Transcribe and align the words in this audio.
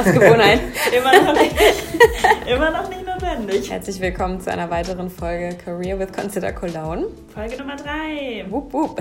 aus 0.00 0.06
Gewohnheit. 0.06 0.60
immer, 0.96 1.22
noch 1.22 1.34
nicht, 1.34 1.54
immer 2.46 2.70
noch 2.70 2.88
nicht 2.88 3.06
notwendig. 3.06 3.70
Herzlich 3.70 4.00
willkommen 4.00 4.40
zu 4.40 4.50
einer 4.50 4.70
weiteren 4.70 5.10
Folge 5.10 5.54
Career 5.62 5.98
with 5.98 6.10
Consider 6.12 6.52
Cologne. 6.52 7.08
Folge 7.34 7.58
Nummer 7.58 7.76
drei. 7.76 8.46
Wupp, 8.48 8.72
wupp. 8.72 8.98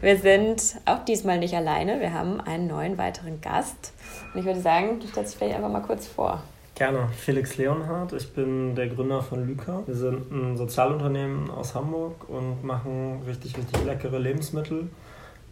Wir 0.00 0.16
sind 0.16 0.76
auch 0.86 1.04
diesmal 1.04 1.38
nicht 1.38 1.54
alleine. 1.54 2.00
Wir 2.00 2.14
haben 2.14 2.40
einen 2.40 2.66
neuen 2.66 2.96
weiteren 2.96 3.42
Gast. 3.42 3.92
Und 4.32 4.40
ich 4.40 4.46
würde 4.46 4.60
sagen, 4.60 5.00
du 5.00 5.06
stellst 5.06 5.32
dich 5.32 5.38
vielleicht 5.38 5.56
einfach 5.56 5.70
mal 5.70 5.80
kurz 5.80 6.06
vor. 6.06 6.42
Gerne. 6.76 7.08
Felix 7.14 7.58
Leonhardt, 7.58 8.14
ich 8.14 8.32
bin 8.32 8.74
der 8.74 8.88
Gründer 8.88 9.20
von 9.20 9.46
Lyca. 9.46 9.82
Wir 9.84 9.94
sind 9.94 10.32
ein 10.32 10.56
Sozialunternehmen 10.56 11.50
aus 11.50 11.74
Hamburg 11.74 12.30
und 12.30 12.64
machen 12.64 13.20
richtig, 13.26 13.58
richtig 13.58 13.84
leckere 13.84 14.18
Lebensmittel. 14.18 14.88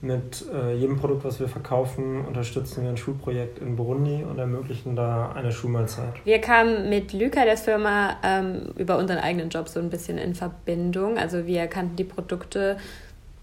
Mit 0.02 0.46
äh, 0.50 0.74
jedem 0.74 0.98
Produkt, 0.98 1.24
was 1.24 1.40
wir 1.40 1.48
verkaufen, 1.48 2.24
unterstützen 2.24 2.82
wir 2.82 2.90
ein 2.90 2.96
Schulprojekt 2.96 3.58
in 3.58 3.76
Burundi 3.76 4.24
und 4.24 4.38
ermöglichen 4.38 4.96
da 4.96 5.32
eine 5.32 5.52
Schulmahlzeit. 5.52 6.14
Wir 6.24 6.40
kamen 6.40 6.88
mit 6.88 7.12
Lyca, 7.12 7.44
der 7.44 7.58
Firma, 7.58 8.16
ähm, 8.22 8.72
über 8.76 8.96
unseren 8.96 9.18
eigenen 9.18 9.50
Job 9.50 9.68
so 9.68 9.78
ein 9.78 9.90
bisschen 9.90 10.16
in 10.16 10.34
Verbindung. 10.34 11.18
Also 11.18 11.46
wir 11.46 11.66
kannten 11.66 11.96
die 11.96 12.04
Produkte 12.04 12.78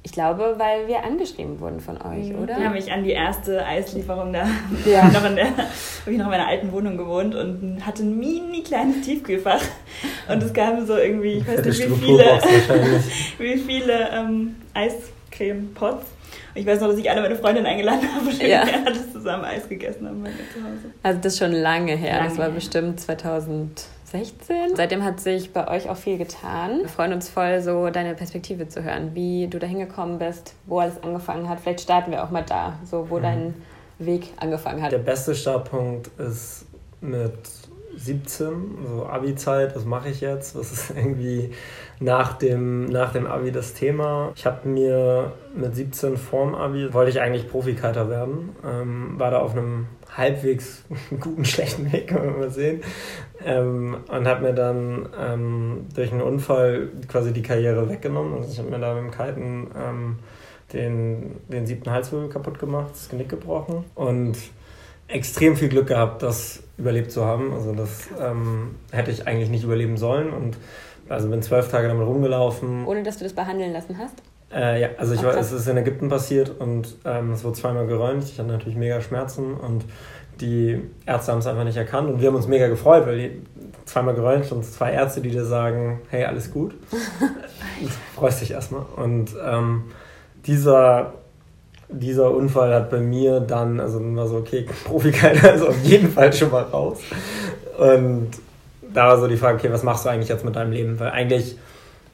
ich 0.07 0.13
glaube, 0.13 0.55
weil 0.57 0.88
wir 0.88 1.03
angeschrieben 1.03 1.59
wurden 1.59 1.81
von 1.81 1.98
euch, 1.98 2.29
mhm. 2.29 2.41
oder? 2.41 2.57
Ich 2.57 2.63
habe 2.63 2.76
mich 2.76 2.89
an 2.93 3.03
die 3.03 3.12
erste 3.12 3.65
Eislieferung 3.65 4.31
da 4.31 4.48
ja. 4.85 5.05
noch 5.09 5.26
in 5.26 5.35
der, 5.35 5.48
habe 5.48 6.12
ich 6.12 6.17
noch 6.17 6.26
in 6.26 6.31
meiner 6.31 6.48
alten 6.48 6.71
Wohnung 6.71 6.95
gewohnt 6.95 7.35
und 7.35 7.85
hatte 7.85 8.03
ein 8.03 8.17
mini 8.17 8.63
kleines 8.63 9.01
Tiefkühlfach. 9.01 9.62
Und 10.29 10.41
es 10.41 10.53
kamen 10.53 10.87
so 10.87 10.95
irgendwie, 10.95 11.34
ich 11.34 11.48
weiß 11.48 11.65
nicht, 11.65 11.89
wie 11.89 11.95
viele, 11.95 12.23
wie 13.37 13.57
viele 13.57 14.09
ähm, 14.13 14.55
Eiscreme-Pots. 15.38 16.05
Ich 16.55 16.66
weiß 16.66 16.82
noch, 16.82 16.90
dass 16.90 16.98
ich 16.98 17.10
alle 17.10 17.21
meine 17.21 17.35
Freundinnen 17.35 17.68
eingeladen 17.68 18.07
habe 18.16 18.26
und 18.26 18.41
ja. 18.41 18.66
wir 18.66 18.85
alles 18.85 19.12
zusammen 19.13 19.46
Eis 19.46 19.68
gegessen 19.70 20.07
haben 20.07 20.24
bei 20.24 20.29
mir 20.29 20.35
zu 20.35 20.63
Hause. 20.63 20.91
Also 21.04 21.20
das 21.21 21.34
ist 21.34 21.40
schon 21.40 21.52
lange 21.52 21.96
her. 21.96 22.18
Lange 22.18 22.29
das 22.29 22.38
war 22.38 22.46
her. 22.46 22.54
bestimmt 22.54 22.99
2000. 22.99 23.85
16. 24.10 24.77
Seitdem 24.77 25.04
hat 25.04 25.20
sich 25.20 25.52
bei 25.52 25.68
euch 25.68 25.90
auch 25.90 25.98
viel 25.98 26.18
getan. 26.18 26.79
Wir 26.79 26.88
freuen 26.88 27.12
uns 27.12 27.27
voll, 27.27 27.62
so 27.62 27.90
deine 27.90 28.16
Perspektive 28.16 28.70
zu 28.70 28.82
hören, 28.82 29.13
wie 29.16 29.48
du 29.48 29.60
da 29.60 29.68
hingekommen 29.68 30.18
bist, 30.18 30.54
wo 30.66 30.79
alles 30.79 31.04
angefangen 31.04 31.49
hat. 31.49 31.60
Vielleicht 31.60 31.82
starten 31.82 32.12
wir 32.12 32.24
auch 32.24 32.29
mal 32.29 32.44
da, 32.48 32.79
so 32.85 33.10
wo 33.10 33.18
mhm. 33.18 33.22
dein 33.22 33.54
Weg 33.99 34.29
angefangen 34.38 34.82
hat. 34.82 34.94
Der 34.94 34.99
beste 34.99 35.35
Startpunkt 35.35 36.07
ist 36.20 36.68
mit 37.01 37.34
17, 38.08 38.77
so 38.88 39.05
Abi-Zeit, 39.05 39.76
was 39.76 39.86
mache 39.86 40.10
ich 40.10 40.22
jetzt? 40.22 40.55
Was 40.55 40.72
ist 40.72 40.90
irgendwie 40.90 41.52
nach 42.00 42.34
dem, 42.34 42.86
nach 42.86 43.12
dem 43.12 43.27
Abi 43.27 43.52
das 43.52 43.74
Thema? 43.74 44.32
Ich 44.36 44.46
habe 44.46 44.68
mir 44.68 45.34
mit 45.55 45.76
17 45.76 46.18
vorm 46.18 46.55
Abi, 46.55 46.94
wollte 46.94 47.12
ich 47.12 47.22
eigentlich 47.22 47.50
Profikiter 47.50 48.10
werden, 48.10 48.55
ähm, 48.66 49.20
war 49.20 49.32
da 49.32 49.40
auf 49.40 49.52
einem 49.52 49.88
halbwegs 50.16 50.84
guten, 51.20 51.46
schlechten 51.46 51.91
Weg, 51.91 52.08
kann 52.08 52.26
man 52.26 52.40
mal 52.40 52.50
sehen. 52.50 52.82
Ähm, 53.46 53.98
und 54.08 54.28
habe 54.28 54.41
mir 54.41 54.54
dann 54.54 55.10
ähm, 55.20 55.85
durch 55.94 56.12
einen 56.12 56.22
Unfall 56.22 56.90
quasi 57.08 57.34
die 57.34 57.44
Karriere 57.44 57.88
weggenommen. 57.90 58.34
Also 58.34 58.52
ich 58.52 58.58
habe 58.58 58.70
mir 58.70 58.80
da 58.80 58.96
mit 58.96 59.04
dem 59.04 59.12
Kiten 59.12 59.68
ähm, 59.78 60.16
den, 60.74 61.35
den 61.48 61.66
siebten 61.66 61.91
Halswirbel 61.91 62.30
kaputt 62.30 62.60
gemacht, 62.60 62.91
das 62.91 63.10
Genick 63.10 63.30
gebrochen 63.30 63.85
und 63.96 64.38
extrem 65.08 65.56
viel 65.56 65.69
Glück 65.69 65.88
gehabt, 65.88 66.24
das 66.24 66.63
überlebt 66.78 67.12
zu 67.12 67.25
haben. 67.25 67.53
Also 67.53 67.74
das 67.74 68.08
ähm, 68.19 68.75
hätte 68.91 69.12
ich 69.12 69.28
eigentlich 69.28 69.50
nicht 69.50 69.63
überleben 69.63 69.97
sollen 69.97 70.31
und 70.31 70.58
also 71.09 71.30
bin 71.30 71.41
zwölf 71.41 71.69
Tage 71.69 71.88
damit 71.88 72.06
rumgelaufen. 72.06 72.86
Ohne 72.86 73.03
dass 73.03 73.18
du 73.18 73.24
das 73.24 73.34
behandeln 73.34 73.72
lassen 73.72 73.97
hast? 73.97 74.16
Äh, 74.53 74.81
ja, 74.81 74.90
also 74.97 75.13
ich 75.13 75.24
war, 75.24 75.35
es 75.35 75.52
ist 75.52 75.68
in 75.68 75.78
Ägypten 75.78 76.09
passiert 76.09 76.50
und 76.59 76.96
ähm, 77.06 77.31
es 77.31 77.44
wurde 77.44 77.56
zweimal 77.58 77.88
geräumt. 77.88 78.24
Ich 78.24 78.40
hatte 78.40 78.50
natürlich 78.50 78.78
mega 78.78 79.02
Schmerzen 79.02 79.53
und 79.56 79.85
die 80.40 80.81
Ärzte 81.06 81.31
haben 81.31 81.40
es 81.40 81.47
einfach 81.47 81.63
nicht 81.63 81.78
erkannt 81.78 82.09
und 82.09 82.22
wir 82.22 82.28
haben 82.28 82.35
uns 82.35 82.47
mega 82.47 82.67
gefreut, 82.67 83.07
weil 83.07 83.17
die 83.17 83.41
zweimal 83.85 84.13
geräumt 84.13 84.51
und 84.51 84.63
zwei 84.63 84.91
Ärzte, 84.91 85.22
die 85.22 85.31
dir 85.31 85.46
sagen, 85.46 86.01
hey, 86.09 86.25
alles 86.25 86.51
gut. 86.51 86.75
freust 88.16 88.41
dich 88.41 88.51
erstmal. 88.51 88.85
Und 88.96 89.35
ähm, 89.44 89.85
dieser, 90.46 91.13
dieser 91.89 92.31
Unfall 92.31 92.73
hat 92.73 92.89
bei 92.89 92.99
mir 92.99 93.39
dann, 93.39 93.79
also 93.79 93.99
dann 93.99 94.15
war 94.15 94.27
so, 94.27 94.37
okay, 94.37 94.65
Profikalter 94.85 95.53
ist 95.53 95.61
auf 95.61 95.81
jeden 95.83 96.11
Fall 96.11 96.33
schon 96.33 96.51
mal 96.51 96.63
raus. 96.63 96.99
Und 97.77 98.29
da 98.93 99.07
war 99.07 99.19
so 99.19 99.27
die 99.27 99.37
Frage, 99.37 99.57
okay, 99.57 99.71
was 99.71 99.83
machst 99.83 100.05
du 100.05 100.09
eigentlich 100.09 100.29
jetzt 100.29 100.43
mit 100.43 100.55
deinem 100.55 100.71
Leben? 100.71 100.99
Weil 100.99 101.11
eigentlich 101.11 101.57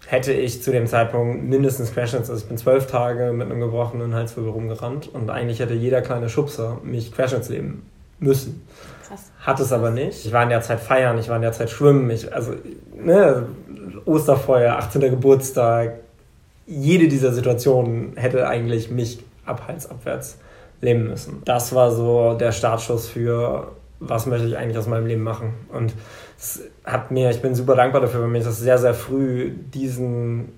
hätte 0.07 0.33
ich 0.33 0.61
zu 0.61 0.71
dem 0.71 0.85
Zeitpunkt 0.87 1.43
mindestens 1.43 1.93
Querschnitts, 1.93 2.29
also 2.29 2.41
ich 2.41 2.47
bin 2.47 2.57
zwölf 2.57 2.87
Tage 2.87 3.31
mit 3.31 3.49
einem 3.49 3.59
gebrochenen 3.61 4.13
Halswirbel 4.13 4.51
rumgerannt 4.51 5.09
und 5.13 5.29
eigentlich 5.29 5.59
hätte 5.59 5.73
jeder 5.73 6.01
kleine 6.01 6.29
Schubser 6.29 6.79
mich 6.83 7.11
Querschnittsleben 7.11 7.83
müssen. 8.19 8.67
Krass. 9.07 9.31
Hat 9.39 9.59
es 9.59 9.71
aber 9.71 9.91
nicht. 9.91 10.25
Ich 10.25 10.33
war 10.33 10.43
in 10.43 10.49
der 10.49 10.61
Zeit 10.61 10.81
feiern, 10.81 11.17
ich 11.17 11.29
war 11.29 11.37
in 11.37 11.41
der 11.41 11.53
Zeit 11.53 11.69
schwimmen, 11.69 12.09
ich, 12.09 12.33
also 12.33 12.53
ne, 12.95 13.47
Osterfeuer, 14.05 14.75
18. 14.75 15.01
Geburtstag, 15.01 15.95
jede 16.65 17.07
dieser 17.07 17.33
Situationen 17.33 18.15
hätte 18.15 18.47
eigentlich 18.47 18.91
mich 18.91 19.19
abhaltsabwärts 19.45 20.37
leben 20.81 21.07
müssen. 21.07 21.41
Das 21.45 21.73
war 21.73 21.91
so 21.91 22.33
der 22.33 22.51
Startschuss 22.51 23.07
für, 23.07 23.71
was 23.99 24.25
möchte 24.25 24.47
ich 24.47 24.57
eigentlich 24.57 24.77
aus 24.77 24.87
meinem 24.87 25.07
Leben 25.07 25.23
machen. 25.23 25.53
Und 25.71 25.93
es 26.37 26.61
hat 26.83 27.11
mir, 27.11 27.29
ich 27.29 27.41
bin 27.41 27.55
super 27.55 27.75
dankbar 27.75 28.01
dafür, 28.01 28.21
weil 28.21 28.29
mir 28.29 28.43
das 28.43 28.59
sehr, 28.59 28.77
sehr 28.77 28.93
früh 28.93 29.51
diesen, 29.73 30.49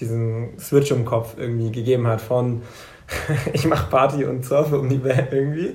diesen 0.00 0.58
Switch 0.58 0.90
im 0.90 1.04
Kopf 1.04 1.34
irgendwie 1.36 1.72
gegeben 1.72 2.06
hat 2.06 2.20
von 2.20 2.62
ich 3.52 3.66
mache 3.66 3.88
Party 3.90 4.24
und 4.24 4.44
surfe 4.44 4.78
um 4.78 4.88
die 4.88 5.02
Welt 5.02 5.28
irgendwie, 5.30 5.74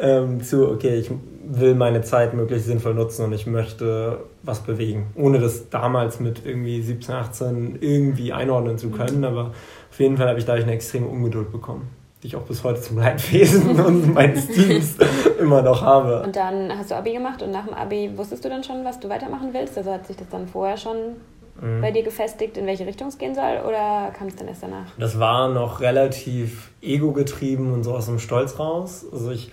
ähm, 0.00 0.42
zu, 0.42 0.70
okay, 0.70 0.96
ich 0.96 1.10
will 1.52 1.74
meine 1.74 2.02
Zeit 2.02 2.32
möglichst 2.32 2.66
sinnvoll 2.66 2.94
nutzen 2.94 3.24
und 3.24 3.32
ich 3.32 3.46
möchte 3.46 4.18
was 4.42 4.60
bewegen. 4.60 5.08
Ohne 5.14 5.40
das 5.40 5.68
damals 5.68 6.20
mit 6.20 6.46
irgendwie 6.46 6.80
17, 6.80 7.14
18 7.14 7.78
irgendwie 7.80 8.32
einordnen 8.32 8.78
zu 8.78 8.90
können, 8.90 9.24
aber 9.24 9.52
auf 9.90 9.98
jeden 9.98 10.16
Fall 10.16 10.28
habe 10.28 10.38
ich 10.38 10.44
dadurch 10.44 10.64
eine 10.64 10.74
extreme 10.74 11.06
Ungeduld 11.06 11.52
bekommen 11.52 11.88
die 12.22 12.26
ich 12.26 12.36
auch 12.36 12.42
bis 12.42 12.62
heute 12.64 12.80
zum 12.80 12.98
Leidwesen 12.98 13.80
und 13.84 14.14
meines 14.14 14.46
Teams 14.48 14.96
immer 15.38 15.62
noch 15.62 15.82
habe. 15.82 16.22
Und 16.22 16.36
dann 16.36 16.70
hast 16.76 16.90
du 16.90 16.96
Abi 16.96 17.12
gemacht 17.12 17.42
und 17.42 17.50
nach 17.50 17.64
dem 17.64 17.74
Abi 17.74 18.10
wusstest 18.16 18.44
du 18.44 18.48
dann 18.48 18.62
schon, 18.62 18.84
was 18.84 19.00
du 19.00 19.08
weitermachen 19.08 19.50
willst? 19.52 19.76
Also 19.78 19.92
hat 19.92 20.06
sich 20.06 20.16
das 20.16 20.28
dann 20.28 20.46
vorher 20.46 20.76
schon 20.76 21.16
mhm. 21.60 21.80
bei 21.80 21.90
dir 21.90 22.02
gefestigt, 22.02 22.58
in 22.58 22.66
welche 22.66 22.86
Richtung 22.86 23.08
es 23.08 23.16
gehen 23.16 23.34
soll 23.34 23.60
oder 23.66 24.10
kam 24.16 24.28
es 24.28 24.36
dann 24.36 24.48
erst 24.48 24.62
danach? 24.62 24.86
Das 24.98 25.18
war 25.18 25.48
noch 25.48 25.80
relativ 25.80 26.70
ego-getrieben 26.82 27.72
und 27.72 27.84
so 27.84 27.94
aus 27.94 28.06
dem 28.06 28.18
Stolz 28.18 28.58
raus. 28.58 29.06
Also 29.10 29.30
ich 29.30 29.50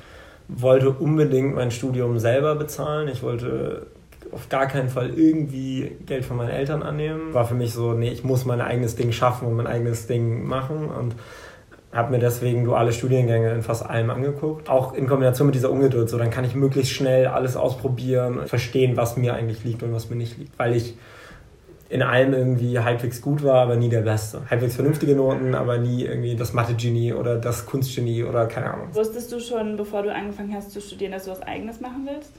wollte 0.49 0.89
unbedingt 0.89 1.55
mein 1.55 1.71
Studium 1.71 2.19
selber 2.19 2.55
bezahlen. 2.55 3.07
Ich 3.07 3.23
wollte 3.23 3.87
auf 4.31 4.49
gar 4.49 4.67
keinen 4.67 4.89
Fall 4.89 5.11
irgendwie 5.15 5.91
Geld 6.05 6.25
von 6.25 6.37
meinen 6.37 6.49
Eltern 6.49 6.83
annehmen. 6.83 7.33
War 7.33 7.45
für 7.45 7.55
mich 7.55 7.73
so, 7.73 7.93
nee, 7.93 8.09
ich 8.09 8.23
muss 8.23 8.45
mein 8.45 8.61
eigenes 8.61 8.95
Ding 8.95 9.11
schaffen 9.11 9.47
und 9.47 9.55
mein 9.55 9.67
eigenes 9.67 10.07
Ding 10.07 10.45
machen 10.45 10.89
und 10.89 11.15
habe 11.91 12.11
mir 12.11 12.19
deswegen 12.19 12.65
duale 12.65 12.91
Studiengänge 12.91 13.51
in 13.53 13.63
fast 13.63 13.85
allem 13.85 14.09
angeguckt. 14.09 14.69
Auch 14.69 14.93
in 14.93 15.07
Kombination 15.07 15.47
mit 15.47 15.55
dieser 15.55 15.71
Ungeduld. 15.71 16.09
So, 16.09 16.17
dann 16.17 16.29
kann 16.29 16.43
ich 16.43 16.53
möglichst 16.53 16.91
schnell 16.91 17.27
alles 17.27 17.55
ausprobieren, 17.55 18.45
verstehen, 18.47 18.97
was 18.97 19.17
mir 19.17 19.33
eigentlich 19.33 19.63
liegt 19.63 19.83
und 19.83 19.93
was 19.93 20.09
mir 20.09 20.17
nicht 20.17 20.37
liegt. 20.37 20.57
Weil 20.59 20.75
ich 20.75 20.95
in 21.89 22.01
allem 22.01 22.33
irgendwie 22.33 22.79
halbwegs 22.79 23.21
gut 23.21 23.43
war, 23.43 23.61
aber 23.61 23.77
nie 23.77 23.89
der 23.89 24.01
Beste. 24.01 24.41
Halbwegs 24.49 24.75
vernünftige 24.75 25.15
Noten, 25.15 25.55
aber 25.55 25.77
nie 25.77 26.03
irgendwie 26.03 26.35
das 26.35 26.53
Mathe-Genie 26.53 27.13
oder 27.13 27.37
das 27.37 27.65
Kunstgenie 27.65 28.23
oder 28.23 28.45
keine 28.47 28.73
Ahnung. 28.73 28.87
Wusstest 28.91 29.31
du 29.31 29.39
schon, 29.39 29.77
bevor 29.77 30.03
du 30.03 30.13
angefangen 30.13 30.53
hast 30.53 30.71
zu 30.71 30.81
studieren, 30.81 31.13
dass 31.13 31.25
du 31.25 31.31
was 31.31 31.41
Eigenes 31.41 31.79
machen 31.79 32.05
willst? 32.05 32.33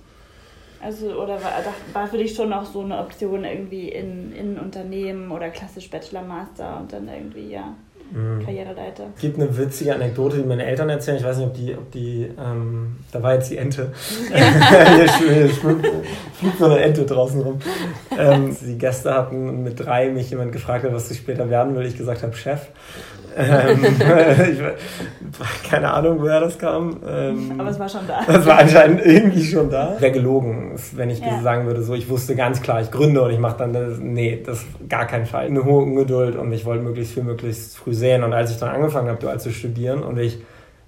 Also, 0.81 1.07
oder 1.21 1.43
war, 1.43 1.53
war 1.93 2.07
für 2.07 2.19
dich 2.19 2.35
schon 2.35 2.51
noch 2.51 2.65
so 2.65 2.81
eine 2.81 2.99
Option 2.99 3.45
irgendwie 3.45 3.89
in, 3.89 4.33
in 4.33 4.59
Unternehmen 4.59 5.31
oder 5.31 5.51
klassisch 5.51 5.91
Bachelor, 5.91 6.23
Master 6.23 6.79
und 6.81 6.93
dann 6.93 7.09
irgendwie, 7.09 7.51
ja? 7.51 7.75
mhm. 8.13 8.45
Karriereleiter. 8.45 9.05
Es 9.15 9.21
gibt 9.21 9.39
eine 9.39 9.57
witzige 9.57 9.95
Anekdote, 9.95 10.39
die 10.39 10.45
meine 10.45 10.65
Eltern 10.65 10.89
erzählen. 10.89 11.19
Ich 11.19 11.25
weiß 11.25 11.39
nicht, 11.39 11.47
ob 11.47 11.55
die, 11.55 11.75
ob 11.75 11.91
die 11.91 12.31
ähm, 12.39 12.97
da 13.13 13.23
war 13.23 13.35
jetzt 13.35 13.51
die 13.51 13.57
Ente. 13.57 13.93
hier, 14.29 15.33
hier 15.33 15.49
schwimmt, 15.51 15.87
fliegt 16.35 16.59
so 16.59 16.67
eine 16.67 16.81
Ente 16.81 17.05
draußen 17.05 17.41
rum. 17.41 17.59
Ähm, 18.17 18.57
die 18.61 18.79
Gäste 18.79 19.15
hatten 19.15 19.49
und 19.49 19.63
mit 19.63 19.79
drei 19.81 20.11
mich 20.11 20.31
jemand 20.31 20.53
gefragt 20.53 20.85
hat, 20.85 20.93
was 20.93 21.11
ich 21.11 21.19
später 21.19 21.51
werden 21.51 21.75
will. 21.77 21.87
Ich 21.87 21.97
gesagt 21.97 22.23
habe, 22.23 22.35
Chef. 22.35 22.69
Ähm, 23.39 23.85
ich, 24.53 25.71
keine 25.71 25.93
Ahnung, 25.93 26.21
woher 26.21 26.41
das 26.41 26.59
kam. 26.59 26.97
Ähm, 27.07 27.55
Aber 27.59 27.71
es 27.71 27.79
war 27.79 27.89
schon 27.89 28.07
da. 28.07 28.21
Es 28.27 28.45
war 28.45 28.59
anscheinend 28.59 29.05
irgendwie 29.05 29.45
schon 29.45 29.71
da. 29.71 29.97
Wäre 29.99 30.13
gelogen, 30.13 30.73
wenn 30.93 31.11
ich 31.11 31.21
ja. 31.21 31.41
sagen 31.41 31.67
würde, 31.67 31.83
so 31.83 31.95
ich 31.95 32.09
wusste 32.09 32.35
ganz 32.35 32.61
klar, 32.61 32.81
ich 32.81 32.91
gründe 32.91 33.23
und 33.23 33.31
ich 33.31 33.39
mache 33.39 33.59
dann 33.59 33.73
das. 33.73 33.99
Nee, 33.99 34.43
das 34.45 34.65
gar 34.89 35.07
keinen 35.07 35.27
Fall. 35.27 35.47
Eine 35.47 35.65
hohe 35.65 35.83
Ungeduld 35.83 36.37
und 36.37 36.53
ich 36.53 36.65
wollte 36.65 36.83
möglichst 36.83 37.15
viel, 37.15 37.23
möglichst 37.23 37.77
früh 37.77 37.95
sehen. 37.95 38.25
Und 38.25 38.33
als 38.33 38.51
ich 38.51 38.59
dann 38.59 38.71
angefangen 38.71 39.09
habe, 39.09 39.21
dual 39.21 39.39
zu 39.39 39.51
studieren 39.51 40.03
und 40.03 40.19
ich 40.19 40.39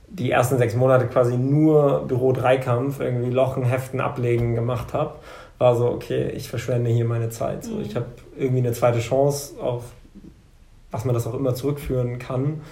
die 0.08 0.30
ersten 0.30 0.58
sechs 0.58 0.74
Monate 0.74 1.06
quasi 1.06 1.36
nur 1.36 2.06
Büro-Dreikampf, 2.08 3.00
irgendwie 3.00 3.30
Lochen, 3.30 3.62
Heften, 3.62 4.00
Ablegen 4.00 4.56
gemacht 4.56 4.92
habe, 4.92 5.14
war 5.58 5.76
so, 5.76 5.86
okay, 5.86 6.30
ich 6.30 6.48
verschwende 6.48 6.90
hier 6.90 7.04
meine 7.04 7.28
Zeit. 7.28 7.64
So, 7.64 7.74
mhm. 7.74 7.82
Ich 7.82 7.94
habe 7.94 8.06
irgendwie 8.36 8.58
eine 8.58 8.72
zweite 8.72 8.98
Chance 8.98 9.60
auf 9.60 9.84
was 10.90 11.04
man 11.04 11.14
das 11.14 11.26
auch 11.26 11.34
immer 11.34 11.54
zurückführen 11.54 12.18
kann, 12.18 12.62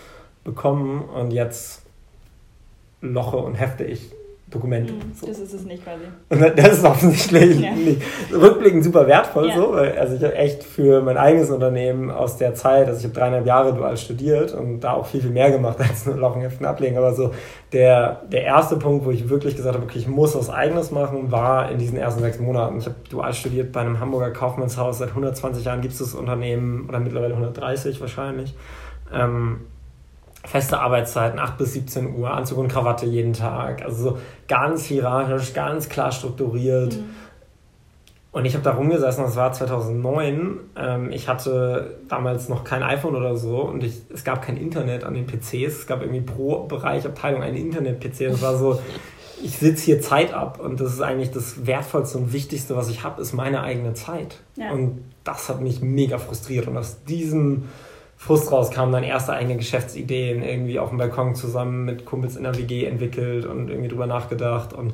bekommen. 0.44 1.02
Und 1.02 1.30
jetzt 1.30 1.82
loche 3.00 3.36
und 3.36 3.54
hefte 3.54 3.84
ich 3.84 4.12
Dokument. 4.50 4.90
Mhm, 4.90 5.12
so. 5.14 5.26
Das 5.26 5.38
ist 5.38 5.52
es 5.52 5.64
nicht 5.64 5.84
quasi. 5.84 6.04
Und 6.30 6.58
das 6.58 6.78
ist 6.78 6.84
offensichtlich 6.84 7.60
ja. 7.60 7.72
nicht. 7.72 8.00
Rückblickend 8.32 8.82
super 8.82 9.06
wertvoll 9.06 9.48
ja. 9.48 9.56
so, 9.56 9.72
weil 9.72 9.98
also 9.98 10.14
ich 10.14 10.22
habe 10.22 10.34
echt 10.36 10.64
für 10.64 11.02
mein 11.02 11.18
eigenes 11.18 11.50
Unternehmen 11.50 12.10
aus 12.10 12.38
der 12.38 12.54
Zeit, 12.54 12.88
also 12.88 12.98
ich 12.98 13.04
habe 13.04 13.14
dreieinhalb 13.14 13.46
Jahre 13.46 13.74
dual 13.74 13.96
studiert 13.98 14.54
und 14.54 14.80
da 14.80 14.94
auch 14.94 15.06
viel, 15.06 15.20
viel 15.20 15.30
mehr 15.30 15.50
gemacht 15.50 15.78
als 15.86 16.06
nur 16.06 16.16
Lochenheften 16.16 16.64
ablegen, 16.64 16.96
aber 16.96 17.14
so 17.14 17.32
der, 17.72 18.22
der 18.32 18.44
erste 18.44 18.76
Punkt, 18.76 19.04
wo 19.04 19.10
ich 19.10 19.28
wirklich 19.28 19.54
gesagt 19.54 19.74
habe, 19.74 19.84
okay, 19.84 19.98
ich 19.98 20.08
muss 20.08 20.34
was 20.34 20.48
eigenes 20.48 20.90
machen, 20.90 21.30
war 21.30 21.70
in 21.70 21.78
diesen 21.78 21.98
ersten 21.98 22.20
sechs 22.22 22.38
Monaten. 22.38 22.78
Ich 22.78 22.86
habe 22.86 22.96
dual 23.10 23.34
studiert 23.34 23.72
bei 23.72 23.80
einem 23.80 24.00
Hamburger 24.00 24.30
Kaufmannshaus, 24.30 24.98
seit 24.98 25.10
120 25.10 25.64
Jahren 25.64 25.82
gibt 25.82 25.92
es 25.92 25.98
das 25.98 26.14
Unternehmen 26.14 26.88
oder 26.88 27.00
mittlerweile 27.00 27.34
130 27.34 28.00
wahrscheinlich. 28.00 28.54
Ähm, 29.12 29.60
feste 30.44 30.78
Arbeitszeiten, 30.80 31.38
8 31.38 31.58
bis 31.58 31.74
17 31.74 32.16
Uhr, 32.16 32.30
Anzug 32.30 32.58
und 32.58 32.68
Krawatte 32.68 33.06
jeden 33.06 33.32
Tag. 33.32 33.84
Also 33.84 34.10
so 34.10 34.18
ganz 34.48 34.84
hierarchisch, 34.84 35.52
ganz 35.52 35.88
klar 35.88 36.10
strukturiert. 36.10 36.96
Mhm. 36.96 37.10
Und 38.30 38.44
ich 38.44 38.54
habe 38.54 38.62
da 38.62 38.72
rumgesessen, 38.72 39.24
das 39.24 39.36
war 39.36 39.52
2009. 39.52 40.60
Ähm, 40.76 41.10
ich 41.10 41.28
hatte 41.28 41.98
damals 42.08 42.48
noch 42.48 42.62
kein 42.62 42.82
iPhone 42.82 43.16
oder 43.16 43.36
so 43.36 43.62
und 43.62 43.82
ich, 43.82 44.02
es 44.12 44.22
gab 44.22 44.42
kein 44.42 44.56
Internet 44.56 45.04
an 45.04 45.14
den 45.14 45.26
PCs. 45.26 45.52
Es 45.52 45.86
gab 45.86 46.02
irgendwie 46.02 46.20
pro 46.20 46.64
Bereich, 46.66 47.06
Abteilung 47.06 47.42
einen 47.42 47.56
Internet-PC. 47.56 48.30
Das 48.30 48.42
war 48.42 48.56
so, 48.56 48.80
ich 49.42 49.56
sitze 49.56 49.86
hier 49.86 50.00
Zeit 50.02 50.34
ab 50.34 50.60
und 50.60 50.78
das 50.80 50.92
ist 50.92 51.00
eigentlich 51.00 51.30
das 51.30 51.66
Wertvollste 51.66 52.18
und 52.18 52.32
Wichtigste, 52.32 52.76
was 52.76 52.90
ich 52.90 53.02
habe, 53.02 53.20
ist 53.22 53.32
meine 53.32 53.62
eigene 53.62 53.94
Zeit. 53.94 54.40
Ja. 54.56 54.72
Und 54.72 55.04
das 55.24 55.48
hat 55.48 55.60
mich 55.60 55.80
mega 55.80 56.18
frustriert. 56.18 56.68
Und 56.68 56.76
aus 56.76 57.02
diesem 57.04 57.64
Frust 58.18 58.50
raus 58.50 58.72
kamen 58.72 58.92
dann 58.92 59.04
erste 59.04 59.32
eigene 59.32 59.56
Geschäftsideen, 59.56 60.42
irgendwie 60.42 60.80
auf 60.80 60.88
dem 60.88 60.98
Balkon 60.98 61.36
zusammen 61.36 61.84
mit 61.84 62.04
Kumpels 62.04 62.36
in 62.36 62.42
der 62.42 62.58
WG 62.58 62.84
entwickelt 62.84 63.46
und 63.46 63.70
irgendwie 63.70 63.88
drüber 63.88 64.06
nachgedacht 64.06 64.72
und 64.72 64.92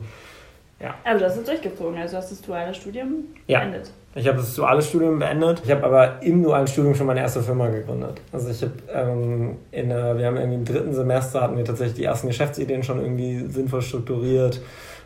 ja. 0.81 0.95
Aber 1.05 1.19
du 1.19 1.25
hast 1.25 1.37
es 1.37 1.45
durchgezogen, 1.45 1.99
also 1.99 2.19
hast 2.19 2.31
das 2.31 2.43
duale 2.43 2.75
Studium 2.75 3.25
ja. 3.47 3.61
beendet. 3.61 3.91
Ich 4.15 4.29
habe 4.29 4.37
das 4.37 4.55
duale 4.55 4.83
Studium 4.83 5.19
beendet. 5.19 5.63
Ich 5.65 5.71
habe 5.71 5.83
aber 5.85 6.23
im 6.23 6.43
dualen 6.43 6.67
Studium 6.67 6.95
schon 6.95 7.07
meine 7.07 7.21
erste 7.21 7.43
Firma 7.43 7.69
gegründet. 7.69 8.21
Also 8.33 8.51
ich 8.51 8.63
habe 8.63 8.73
ähm, 8.93 9.57
in 9.73 9.89
der, 9.89 10.19
wir 10.19 10.27
haben 10.27 10.37
irgendwie 10.37 10.57
im 10.57 10.65
dritten 10.65 10.93
Semester 10.93 11.41
hatten 11.41 11.57
wir 11.57 11.65
tatsächlich 11.65 11.97
die 11.97 12.05
ersten 12.05 12.27
Geschäftsideen 12.27 12.83
schon 12.83 13.01
irgendwie 13.01 13.47
sinnvoll 13.49 13.83
strukturiert. 13.83 14.61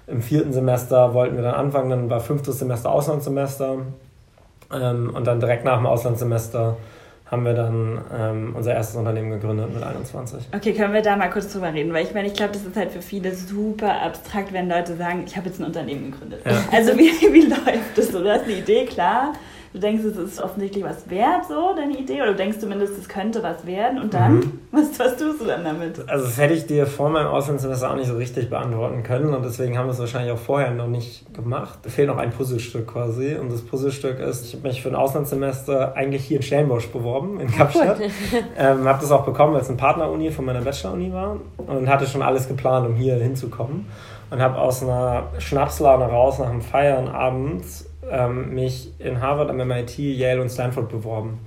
Im 0.08 0.20
vierten 0.20 0.52
Semester 0.52 1.14
wollten 1.14 1.36
wir 1.36 1.42
dann 1.42 1.54
anfangen, 1.54 1.90
dann 1.90 2.10
war 2.10 2.20
fünftes 2.20 2.58
Semester 2.58 2.90
Auslandssemester 2.90 3.76
ähm, 4.74 5.12
und 5.14 5.26
dann 5.26 5.38
direkt 5.38 5.64
nach 5.64 5.76
dem 5.76 5.86
Auslandssemester 5.86 6.76
haben 7.30 7.44
wir 7.44 7.52
dann 7.52 8.00
ähm, 8.16 8.54
unser 8.56 8.74
erstes 8.74 8.96
Unternehmen 8.96 9.30
gegründet 9.30 9.72
mit 9.72 9.82
21. 9.82 10.48
Okay, 10.54 10.72
können 10.72 10.94
wir 10.94 11.02
da 11.02 11.16
mal 11.16 11.28
kurz 11.28 11.52
drüber 11.52 11.72
reden? 11.72 11.92
Weil 11.92 12.04
ich 12.04 12.14
meine, 12.14 12.28
ich 12.28 12.34
glaube, 12.34 12.52
das 12.52 12.64
ist 12.64 12.76
halt 12.76 12.90
für 12.90 13.02
viele 13.02 13.34
super 13.34 14.02
abstrakt, 14.02 14.52
wenn 14.52 14.68
Leute 14.68 14.96
sagen, 14.96 15.24
ich 15.26 15.36
habe 15.36 15.48
jetzt 15.48 15.60
ein 15.60 15.66
Unternehmen 15.66 16.10
gegründet. 16.10 16.40
Ja. 16.46 16.64
Also 16.72 16.96
wie, 16.96 17.10
wie 17.32 17.42
läuft 17.42 17.96
das 17.96 18.08
so? 18.08 18.22
Du 18.22 18.32
hast 18.32 18.44
eine 18.44 18.54
Idee, 18.54 18.86
klar, 18.86 19.34
du 19.78 19.86
denkst, 19.86 20.04
es 20.04 20.16
ist 20.16 20.42
offensichtlich 20.42 20.84
was 20.84 21.08
wert, 21.08 21.46
so 21.48 21.74
deine 21.76 21.96
Idee, 21.96 22.20
oder 22.20 22.32
du 22.32 22.36
denkst 22.36 22.58
zumindest, 22.58 22.98
es 22.98 23.08
könnte 23.08 23.42
was 23.42 23.64
werden 23.64 24.00
und 24.00 24.12
dann, 24.12 24.34
mhm. 24.34 24.60
was, 24.72 24.98
was 24.98 25.16
tust 25.16 25.40
du 25.40 25.44
dann 25.46 25.64
damit? 25.64 26.08
Also 26.08 26.24
das 26.26 26.38
hätte 26.38 26.54
ich 26.54 26.66
dir 26.66 26.86
vor 26.86 27.08
meinem 27.10 27.28
Auslandssemester 27.28 27.90
auch 27.90 27.96
nicht 27.96 28.08
so 28.08 28.16
richtig 28.16 28.50
beantworten 28.50 29.02
können 29.02 29.32
und 29.32 29.44
deswegen 29.44 29.78
haben 29.78 29.86
wir 29.86 29.92
es 29.92 29.98
wahrscheinlich 29.98 30.32
auch 30.32 30.38
vorher 30.38 30.72
noch 30.72 30.88
nicht 30.88 31.32
gemacht. 31.34 31.78
Da 31.82 31.90
fehlt 31.90 32.08
noch 32.08 32.18
ein 32.18 32.30
Puzzlestück 32.30 32.88
quasi 32.88 33.36
und 33.36 33.52
das 33.52 33.62
Puzzlestück 33.62 34.18
ist, 34.18 34.46
ich 34.46 34.54
habe 34.54 34.68
mich 34.68 34.82
für 34.82 34.88
ein 34.88 34.96
Auslandssemester 34.96 35.94
eigentlich 35.94 36.24
hier 36.24 36.38
in 36.38 36.42
Stellenbosch 36.42 36.88
beworben, 36.88 37.40
in 37.40 37.50
Kapstadt. 37.50 38.00
ähm, 38.58 38.84
habe 38.84 39.00
das 39.00 39.10
auch 39.12 39.24
bekommen, 39.24 39.54
weil 39.54 39.62
es 39.62 39.68
eine 39.68 39.76
Partneruni 39.76 40.30
von 40.30 40.44
meiner 40.44 40.60
Bachelor-Uni 40.60 41.12
war 41.12 41.36
und 41.56 41.88
hatte 41.88 42.06
schon 42.06 42.22
alles 42.22 42.48
geplant, 42.48 42.86
um 42.86 42.94
hier 42.94 43.14
hinzukommen 43.16 43.86
und 44.30 44.40
habe 44.42 44.58
aus 44.58 44.82
einer 44.82 45.28
Schnapslaune 45.38 46.04
raus 46.04 46.38
nach 46.38 46.50
dem 46.50 46.60
Feiern 46.60 47.08
abends 47.08 47.87
ähm, 48.10 48.54
mich 48.54 48.92
in 48.98 49.20
Harvard, 49.20 49.50
am 49.50 49.56
MIT, 49.56 49.98
Yale 49.98 50.40
und 50.40 50.50
Stanford 50.50 50.88
beworben. 50.88 51.40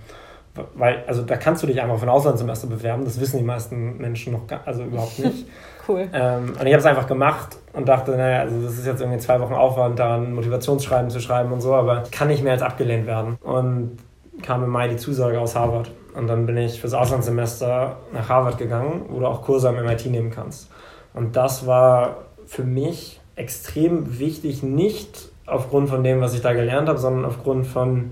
Weil, 0.76 1.04
also 1.08 1.22
da 1.22 1.38
kannst 1.38 1.64
du 1.64 1.68
dich 1.68 1.82
einfach 1.82 1.98
für 1.98 2.06
ein 2.06 2.10
Auslandssemester 2.10 2.68
bewerben, 2.68 3.06
das 3.06 3.20
wissen 3.22 3.38
die 3.38 3.44
meisten 3.44 3.98
Menschen 3.98 4.34
noch 4.34 4.48
gar, 4.48 4.60
also 4.66 4.84
überhaupt 4.84 5.18
nicht. 5.20 5.48
cool. 5.88 6.10
Ähm, 6.12 6.56
und 6.60 6.66
ich 6.66 6.74
habe 6.74 6.80
es 6.80 6.86
einfach 6.86 7.08
gemacht 7.08 7.58
und 7.72 7.88
dachte, 7.88 8.12
naja, 8.12 8.42
also 8.42 8.62
das 8.62 8.74
ist 8.78 8.86
jetzt 8.86 9.00
irgendwie 9.00 9.20
zwei 9.20 9.40
Wochen 9.40 9.54
Aufwand, 9.54 9.98
da 9.98 10.18
ein 10.18 10.34
Motivationsschreiben 10.34 11.10
zu 11.10 11.22
schreiben 11.22 11.54
und 11.54 11.62
so, 11.62 11.74
aber 11.74 12.04
kann 12.12 12.28
nicht 12.28 12.44
mehr 12.44 12.52
als 12.52 12.62
abgelehnt 12.62 13.08
werden. 13.08 13.38
Und 13.42 13.98
kam 14.42 14.64
im 14.64 14.70
Mai 14.70 14.88
die 14.90 14.98
Zusage 14.98 15.40
aus 15.40 15.56
Harvard. 15.56 15.92
Und 16.16 16.28
dann 16.28 16.46
bin 16.46 16.58
ich 16.58 16.82
fürs 16.82 16.94
Auslandssemester 16.94 17.98
nach 18.12 18.30
Harvard 18.30 18.58
gegangen, 18.58 19.06
wo 19.10 19.20
du 19.20 19.28
auch 19.28 19.42
Kurse 19.44 19.70
am 19.70 19.76
MIT 19.76 20.08
nehmen 20.08 20.32
kannst. 20.32 20.70
Und 21.14 21.36
das 21.38 21.66
war 21.66 22.26
für 22.46 22.64
mich 22.64 23.22
extrem 23.36 24.20
wichtig, 24.20 24.64
nicht 24.64 25.31
aufgrund 25.46 25.90
von 25.90 26.04
dem, 26.04 26.22
was 26.22 26.34
ich 26.34 26.42
da 26.42 26.54
gelernt 26.54 26.88
habe, 26.88 27.00
sondern 27.00 27.26
aufgrund 27.26 27.68
von 27.68 28.12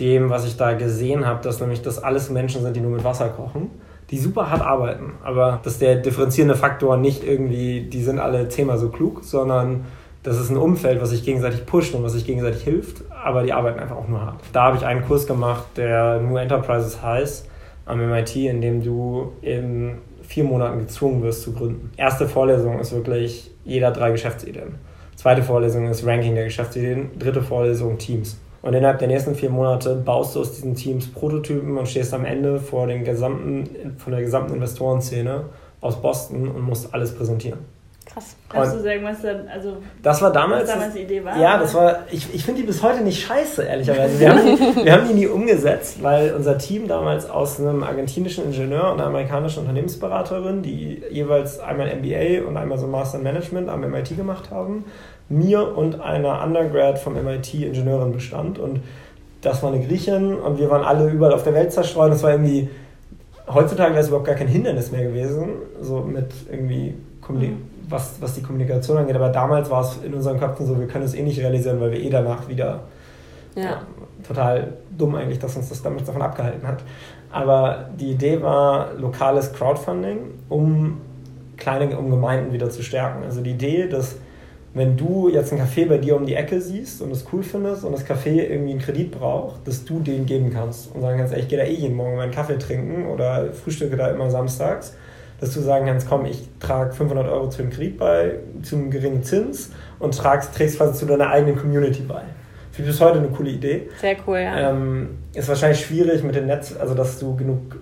dem, 0.00 0.30
was 0.30 0.46
ich 0.46 0.56
da 0.56 0.72
gesehen 0.72 1.26
habe, 1.26 1.42
dass 1.42 1.60
nämlich 1.60 1.82
das 1.82 2.02
alles 2.02 2.30
Menschen 2.30 2.62
sind, 2.62 2.74
die 2.74 2.80
nur 2.80 2.90
mit 2.90 3.04
Wasser 3.04 3.28
kochen, 3.28 3.70
die 4.10 4.18
super 4.18 4.50
hart 4.50 4.62
arbeiten. 4.62 5.12
Aber 5.22 5.60
dass 5.62 5.78
der 5.78 5.96
differenzierende 5.96 6.56
Faktor 6.56 6.96
nicht 6.96 7.24
irgendwie, 7.24 7.82
die 7.82 8.02
sind 8.02 8.18
alle 8.18 8.48
zehnmal 8.48 8.78
so 8.78 8.88
klug, 8.88 9.22
sondern 9.24 9.84
das 10.22 10.40
ist 10.40 10.50
ein 10.50 10.56
Umfeld, 10.56 11.02
was 11.02 11.10
sich 11.10 11.22
gegenseitig 11.22 11.66
pusht 11.66 11.94
und 11.94 12.02
was 12.02 12.14
sich 12.14 12.24
gegenseitig 12.24 12.62
hilft, 12.62 13.04
aber 13.10 13.42
die 13.42 13.52
arbeiten 13.52 13.78
einfach 13.78 13.96
auch 13.96 14.08
nur 14.08 14.22
hart. 14.22 14.40
Da 14.52 14.64
habe 14.64 14.76
ich 14.78 14.84
einen 14.84 15.04
Kurs 15.04 15.26
gemacht, 15.26 15.64
der 15.76 16.20
New 16.20 16.36
Enterprises 16.36 17.02
heißt, 17.02 17.48
am 17.84 17.98
MIT, 17.98 18.34
in 18.36 18.62
dem 18.62 18.82
du 18.82 19.32
in 19.42 19.98
vier 20.22 20.44
Monaten 20.44 20.78
gezwungen 20.78 21.22
wirst 21.22 21.42
zu 21.42 21.52
gründen. 21.52 21.92
Erste 21.98 22.26
Vorlesung 22.26 22.80
ist 22.80 22.92
wirklich 22.92 23.50
jeder 23.64 23.90
drei 23.90 24.10
Geschäftsideen. 24.12 24.76
Zweite 25.24 25.42
Vorlesung 25.42 25.88
ist 25.88 26.04
Ranking 26.06 26.34
der 26.34 26.44
Geschäftsideen. 26.44 27.18
Dritte 27.18 27.40
Vorlesung 27.40 27.96
Teams. 27.96 28.36
Und 28.60 28.74
innerhalb 28.74 28.98
der 28.98 29.08
nächsten 29.08 29.34
vier 29.34 29.48
Monate 29.48 29.94
baust 29.94 30.36
du 30.36 30.40
aus 30.40 30.52
diesen 30.52 30.74
Teams 30.74 31.10
Prototypen 31.10 31.78
und 31.78 31.88
stehst 31.88 32.12
am 32.12 32.26
Ende 32.26 32.60
vor 32.60 32.86
den 32.86 33.04
gesamten, 33.04 33.96
von 33.96 34.12
der 34.12 34.20
gesamten 34.20 34.52
Investorenszene 34.52 35.46
aus 35.80 36.02
Boston 36.02 36.48
und 36.48 36.60
musst 36.60 36.92
alles 36.92 37.14
präsentieren. 37.14 37.60
Krass. 38.04 38.36
Kannst 38.50 38.76
du 38.76 38.80
sagen, 38.82 39.02
was 39.02 39.22
dann, 39.22 39.48
also 39.48 39.78
das 40.02 40.20
war 40.20 40.30
damals, 40.30 40.64
was 40.64 40.74
damals 40.74 40.94
die 40.94 41.00
Idee 41.00 41.24
war? 41.24 41.40
Ja, 41.40 41.58
das 41.58 41.74
war, 41.74 42.04
ich, 42.10 42.32
ich 42.32 42.44
finde 42.44 42.60
die 42.60 42.66
bis 42.66 42.82
heute 42.82 43.02
nicht 43.02 43.26
scheiße, 43.26 43.64
ehrlicherweise. 43.64 44.20
Wir 44.20 44.28
haben, 44.36 44.44
die, 44.44 44.84
wir 44.84 44.92
haben 44.92 45.08
die 45.08 45.14
nie 45.14 45.26
umgesetzt, 45.26 46.02
weil 46.02 46.32
unser 46.34 46.58
Team 46.58 46.86
damals 46.86 47.28
aus 47.28 47.58
einem 47.58 47.82
argentinischen 47.82 48.44
Ingenieur 48.44 48.92
und 48.92 49.00
einer 49.00 49.06
amerikanischen 49.06 49.60
Unternehmensberaterin, 49.60 50.62
die 50.62 51.02
jeweils 51.10 51.58
einmal 51.58 51.92
MBA 51.96 52.46
und 52.46 52.56
einmal 52.56 52.78
so 52.78 52.86
Master 52.86 53.18
Management 53.18 53.70
am 53.70 53.80
MIT 53.80 54.16
gemacht 54.16 54.50
haben, 54.50 54.84
mir 55.28 55.76
und 55.76 56.00
einer 56.00 56.42
Undergrad 56.42 56.98
vom 56.98 57.14
MIT 57.14 57.54
Ingenieurin 57.54 58.12
bestand. 58.12 58.58
Und 58.58 58.80
das 59.40 59.62
war 59.62 59.72
eine 59.72 59.84
Griechin 59.84 60.34
und 60.34 60.58
wir 60.58 60.70
waren 60.70 60.82
alle 60.82 61.08
überall 61.10 61.32
auf 61.32 61.42
der 61.42 61.54
Welt 61.54 61.72
zerstreut. 61.72 62.12
Das 62.12 62.22
war 62.22 62.32
irgendwie, 62.32 62.68
heutzutage 63.46 63.92
wäre 63.92 64.02
es 64.02 64.08
überhaupt 64.08 64.26
gar 64.26 64.36
kein 64.36 64.48
Hindernis 64.48 64.90
mehr 64.90 65.04
gewesen, 65.04 65.48
so 65.80 66.00
mit 66.00 66.32
irgendwie 66.50 66.94
mhm. 67.28 67.56
was, 67.88 68.16
was 68.20 68.34
die 68.34 68.42
Kommunikation 68.42 68.98
angeht. 68.98 69.16
Aber 69.16 69.28
damals 69.28 69.70
war 69.70 69.82
es 69.82 69.98
in 70.04 70.14
unseren 70.14 70.38
Köpfen 70.38 70.66
so, 70.66 70.78
wir 70.78 70.86
können 70.86 71.04
es 71.04 71.14
eh 71.14 71.22
nicht 71.22 71.40
realisieren, 71.40 71.80
weil 71.80 71.92
wir 71.92 72.00
eh 72.00 72.10
danach 72.10 72.48
wieder 72.48 72.82
ja. 73.54 73.62
Ja, 73.62 73.82
total 74.26 74.72
dumm 74.96 75.14
eigentlich, 75.14 75.38
dass 75.38 75.56
uns 75.56 75.68
das 75.68 75.82
damals 75.82 76.04
davon 76.04 76.22
abgehalten 76.22 76.66
hat. 76.66 76.82
Aber 77.30 77.88
die 77.98 78.12
Idee 78.12 78.42
war 78.42 78.94
lokales 78.94 79.52
Crowdfunding, 79.52 80.18
um 80.48 81.00
kleine, 81.56 81.96
um 81.96 82.10
Gemeinden 82.10 82.52
wieder 82.52 82.70
zu 82.70 82.82
stärken. 82.82 83.24
Also 83.24 83.40
die 83.40 83.50
Idee, 83.50 83.88
dass 83.88 84.16
wenn 84.74 84.96
du 84.96 85.28
jetzt 85.28 85.52
ein 85.52 85.60
Café 85.60 85.86
bei 85.86 85.98
dir 85.98 86.16
um 86.16 86.26
die 86.26 86.34
Ecke 86.34 86.60
siehst 86.60 87.00
und 87.00 87.12
es 87.12 87.24
cool 87.32 87.44
findest 87.44 87.84
und 87.84 87.92
das 87.92 88.04
Café 88.04 88.42
irgendwie 88.42 88.72
einen 88.72 88.80
Kredit 88.80 89.12
braucht, 89.12 89.66
dass 89.66 89.84
du 89.84 90.00
den 90.00 90.26
geben 90.26 90.52
kannst 90.52 90.92
und 90.92 91.00
sagen 91.00 91.18
kannst, 91.18 91.32
ey, 91.32 91.40
ich 91.40 91.48
gehe 91.48 91.58
da 91.58 91.64
eh 91.64 91.72
jeden 91.72 91.94
Morgen 91.94 92.16
meinen 92.16 92.32
Kaffee 92.32 92.58
trinken 92.58 93.06
oder 93.06 93.52
frühstücke 93.52 93.96
da 93.96 94.08
immer 94.08 94.30
samstags, 94.30 94.96
dass 95.40 95.54
du 95.54 95.60
sagen 95.60 95.86
kannst, 95.86 96.08
komm, 96.08 96.26
ich 96.26 96.48
trage 96.58 96.92
500 96.92 97.28
Euro 97.28 97.48
zu 97.48 97.62
dem 97.62 97.70
Kredit 97.70 97.98
bei, 97.98 98.40
zu 98.62 98.74
einem 98.74 98.90
geringen 98.90 99.22
Zins 99.22 99.70
und 100.00 100.16
tragst, 100.16 100.56
trägst 100.56 100.78
quasi 100.78 100.98
zu 100.98 101.06
deiner 101.06 101.30
eigenen 101.30 101.56
Community 101.56 102.02
bei. 102.02 102.22
Finde 102.72 102.90
ich 102.90 102.96
bis 102.96 103.00
heute 103.00 103.18
eine 103.20 103.28
coole 103.28 103.50
Idee. 103.50 103.88
Sehr 104.00 104.16
cool, 104.26 104.38
ja. 104.38 104.70
Ähm, 104.70 105.10
ist 105.32 105.48
wahrscheinlich 105.48 105.86
schwierig 105.86 106.24
mit 106.24 106.34
dem 106.34 106.46
Netz, 106.46 106.74
also 106.76 106.94
dass 106.94 107.20
du 107.20 107.36
genug 107.36 107.76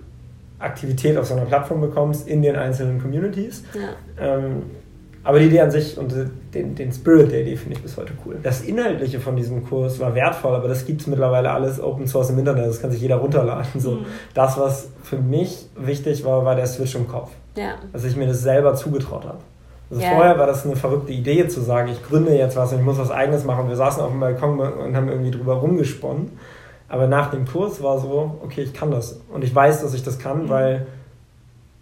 Aktivität 0.59 1.17
auf 1.17 1.25
so 1.25 1.33
einer 1.33 1.45
Plattform 1.45 1.81
bekommst 1.81 2.27
in 2.27 2.43
den 2.43 2.55
einzelnen 2.55 3.01
Communities. 3.01 3.63
Ja. 3.73 4.37
Ähm, 4.37 4.63
aber 5.23 5.39
die 5.39 5.45
Idee 5.45 5.61
an 5.61 5.71
sich 5.71 5.97
und 5.97 6.13
den, 6.53 6.75
den 6.75 6.91
Spirit 6.91 7.31
der 7.31 7.41
Idee 7.41 7.55
finde 7.55 7.77
ich 7.77 7.81
bis 7.81 7.95
heute 7.95 8.11
cool. 8.25 8.37
Das 8.43 8.61
Inhaltliche 8.61 9.21
von 9.21 9.37
diesem 9.37 9.65
Kurs 9.65 9.99
war 9.99 10.13
wertvoll, 10.15 10.53
aber 10.53 10.67
das 10.67 10.85
gibt 10.85 11.01
es 11.01 11.07
mittlerweile 11.07 11.51
alles 11.51 11.81
Open 11.81 12.07
Source 12.07 12.31
im 12.31 12.39
Internet. 12.39 12.67
Das 12.67 12.81
kann 12.81 12.91
sich 12.91 13.01
jeder 13.01 13.15
runterladen. 13.17 13.79
So. 13.79 13.91
Mhm. 13.91 14.05
Das, 14.33 14.57
was 14.57 14.89
für 15.01 15.17
mich 15.17 15.67
wichtig 15.77 16.25
war, 16.25 16.43
war 16.43 16.55
der 16.55 16.67
Switch 16.67 16.95
im 16.95 17.07
Kopf. 17.07 17.31
Ja. 17.55 17.75
Dass 17.93 18.03
ich 18.03 18.17
mir 18.17 18.27
das 18.27 18.41
selber 18.41 18.75
zugetraut 18.75 19.23
habe. 19.23 19.37
Also 19.89 20.03
ja. 20.03 20.09
vorher 20.09 20.37
war 20.37 20.47
das 20.47 20.65
eine 20.65 20.75
verrückte 20.75 21.13
Idee 21.13 21.47
zu 21.47 21.61
sagen, 21.61 21.89
ich 21.89 22.03
gründe 22.03 22.35
jetzt 22.35 22.57
was 22.57 22.73
und 22.73 22.79
ich 22.79 22.85
muss 22.85 22.97
was 22.97 23.11
eigenes 23.11 23.45
machen. 23.45 23.69
Wir 23.69 23.75
saßen 23.75 24.03
auf 24.03 24.11
dem 24.11 24.19
Balkon 24.19 24.59
und 24.59 24.95
haben 24.95 25.07
irgendwie 25.07 25.31
drüber 25.31 25.55
rumgesponnen. 25.55 26.31
Aber 26.89 27.07
nach 27.07 27.31
dem 27.31 27.45
Kurs 27.45 27.81
war 27.81 27.99
so, 27.99 28.39
okay, 28.43 28.61
ich 28.61 28.73
kann 28.73 28.91
das. 28.91 29.21
Und 29.31 29.43
ich 29.43 29.53
weiß, 29.53 29.81
dass 29.81 29.93
ich 29.93 30.03
das 30.03 30.19
kann, 30.19 30.43
mhm. 30.43 30.49
weil 30.49 30.87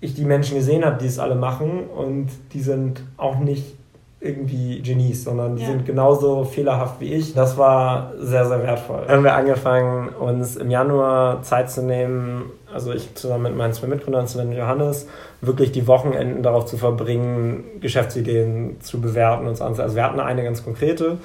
ich 0.02 0.16
die 0.16 0.26
Menschen 0.26 0.58
gesehen 0.58 0.84
habe, 0.84 0.98
die 1.00 1.08
es 1.08 1.20
alle 1.20 1.36
machen 1.36 1.86
und 1.96 2.28
die 2.54 2.62
sind 2.62 3.04
auch 3.18 3.40
nicht 3.40 3.76
irgendwie 4.20 4.82
Genies, 4.82 5.24
sondern 5.24 5.56
die 5.56 5.64
ja. 5.64 5.70
sind 5.70 5.86
genauso 5.86 6.44
fehlerhaft 6.44 7.00
wie 7.00 7.14
ich. 7.14 7.34
Das 7.34 7.58
war 7.58 8.12
sehr, 8.20 8.46
sehr 8.46 8.62
wertvoll. 8.62 9.04
Dann 9.08 9.18
haben 9.18 9.24
wir 9.24 9.34
angefangen, 9.34 10.10
uns 10.10 10.58
im 10.58 10.70
Januar 10.70 11.42
Zeit 11.42 11.72
zu 11.72 11.82
nehmen, 11.82 12.52
also 12.72 12.94
ich 12.94 13.16
zusammen 13.16 13.44
mit 13.44 13.58
meinen 13.58 13.74
zwei 13.74 13.88
Mitgründern, 13.88 14.28
Sven 14.28 14.50
und 14.50 14.54
Johannes, 14.54 15.08
wirklich 15.42 15.72
die 15.72 15.88
Wochenenden 15.88 16.44
darauf 16.44 16.66
zu 16.66 16.78
verbringen, 16.78 17.64
Geschäftsideen 17.80 18.80
zu 18.80 19.02
bewerten 19.02 19.48
und 19.48 19.58
so. 19.58 19.64
Also 19.64 19.96
wir 19.96 20.04
hatten 20.04 20.20
eine 20.20 20.44
ganz 20.44 20.64
konkrete. 20.64 21.18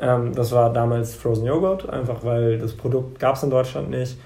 Ähm, 0.00 0.34
das 0.34 0.50
war 0.50 0.72
damals 0.72 1.14
Frozen 1.14 1.46
Joghurt, 1.46 1.88
einfach 1.88 2.24
weil 2.24 2.58
das 2.58 2.72
Produkt 2.72 3.20
gab 3.20 3.36
es 3.36 3.44
in 3.44 3.50
Deutschland 3.50 3.90
nicht. 3.90 4.16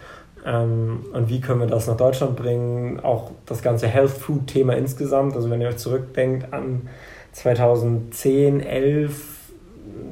Ähm, 0.44 1.04
und 1.12 1.28
wie 1.28 1.40
können 1.40 1.60
wir 1.60 1.66
das 1.66 1.86
nach 1.86 1.96
Deutschland 1.96 2.36
bringen? 2.36 3.00
Auch 3.00 3.30
das 3.46 3.62
ganze 3.62 3.86
Health 3.86 4.10
Food 4.10 4.46
Thema 4.46 4.74
insgesamt. 4.74 5.34
Also 5.34 5.50
wenn 5.50 5.60
ihr 5.60 5.68
euch 5.68 5.78
zurückdenkt 5.78 6.52
an 6.52 6.88
2010, 7.32 8.60
11, 8.60 9.34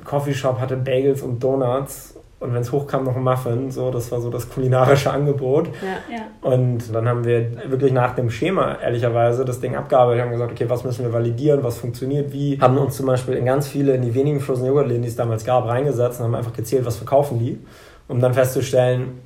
Coffeeshop 0.04 0.58
hatte 0.58 0.76
Bagels 0.76 1.22
und 1.22 1.42
Donuts 1.42 2.12
und 2.42 2.52
wenn 2.54 2.62
es 2.62 2.72
hochkam, 2.72 3.04
noch 3.04 3.14
ein 3.14 3.22
Muffin. 3.22 3.70
So, 3.70 3.92
das 3.92 4.10
war 4.10 4.20
so 4.20 4.28
das 4.28 4.50
kulinarische 4.50 5.12
Angebot. 5.12 5.68
Ja, 5.68 6.16
ja. 6.16 6.22
Und 6.40 6.92
dann 6.92 7.08
haben 7.08 7.24
wir 7.24 7.70
wirklich 7.70 7.92
nach 7.92 8.16
dem 8.16 8.30
Schema, 8.30 8.78
ehrlicherweise, 8.82 9.44
das 9.44 9.60
Ding 9.60 9.76
abgearbeitet. 9.76 10.24
Haben 10.24 10.32
gesagt, 10.32 10.50
okay, 10.50 10.68
was 10.68 10.82
müssen 10.82 11.04
wir 11.04 11.12
validieren, 11.12 11.62
was 11.62 11.78
funktioniert 11.78 12.32
wie. 12.32 12.58
Haben 12.60 12.78
uns 12.78 12.96
zum 12.96 13.06
Beispiel 13.06 13.34
in 13.34 13.44
ganz 13.44 13.68
viele, 13.68 13.94
in 13.94 14.02
die 14.02 14.12
wenigen 14.12 14.40
Frozen 14.40 14.66
Yogurt 14.66 14.88
Läden, 14.88 15.02
die 15.02 15.08
es 15.08 15.14
damals 15.14 15.44
gab, 15.44 15.68
reingesetzt 15.68 16.18
und 16.18 16.26
haben 16.26 16.34
einfach 16.34 16.52
gezählt, 16.52 16.84
was 16.84 16.96
verkaufen 16.96 17.38
die. 17.38 17.60
Um 18.08 18.18
dann 18.18 18.34
festzustellen, 18.34 19.20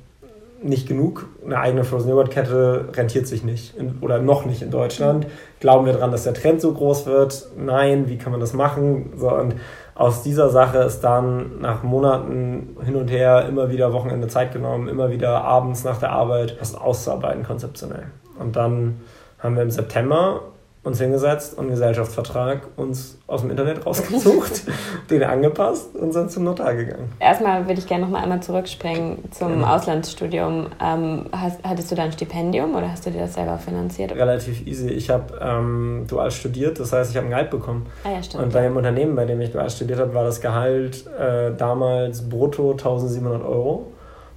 nicht 0.61 0.87
genug. 0.87 1.27
Eine 1.45 1.59
eigene 1.59 1.83
Frozen 1.83 2.09
Yogurt 2.09 2.31
Kette 2.31 2.89
rentiert 2.93 3.27
sich 3.27 3.43
nicht 3.43 3.77
in, 3.77 3.99
oder 4.01 4.19
noch 4.19 4.45
nicht 4.45 4.61
in 4.61 4.71
Deutschland. 4.71 5.27
Glauben 5.59 5.85
wir 5.85 5.93
daran, 5.93 6.11
dass 6.11 6.23
der 6.23 6.33
Trend 6.33 6.61
so 6.61 6.73
groß 6.73 7.05
wird? 7.05 7.47
Nein, 7.57 8.09
wie 8.09 8.17
kann 8.17 8.31
man 8.31 8.41
das 8.41 8.53
machen? 8.53 9.13
So, 9.15 9.31
und 9.31 9.55
aus 9.95 10.23
dieser 10.23 10.49
Sache 10.49 10.79
ist 10.79 11.01
dann 11.01 11.59
nach 11.59 11.83
Monaten 11.83 12.77
hin 12.83 12.95
und 12.95 13.09
her 13.09 13.45
immer 13.47 13.71
wieder 13.71 13.93
Wochenende 13.93 14.27
Zeit 14.27 14.53
genommen, 14.53 14.87
immer 14.87 15.09
wieder 15.09 15.43
abends 15.43 15.83
nach 15.83 15.99
der 15.99 16.11
Arbeit 16.11 16.57
was 16.59 16.75
auszuarbeiten 16.75 17.43
konzeptionell. 17.43 18.07
Und 18.39 18.55
dann 18.55 19.01
haben 19.39 19.55
wir 19.55 19.63
im 19.63 19.71
September 19.71 20.41
uns 20.87 20.99
hingesetzt 20.99 21.53
und 21.53 21.65
einen 21.65 21.71
Gesellschaftsvertrag 21.71 22.61
uns 22.77 23.17
aus 23.27 23.41
dem 23.41 23.51
Internet 23.51 23.85
rausgesucht, 23.85 24.63
den 25.09 25.23
angepasst 25.23 25.95
und 25.95 26.13
sind 26.13 26.31
zum 26.31 26.45
Notar 26.45 26.75
gegangen. 26.75 27.11
Erstmal 27.19 27.67
würde 27.67 27.79
ich 27.79 27.87
gerne 27.87 28.05
noch 28.05 28.11
mal 28.11 28.23
einmal 28.23 28.41
zurückspringen 28.41 29.19
zum 29.31 29.61
ja. 29.61 29.75
Auslandsstudium. 29.75 30.67
Ähm, 30.81 31.25
hast, 31.31 31.59
hattest 31.63 31.91
du 31.91 31.95
da 31.95 32.03
ein 32.03 32.13
Stipendium 32.13 32.73
oder 32.75 32.89
hast 32.89 33.05
du 33.05 33.11
dir 33.11 33.19
das 33.19 33.33
selber 33.33 33.57
finanziert? 33.57 34.13
Relativ 34.13 34.65
easy. 34.65 34.87
Ich 34.87 35.09
habe 35.09 35.37
ähm, 35.41 36.05
dual 36.07 36.31
studiert, 36.31 36.79
das 36.79 36.93
heißt, 36.93 37.11
ich 37.11 37.17
habe 37.17 37.27
ein 37.27 37.31
Gehalt 37.31 37.49
bekommen. 37.49 37.85
Ah, 38.05 38.11
ja, 38.11 38.23
stimmt. 38.23 38.45
Und 38.45 38.53
bei 38.53 38.61
dem 38.61 38.77
Unternehmen, 38.77 39.15
bei 39.15 39.25
dem 39.25 39.41
ich 39.41 39.51
dual 39.51 39.69
studiert 39.69 39.99
habe, 39.99 40.13
war 40.13 40.23
das 40.23 40.39
Gehalt 40.39 41.05
äh, 41.07 41.51
damals 41.55 42.27
brutto 42.27 42.71
1700 42.71 43.43
Euro. 43.43 43.91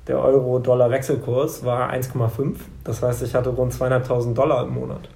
Der 0.09 0.19
Euro-Dollar-Wechselkurs 0.19 1.65
war 1.65 1.93
1,5. 1.93 2.57
Das 2.83 3.03
heißt, 3.03 3.23
ich 3.23 3.37
hatte 3.37 3.51
rund 3.51 3.73
2.500 3.73 4.35
Dollar 4.35 4.65
im 4.65 4.75
Monat. 4.75 5.09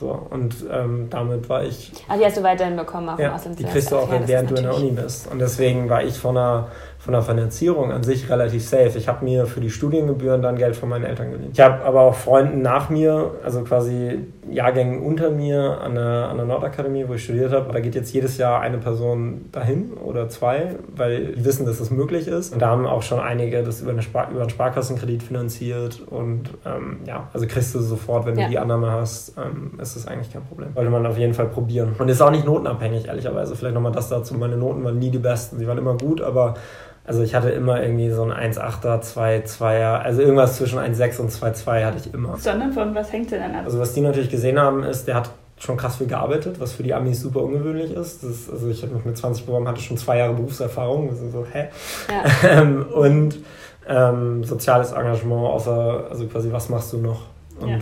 So, 0.00 0.18
und 0.30 0.54
ähm, 0.72 1.08
damit 1.10 1.46
war 1.50 1.62
ich. 1.62 1.92
Ah, 2.08 2.16
die 2.16 2.24
hast 2.24 2.38
du 2.38 2.42
weiterhin 2.42 2.74
bekommen, 2.74 3.10
auch 3.10 3.18
ja, 3.18 3.38
Die 3.38 3.64
kriegst 3.64 3.92
du 3.92 3.96
auch, 3.96 4.10
ja, 4.10 4.26
während 4.26 4.50
du 4.50 4.54
in 4.54 4.62
der 4.62 4.74
Uni 4.74 4.92
bist. 4.92 5.30
Und 5.30 5.40
deswegen 5.40 5.90
war 5.90 6.02
ich 6.02 6.18
von 6.18 6.38
einer 6.38 6.68
von 7.00 7.14
der 7.14 7.22
Finanzierung 7.22 7.92
an 7.92 8.02
sich 8.02 8.28
relativ 8.28 8.62
safe. 8.62 8.92
Ich 8.98 9.08
habe 9.08 9.24
mir 9.24 9.46
für 9.46 9.60
die 9.60 9.70
Studiengebühren 9.70 10.42
dann 10.42 10.56
Geld 10.56 10.76
von 10.76 10.90
meinen 10.90 11.06
Eltern 11.06 11.30
geliehen. 11.30 11.48
Ich 11.50 11.60
habe 11.60 11.82
aber 11.82 12.02
auch 12.02 12.14
Freunden 12.14 12.60
nach 12.60 12.90
mir, 12.90 13.30
also 13.42 13.62
quasi 13.62 14.18
Jahrgängen 14.50 15.00
unter 15.00 15.30
mir 15.30 15.80
an 15.80 15.94
der, 15.94 16.28
an 16.28 16.36
der 16.36 16.44
Nordakademie, 16.44 17.06
wo 17.08 17.14
ich 17.14 17.24
studiert 17.24 17.52
habe. 17.52 17.72
Da 17.72 17.80
geht 17.80 17.94
jetzt 17.94 18.12
jedes 18.12 18.36
Jahr 18.36 18.60
eine 18.60 18.76
Person 18.76 19.46
dahin 19.50 19.94
oder 19.94 20.28
zwei, 20.28 20.74
weil 20.94 21.32
die 21.32 21.44
wissen, 21.44 21.64
dass 21.64 21.78
das 21.78 21.90
möglich 21.90 22.28
ist. 22.28 22.52
Und 22.52 22.60
da 22.60 22.68
haben 22.68 22.84
auch 22.84 23.02
schon 23.02 23.18
einige 23.18 23.62
das 23.62 23.80
über, 23.80 23.92
eine 23.92 24.02
Spar 24.02 24.30
über 24.30 24.42
einen 24.42 24.50
Sparkassenkredit 24.50 25.22
finanziert. 25.22 26.02
Und 26.06 26.50
ähm, 26.66 26.98
ja, 27.06 27.30
also 27.32 27.46
kriegst 27.46 27.74
du 27.74 27.78
sofort, 27.78 28.26
wenn 28.26 28.38
ja. 28.38 28.44
du 28.44 28.50
die 28.50 28.58
Annahme 28.58 28.90
hast, 28.90 29.38
ähm, 29.38 29.80
ist 29.80 29.96
das 29.96 30.06
eigentlich 30.06 30.30
kein 30.30 30.44
Problem. 30.44 30.68
Sollte 30.74 30.90
man 30.90 31.06
auf 31.06 31.16
jeden 31.16 31.32
Fall 31.32 31.46
probieren. 31.46 31.94
Und 31.98 32.10
ist 32.10 32.20
auch 32.20 32.30
nicht 32.30 32.44
notenabhängig, 32.44 33.06
ehrlicherweise. 33.06 33.56
Vielleicht 33.56 33.74
nochmal 33.74 33.92
das 33.92 34.10
dazu. 34.10 34.34
Meine 34.34 34.58
Noten 34.58 34.84
waren 34.84 34.98
nie 34.98 35.10
die 35.10 35.18
besten. 35.18 35.58
Sie 35.58 35.66
waren 35.66 35.78
immer 35.78 35.96
gut, 35.96 36.20
aber 36.20 36.56
also 37.04 37.22
ich 37.22 37.34
hatte 37.34 37.50
immer 37.50 37.82
irgendwie 37.82 38.10
so 38.10 38.22
ein 38.22 38.52
1,8er, 38.52 39.02
2,2er, 39.02 39.98
also 39.98 40.20
irgendwas 40.20 40.56
zwischen 40.56 40.78
1,6 40.78 41.20
und 41.20 41.30
2,2 41.30 41.84
hatte 41.84 41.98
ich 41.98 42.14
immer. 42.14 42.36
Sondern 42.36 42.72
von 42.72 42.94
was 42.94 43.12
hängt 43.12 43.30
denn 43.30 43.40
dann 43.40 43.54
ab? 43.54 43.64
Also 43.64 43.80
was 43.80 43.94
die 43.94 44.00
natürlich 44.00 44.30
gesehen 44.30 44.58
haben, 44.58 44.84
ist, 44.84 45.08
der 45.08 45.16
hat 45.16 45.30
schon 45.58 45.76
krass 45.76 45.96
viel 45.96 46.06
gearbeitet, 46.06 46.58
was 46.58 46.72
für 46.72 46.82
die 46.82 46.94
Amis 46.94 47.20
super 47.20 47.42
ungewöhnlich 47.42 47.92
ist. 47.92 48.24
ist 48.24 48.50
also 48.50 48.68
ich 48.68 48.82
habe 48.82 48.94
mich 48.94 49.04
mit 49.04 49.16
20 49.16 49.44
beworben, 49.44 49.68
hatte 49.68 49.80
schon 49.80 49.96
zwei 49.96 50.18
Jahre 50.18 50.34
Berufserfahrung. 50.34 51.08
Das 51.08 51.20
ist 51.20 51.32
so, 51.32 51.46
hä? 51.50 51.68
Ja. 52.08 52.48
ähm, 52.60 52.86
und 52.86 53.38
ähm, 53.86 54.44
soziales 54.44 54.92
Engagement, 54.92 55.46
außer, 55.46 56.06
also 56.10 56.26
quasi, 56.26 56.50
was 56.52 56.68
machst 56.68 56.92
du 56.92 56.98
noch? 56.98 57.22
Und 57.60 57.68
ja. 57.68 57.78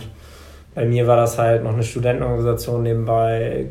bei 0.75 0.85
mir 0.85 1.07
war 1.07 1.17
das 1.17 1.37
halt 1.37 1.63
noch 1.63 1.73
eine 1.73 1.83
Studentenorganisation 1.83 2.83
nebenbei 2.83 3.67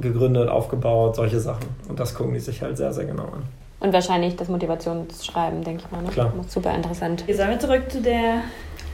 gegründet, 0.00 0.48
aufgebaut, 0.48 1.16
solche 1.16 1.40
Sachen. 1.40 1.66
Und 1.88 1.98
das 1.98 2.14
gucken 2.14 2.34
die 2.34 2.40
sich 2.40 2.62
halt 2.62 2.76
sehr, 2.76 2.92
sehr 2.92 3.06
genau 3.06 3.24
an. 3.24 3.42
Und 3.80 3.92
wahrscheinlich 3.92 4.34
das 4.36 4.48
Motivationsschreiben, 4.48 5.62
denke 5.62 5.84
ich 5.84 5.90
mal. 5.92 6.02
Ne? 6.02 6.10
Klar. 6.10 6.32
Super 6.48 6.74
interessant. 6.74 7.26
Wir 7.26 7.36
sollen 7.36 7.50
wir 7.50 7.58
zurück 7.60 7.82
zu 7.90 8.00
der 8.00 8.42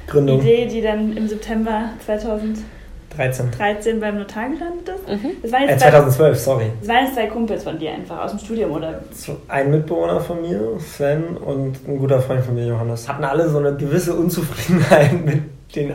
Gründung. 0.07 0.41
Idee, 0.41 0.67
die 0.67 0.83
dann 0.83 1.17
im 1.17 1.27
September 1.27 1.91
2013 2.05 3.51
13 3.51 4.01
beim 4.01 4.19
Notar 4.19 4.51
gelandet 4.51 4.89
ist. 4.89 5.09
Mhm. 5.09 5.31
Das 5.43 5.53
waren 5.53 5.63
jetzt 5.63 5.83
äh, 5.83 5.91
2012, 5.91 6.37
zwei, 6.37 6.45
sorry. 6.45 6.65
Das 6.81 6.89
waren 6.89 7.05
jetzt 7.05 7.15
zwei 7.15 7.27
Kumpels 7.27 7.65
von 7.65 7.79
dir 7.79 7.93
einfach 7.93 8.25
aus 8.25 8.33
dem 8.33 8.41
Studium, 8.41 8.73
oder? 8.73 9.01
Ein 9.49 9.71
Mitbewohner 9.71 10.21
von 10.21 10.43
mir, 10.43 10.61
Sven, 10.81 11.37
und 11.39 11.89
ein 11.89 11.99
guter 11.99 12.21
Freund 12.21 12.45
von 12.45 12.55
mir, 12.55 12.67
Johannes. 12.67 13.09
Hatten 13.09 13.25
alle 13.25 13.49
so 13.49 13.59
eine 13.59 13.75
gewisse 13.77 14.15
Unzufriedenheit 14.15 15.13
mit, 15.25 15.43
den, 15.75 15.95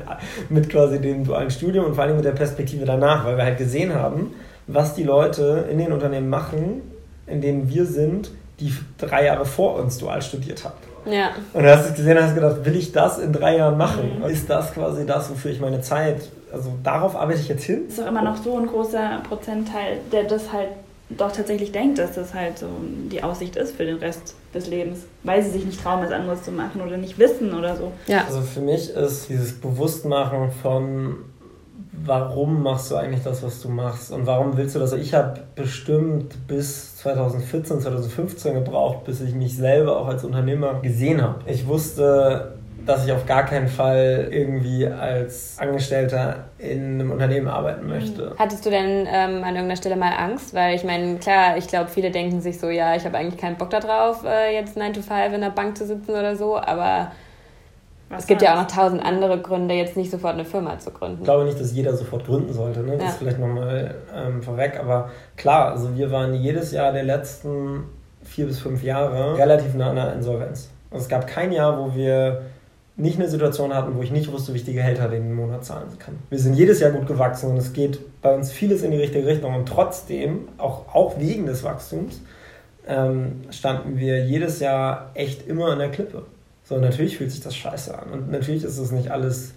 mit 0.50 0.68
quasi 0.68 1.00
dem 1.00 1.26
dualen 1.26 1.52
Studium 1.52 1.86
und 1.86 1.94
vor 1.94 2.06
allem 2.06 2.16
mit 2.16 2.26
der 2.26 2.32
Perspektive 2.32 2.86
danach, 2.86 3.26
weil 3.26 3.38
wir 3.38 3.44
halt 3.44 3.60
gesehen 3.60 3.94
haben, 3.94 4.34
was 4.66 4.96
die 4.96 5.04
Leute 5.04 5.68
in 5.72 5.78
den 5.78 5.92
Unternehmen 5.92 6.30
machen, 6.30 6.82
in 7.28 7.42
denen 7.42 7.70
wir 7.70 7.86
sind, 7.86 8.32
die 8.60 8.74
drei 8.98 9.26
Jahre 9.26 9.46
vor 9.46 9.76
uns 9.76 9.98
dual 9.98 10.22
studiert 10.22 10.64
hat. 10.66 10.76
Ja. 11.06 11.32
Und 11.54 11.64
du 11.64 11.76
hast 11.76 11.90
es 11.90 11.96
gesehen 11.96 12.18
und 12.18 12.24
hast 12.24 12.36
gedacht, 12.36 12.66
will 12.66 12.76
ich 12.76 12.92
das 12.92 13.20
in 13.20 13.34
drei 13.34 13.58
Jahren 13.58 13.78
machen? 13.78 14.20
Mhm. 14.20 14.26
Ist 14.26 14.50
das 14.50 14.74
quasi 14.74 15.06
das, 15.06 15.30
wofür 15.30 15.52
ich 15.52 15.60
meine 15.60 15.82
Zeit, 15.82 16.30
also 16.52 16.74
darauf 16.84 17.16
arbeite 17.16 17.40
ich 17.40 17.48
jetzt 17.48 17.64
hin? 17.64 17.84
Das 17.86 17.98
ist 17.98 18.00
doch 18.00 18.08
immer 18.08 18.22
noch 18.22 18.38
so 18.38 18.58
ein 18.58 18.68
großer 18.68 19.22
Prozentteil, 19.28 20.00
der 20.12 20.24
das 20.24 20.52
halt 20.52 20.70
doch 21.10 21.32
tatsächlich 21.32 21.72
denkt, 21.72 21.98
dass 21.98 22.14
das 22.14 22.34
halt 22.34 22.60
so 22.60 22.68
die 23.12 23.24
Aussicht 23.24 23.56
ist 23.56 23.76
für 23.76 23.86
den 23.86 23.98
Rest 23.98 24.36
des 24.54 24.68
Lebens, 24.68 25.00
weil 25.24 25.44
sie 25.44 25.50
sich 25.50 25.66
nicht 25.66 25.82
trauen, 25.82 26.04
was 26.04 26.12
anderes 26.12 26.44
zu 26.44 26.52
machen 26.52 26.82
oder 26.82 26.98
nicht 26.98 27.18
wissen 27.18 27.54
oder 27.54 27.76
so. 27.76 27.92
Ja. 28.06 28.26
Also 28.26 28.42
für 28.42 28.62
mich 28.62 28.92
ist 28.92 29.28
dieses 29.28 29.54
Bewusstmachen 29.54 30.52
von 30.62 31.18
warum 32.06 32.64
machst 32.64 32.92
du 32.92 32.96
eigentlich 32.96 33.24
das, 33.24 33.44
was 33.44 33.62
du 33.62 33.70
machst 33.70 34.12
und 34.12 34.26
warum 34.26 34.58
willst 34.58 34.76
du 34.76 34.80
das? 34.80 34.94
Ich 34.94 35.14
habe 35.14 35.42
bestimmt 35.56 36.48
bis 36.48 36.98
2014, 36.98 37.82
2015 37.82 38.54
gebraucht, 38.54 39.06
bis 39.06 39.22
ich 39.22 39.34
mich 39.34 39.56
selber 39.56 39.98
auch 39.98 40.08
als 40.08 40.24
Unternehmer 40.24 40.80
gesehen 40.82 41.22
habe. 41.22 41.40
Ich 41.46 41.68
wusste, 41.68 42.54
dass 42.86 43.06
ich 43.06 43.12
auf 43.12 43.26
gar 43.26 43.46
keinen 43.46 43.68
Fall 43.68 44.30
irgendwie 44.32 44.88
als 44.88 45.58
Angestellter 45.60 46.46
in 46.58 46.96
einem 46.96 47.12
Unternehmen 47.12 47.48
arbeiten 47.48 47.88
möchte. 47.88 48.34
Hattest 48.38 48.66
du 48.66 48.70
denn 48.70 49.08
ähm, 49.08 49.44
an 49.44 49.56
irgendeiner 49.56 49.76
Stelle 49.76 49.96
mal 49.96 50.14
Angst? 50.18 50.54
Weil 50.54 50.76
ich 50.76 50.84
meine, 50.84 51.18
klar, 51.18 51.58
ich 51.58 51.68
glaube, 51.68 51.90
viele 51.90 52.12
denken 52.12 52.42
sich 52.42 52.60
so, 52.60 52.70
ja, 52.70 52.96
ich 52.96 53.06
habe 53.06 53.18
eigentlich 53.18 53.40
keinen 53.40 53.58
Bock 53.58 53.70
darauf, 53.70 54.24
äh, 54.24 54.56
jetzt 54.56 54.76
9 54.76 54.94
to 54.94 55.02
5 55.02 55.34
in 55.34 55.42
der 55.42 55.50
Bank 55.50 55.78
zu 55.78 55.86
sitzen 55.86 56.12
oder 56.12 56.36
so, 56.36 56.58
aber 56.58 57.12
was 58.10 58.22
es 58.22 58.28
gibt 58.28 58.42
ja 58.42 58.54
auch 58.54 58.62
noch 58.62 58.68
tausend 58.68 59.04
andere 59.04 59.40
Gründe, 59.40 59.76
jetzt 59.76 59.96
nicht 59.96 60.10
sofort 60.10 60.34
eine 60.34 60.46
Firma 60.46 60.80
zu 60.80 60.92
gründen. 60.92 61.20
Ich 61.20 61.24
glaube 61.26 61.46
nicht, 61.46 61.60
dass 61.60 61.74
jeder 61.74 61.96
sofort 61.96 62.26
gründen 62.26 62.52
sollte. 62.54 62.82
Ne? 62.82 62.94
Das 62.94 63.04
ja. 63.04 63.10
ist 63.10 63.18
vielleicht 63.18 63.40
nochmal 63.40 63.96
ähm, 64.16 64.42
vorweg. 64.42 64.80
Aber 64.80 65.10
klar, 65.38 65.72
also 65.72 65.96
wir 65.96 66.12
waren 66.12 66.34
jedes 66.34 66.72
Jahr 66.72 66.92
der 66.92 67.04
letzten 67.04 67.84
vier 68.24 68.48
bis 68.48 68.60
fünf 68.60 68.84
Jahre 68.84 69.38
relativ 69.38 69.76
nah 69.76 69.92
an 69.92 69.96
der 69.96 70.14
Insolvenz. 70.14 70.70
Also 70.92 71.04
es 71.04 71.10
gab 71.10 71.28
kein 71.28 71.52
Jahr, 71.52 71.78
wo 71.78 71.96
wir 71.96 72.42
nicht 72.96 73.18
eine 73.18 73.30
Situation 73.30 73.74
hatten, 73.74 73.96
wo 73.96 74.02
ich 74.02 74.12
nicht 74.12 74.32
wusste, 74.32 74.54
wie 74.54 74.58
ich 74.58 74.66
die 74.66 74.74
Gehälter 74.74 75.08
den 75.08 75.34
Monat 75.34 75.64
zahlen 75.64 75.88
kann. 76.00 76.16
Wir 76.30 76.40
sind 76.40 76.56
jedes 76.56 76.80
Jahr 76.80 76.92
gut 76.92 77.08
gewachsen 77.08 77.52
und 77.52 77.58
es 77.58 77.74
geht 77.74 78.00
bei 78.22 78.34
uns 78.34 78.52
vieles 78.52 78.84
in 78.84 78.92
die 78.92 78.98
richtige 78.98 79.26
Richtung. 79.26 79.56
Und 79.56 79.68
trotzdem, 79.68 80.50
auch, 80.58 80.94
auch 80.94 81.18
wegen 81.18 81.46
des 81.46 81.64
Wachstums, 81.64 82.22
ähm, 82.88 83.42
standen 83.52 83.98
wir 83.98 84.26
jedes 84.26 84.60
Jahr 84.60 85.12
echt 85.14 85.48
immer 85.48 85.68
an 85.68 85.80
der 85.80 85.92
Klippe. 85.92 86.24
So, 86.70 86.78
natürlich 86.78 87.18
fühlt 87.18 87.32
sich 87.32 87.42
das 87.42 87.56
scheiße 87.56 87.98
an. 87.98 88.12
Und 88.12 88.30
natürlich 88.30 88.64
ist 88.64 88.78
es 88.78 88.92
nicht 88.92 89.10
alles 89.10 89.54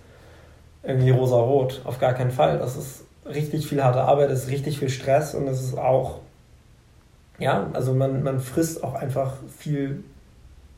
irgendwie 0.83 1.11
rosa-rot. 1.11 1.83
Auf 1.85 1.99
gar 1.99 2.15
keinen 2.15 2.31
Fall. 2.31 2.57
Das 2.57 2.75
ist 2.75 3.05
richtig 3.27 3.67
viel 3.67 3.85
harte 3.85 4.01
Arbeit, 4.01 4.31
es 4.31 4.45
ist 4.45 4.51
richtig 4.51 4.79
viel 4.79 4.89
Stress 4.89 5.35
und 5.35 5.47
es 5.47 5.61
ist 5.61 5.77
auch, 5.77 6.21
ja, 7.39 7.69
also 7.75 7.93
man, 7.93 8.23
man 8.23 8.41
frisst 8.41 8.83
auch 8.83 8.95
einfach 8.95 9.35
viel 9.59 10.03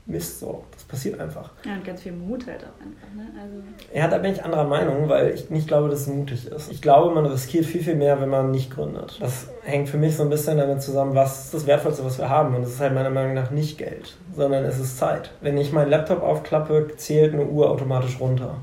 Mist 0.07 0.41
so. 0.41 0.65
Das 0.73 0.85
passiert 0.85 1.19
einfach. 1.19 1.51
Ja, 1.65 1.75
und 1.75 1.85
ganz 1.85 2.03
viel 2.03 2.13
Mut 2.13 2.47
halt 2.47 2.61
auch 2.61 2.79
einfach. 2.79 3.15
Ne? 3.17 3.27
Also 3.41 3.55
ja, 3.95 4.07
da 4.07 4.19
bin 4.19 4.33
ich 4.33 4.45
anderer 4.45 4.65
Meinung, 4.65 5.09
weil 5.09 5.31
ich 5.31 5.49
nicht 5.49 5.67
glaube, 5.67 5.89
dass 5.89 6.01
es 6.03 6.07
mutig 6.09 6.47
ist. 6.47 6.71
Ich 6.71 6.83
glaube, 6.83 7.15
man 7.15 7.25
riskiert 7.25 7.65
viel, 7.65 7.83
viel 7.83 7.95
mehr, 7.95 8.21
wenn 8.21 8.29
man 8.29 8.51
nicht 8.51 8.71
gründet. 8.71 9.17
Das 9.21 9.49
hängt 9.63 9.89
für 9.89 9.97
mich 9.97 10.17
so 10.17 10.23
ein 10.23 10.29
bisschen 10.29 10.59
damit 10.59 10.83
zusammen, 10.83 11.15
was 11.15 11.47
ist 11.47 11.55
das 11.55 11.67
Wertvollste, 11.67 12.05
was 12.05 12.19
wir 12.19 12.29
haben. 12.29 12.55
Und 12.55 12.63
das 12.63 12.73
ist 12.73 12.81
halt 12.81 12.93
meiner 12.93 13.09
Meinung 13.09 13.33
nach 13.33 13.51
nicht 13.51 13.79
Geld, 13.79 14.15
sondern 14.37 14.65
es 14.65 14.79
ist 14.79 14.99
Zeit. 14.99 15.31
Wenn 15.41 15.57
ich 15.57 15.73
meinen 15.73 15.89
Laptop 15.89 16.23
aufklappe, 16.23 16.89
zählt 16.97 17.33
eine 17.33 17.47
Uhr 17.47 17.71
automatisch 17.71 18.21
runter 18.21 18.59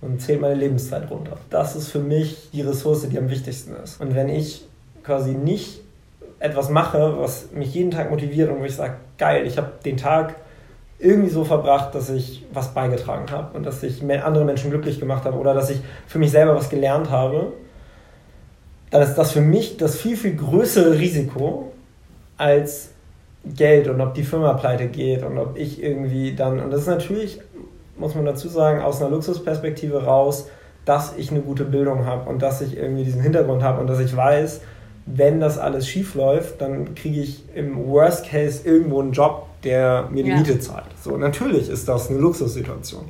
und 0.00 0.22
zählt 0.22 0.40
meine 0.40 0.54
Lebenszeit 0.54 1.10
runter. 1.10 1.36
Das 1.50 1.76
ist 1.76 1.90
für 1.90 1.98
mich 1.98 2.48
die 2.52 2.62
Ressource, 2.62 3.06
die 3.06 3.18
am 3.18 3.28
wichtigsten 3.28 3.74
ist. 3.76 4.00
Und 4.00 4.14
wenn 4.14 4.30
ich 4.30 4.66
quasi 5.02 5.32
nicht 5.32 5.80
etwas 6.38 6.70
mache, 6.70 7.18
was 7.18 7.50
mich 7.52 7.74
jeden 7.74 7.90
Tag 7.90 8.10
motiviert 8.10 8.50
und 8.50 8.60
wo 8.60 8.64
ich 8.64 8.74
sage, 8.74 8.94
geil, 9.18 9.46
ich 9.46 9.58
habe 9.58 9.72
den 9.84 9.96
Tag 9.98 10.36
irgendwie 10.98 11.30
so 11.30 11.44
verbracht, 11.44 11.94
dass 11.94 12.10
ich 12.10 12.44
was 12.52 12.74
beigetragen 12.74 13.30
habe 13.30 13.56
und 13.56 13.64
dass 13.64 13.82
ich 13.82 14.02
andere 14.02 14.44
Menschen 14.44 14.70
glücklich 14.70 14.98
gemacht 14.98 15.24
habe 15.24 15.38
oder 15.38 15.54
dass 15.54 15.70
ich 15.70 15.80
für 16.06 16.18
mich 16.18 16.32
selber 16.32 16.56
was 16.56 16.70
gelernt 16.70 17.10
habe, 17.10 17.52
dann 18.90 19.02
ist 19.02 19.14
das 19.14 19.32
für 19.32 19.40
mich 19.40 19.76
das 19.76 19.96
viel, 19.96 20.16
viel 20.16 20.34
größere 20.34 20.98
Risiko 20.98 21.72
als 22.36 22.90
Geld 23.44 23.86
und 23.88 24.00
ob 24.00 24.14
die 24.14 24.24
Firma 24.24 24.54
pleite 24.54 24.88
geht 24.88 25.22
und 25.22 25.38
ob 25.38 25.56
ich 25.56 25.82
irgendwie 25.82 26.34
dann, 26.34 26.58
und 26.58 26.70
das 26.70 26.82
ist 26.82 26.88
natürlich, 26.88 27.40
muss 27.96 28.14
man 28.14 28.24
dazu 28.24 28.48
sagen, 28.48 28.82
aus 28.82 29.00
einer 29.00 29.10
Luxusperspektive 29.10 30.04
raus, 30.04 30.48
dass 30.84 31.16
ich 31.16 31.30
eine 31.30 31.40
gute 31.40 31.64
Bildung 31.64 32.06
habe 32.06 32.28
und 32.28 32.42
dass 32.42 32.60
ich 32.60 32.76
irgendwie 32.76 33.04
diesen 33.04 33.20
Hintergrund 33.20 33.62
habe 33.62 33.80
und 33.80 33.86
dass 33.86 34.00
ich 34.00 34.16
weiß, 34.16 34.62
wenn 35.06 35.40
das 35.40 35.58
alles 35.58 35.86
schief 35.86 36.14
läuft, 36.14 36.60
dann 36.60 36.94
kriege 36.94 37.20
ich 37.20 37.44
im 37.54 37.86
Worst 37.86 38.26
Case 38.26 38.66
irgendwo 38.66 39.00
einen 39.00 39.12
Job, 39.12 39.47
der 39.64 40.08
mir 40.10 40.24
die 40.24 40.30
ja. 40.30 40.36
Miete 40.36 40.58
zahlt. 40.58 40.86
So, 41.02 41.16
natürlich 41.16 41.68
ist 41.68 41.88
das 41.88 42.10
eine 42.10 42.18
Luxussituation. 42.18 43.04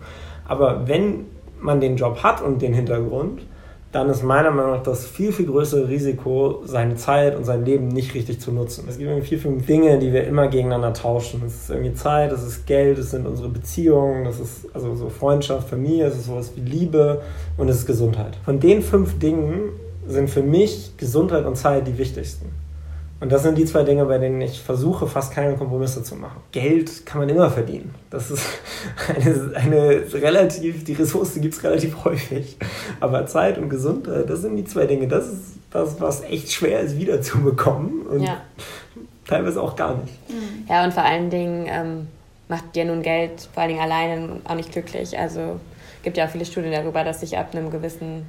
Aber 0.47 0.87
wenn 0.89 1.27
man 1.61 1.81
den 1.81 1.97
Job 1.97 2.23
hat 2.23 2.41
und 2.43 2.63
den 2.63 2.73
Hintergrund, 2.73 3.43
dann 3.91 4.11
ist 4.11 4.23
meiner 4.23 4.51
Meinung 4.51 4.73
nach 4.73 4.83
das 4.83 5.07
viel, 5.07 5.33
viel 5.33 5.47
größere 5.47 5.89
Risiko, 5.89 6.63
seine 6.65 6.97
Zeit 6.97 7.35
und 7.35 7.45
sein 7.45 7.65
Leben 7.65 7.89
nicht 7.89 8.15
richtig 8.15 8.39
zu 8.39 8.53
nutzen. 8.53 8.85
Es 8.87 8.99
gibt 8.99 9.09
irgendwie 9.09 9.27
vier, 9.27 9.39
fünf 9.39 9.65
Dinge, 9.65 9.99
die 9.99 10.13
wir 10.13 10.27
immer 10.27 10.49
gegeneinander 10.49 10.93
tauschen. 10.93 11.43
Es 11.47 11.63
ist 11.63 11.71
irgendwie 11.71 11.95
Zeit, 11.95 12.31
es 12.31 12.43
ist 12.43 12.67
Geld, 12.67 12.99
es 12.99 13.13
sind 13.13 13.27
unsere 13.27 13.49
Beziehungen, 13.49 14.25
das 14.25 14.41
ist 14.41 14.67
also 14.75 14.95
so 14.95 15.09
Freundschaft, 15.09 15.71
Familie, 15.71 16.07
es 16.07 16.17
ist 16.17 16.27
sowas 16.27 16.53
wie 16.55 16.61
Liebe 16.61 17.23
und 17.57 17.69
es 17.69 17.77
ist 17.79 17.87
Gesundheit. 17.87 18.37
Von 18.45 18.61
den 18.61 18.83
fünf 18.83 19.19
Dingen 19.19 19.71
sind 20.07 20.29
für 20.29 20.43
mich 20.43 20.93
Gesundheit 20.99 21.47
und 21.47 21.57
Zeit 21.57 21.87
die 21.87 21.97
wichtigsten. 21.97 22.51
Und 23.21 23.33
das 23.33 23.43
sind 23.43 23.59
die 23.59 23.65
zwei 23.65 23.83
Dinge, 23.83 24.05
bei 24.05 24.19
denen 24.19 24.41
ich 24.41 24.61
versuche, 24.61 25.09
fast 25.09 25.33
keine 25.33 25.57
Kompromisse 25.57 26.05
zu 26.05 26.15
machen. 26.15 26.41
Geld 26.53 27.05
kann 27.05 27.21
man 27.21 27.29
immer 27.29 27.51
verdienen. 27.51 27.95
Das 28.11 28.31
ist 28.31 28.45
eine, 29.09 29.57
eine 29.57 30.13
relativ, 30.13 30.85
die 30.85 30.93
Ressource 30.93 31.35
gibt 31.35 31.55
es 31.55 31.65
relativ 31.65 32.05
häufig. 32.05 32.57
Aber 33.01 33.27
Zeit 33.27 33.59
und 33.59 33.71
Gesundheit, 33.71 34.31
das 34.31 34.43
sind 34.43 34.57
die 34.57 34.65
zwei 34.65 34.87
Dinge. 34.87 35.09
Das 35.09 35.27
ist 35.27 35.55
das, 35.71 36.01
was 36.01 36.23
echt 36.23 36.53
schwer 36.53 36.81
ist, 36.81 36.97
wiederzubekommen. 36.97 38.03
Und 38.03 38.23
ja. 38.23 38.41
teilweise 39.27 39.61
auch 39.61 39.75
gar 39.75 39.97
nicht. 39.97 40.15
Ja, 40.69 40.85
und 40.85 40.95
vor 40.95 41.03
allen 41.03 41.29
Dingen 41.29 41.67
ähm, 41.69 42.07
macht 42.47 42.77
dir 42.77 42.85
nun 42.85 43.03
Geld 43.03 43.49
vor 43.53 43.63
allen 43.63 43.71
Dingen 43.71 43.83
alleine 43.83 44.41
auch 44.45 44.55
nicht 44.55 44.71
glücklich. 44.71 45.19
Also 45.19 45.59
gibt 46.05 46.17
ja 46.17 46.27
auch 46.27 46.31
viele 46.31 46.45
Studien 46.45 46.73
darüber, 46.73 47.03
dass 47.03 47.21
sich 47.21 47.37
ab 47.37 47.49
einem 47.53 47.71
gewissen 47.71 48.27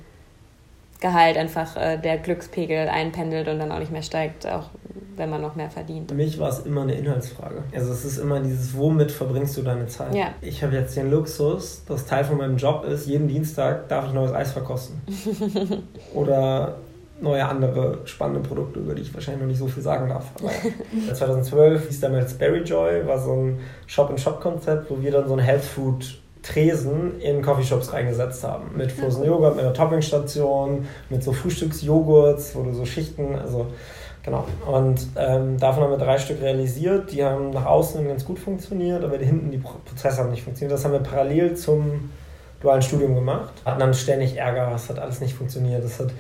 Gehalt 1.00 1.38
einfach 1.38 1.76
äh, 1.78 1.98
der 1.98 2.18
Glückspegel 2.18 2.90
einpendelt 2.90 3.48
und 3.48 3.60
dann 3.60 3.72
auch 3.72 3.80
nicht 3.80 3.92
mehr 3.92 4.02
steigt, 4.02 4.46
auch 4.46 4.70
wenn 5.16 5.30
man 5.30 5.42
noch 5.42 5.56
mehr 5.56 5.70
verdient. 5.70 6.10
Für 6.10 6.16
mich 6.16 6.40
war 6.40 6.50
es 6.50 6.60
immer 6.60 6.82
eine 6.82 6.96
Inhaltsfrage. 6.96 7.64
Also 7.74 7.92
es 7.92 8.06
ist 8.06 8.18
immer 8.18 8.40
dieses, 8.40 8.76
womit 8.76 9.12
verbringst 9.12 9.56
du 9.58 9.62
deine 9.62 9.88
Zeit? 9.88 10.16
Ja. 10.16 10.34
Ich 10.42 10.64
habe 10.64 10.76
jetzt 10.76 10.96
den 10.96 11.12
Luxus, 11.12 11.84
dass 11.86 12.06
Teil 12.06 12.24
von 12.24 12.38
meinem 12.38 12.58
Job 12.58 12.86
ist, 12.86 13.06
jeden 13.06 13.28
Dienstag 13.28 13.88
darf 13.90 14.08
ich 14.08 14.14
neues 14.14 14.32
Eis 14.32 14.52
verkosten. 14.52 15.02
Oder 16.14 16.78
neue 17.22 17.46
andere 17.46 18.00
spannende 18.06 18.48
Produkte, 18.48 18.80
über 18.80 18.96
die 18.96 19.02
ich 19.02 19.14
wahrscheinlich 19.14 19.42
noch 19.42 19.50
nicht 19.50 19.60
so 19.60 19.68
viel 19.68 19.84
sagen 19.84 20.10
darf. 20.10 20.32
Aber 20.40 20.52
2012 21.14 21.88
hieß 21.88 22.00
damals 22.00 22.34
Berry 22.34 22.62
Joy, 22.62 23.06
war 23.06 23.20
so 23.20 23.34
ein 23.34 23.60
Shop-in-Shop-Konzept, 23.88 24.90
wo 24.90 25.02
wir 25.02 25.12
dann 25.12 25.28
so 25.28 25.34
ein 25.34 25.40
Health 25.40 25.64
Food 25.64 26.19
Tresen 26.42 27.20
in 27.20 27.42
Coffeeshops 27.42 27.92
reingesetzt 27.92 28.44
haben. 28.44 28.78
Mit 28.78 28.92
Frozen 28.92 29.26
Joghurt, 29.26 29.56
mit 29.56 29.66
einer 29.66 29.74
Toppingstation, 29.74 30.88
mit 31.10 31.24
so 31.24 31.34
Frühstücksjoghurts, 31.34 32.56
wo 32.56 32.64
du 32.64 32.74
so 32.74 32.86
Schichten, 32.86 33.36
also 33.36 33.68
genau. 34.24 34.46
Und 34.66 35.08
ähm, 35.18 35.58
davon 35.58 35.84
haben 35.84 35.92
wir 35.92 35.98
drei 35.98 36.18
Stück 36.18 36.42
realisiert. 36.42 37.12
Die 37.12 37.24
haben 37.24 37.50
nach 37.52 37.66
außen 37.66 38.08
ganz 38.08 38.26
gut 38.26 38.40
funktioniert, 38.40 39.04
aber 39.04 39.18
hinten 39.18 39.52
die 39.52 39.58
Prozesse 39.58 40.18
haben 40.18 40.32
nicht 40.32 40.44
funktioniert. 40.44 40.74
Das 40.74 40.86
haben 40.86 40.94
wir 40.94 41.00
parallel 41.00 41.56
zum 41.58 42.10
dualen 42.62 42.82
Studium 42.82 43.16
gemacht. 43.16 43.54
Hatten 43.66 43.80
dann 43.80 43.94
ständig 43.94 44.38
Ärger, 44.38 44.72
es 44.74 44.90
hat 44.90 45.00
alles 45.00 45.22
nicht 45.22 45.34
funktioniert. 45.34 45.84
Das 45.84 46.00
hat 46.00 46.12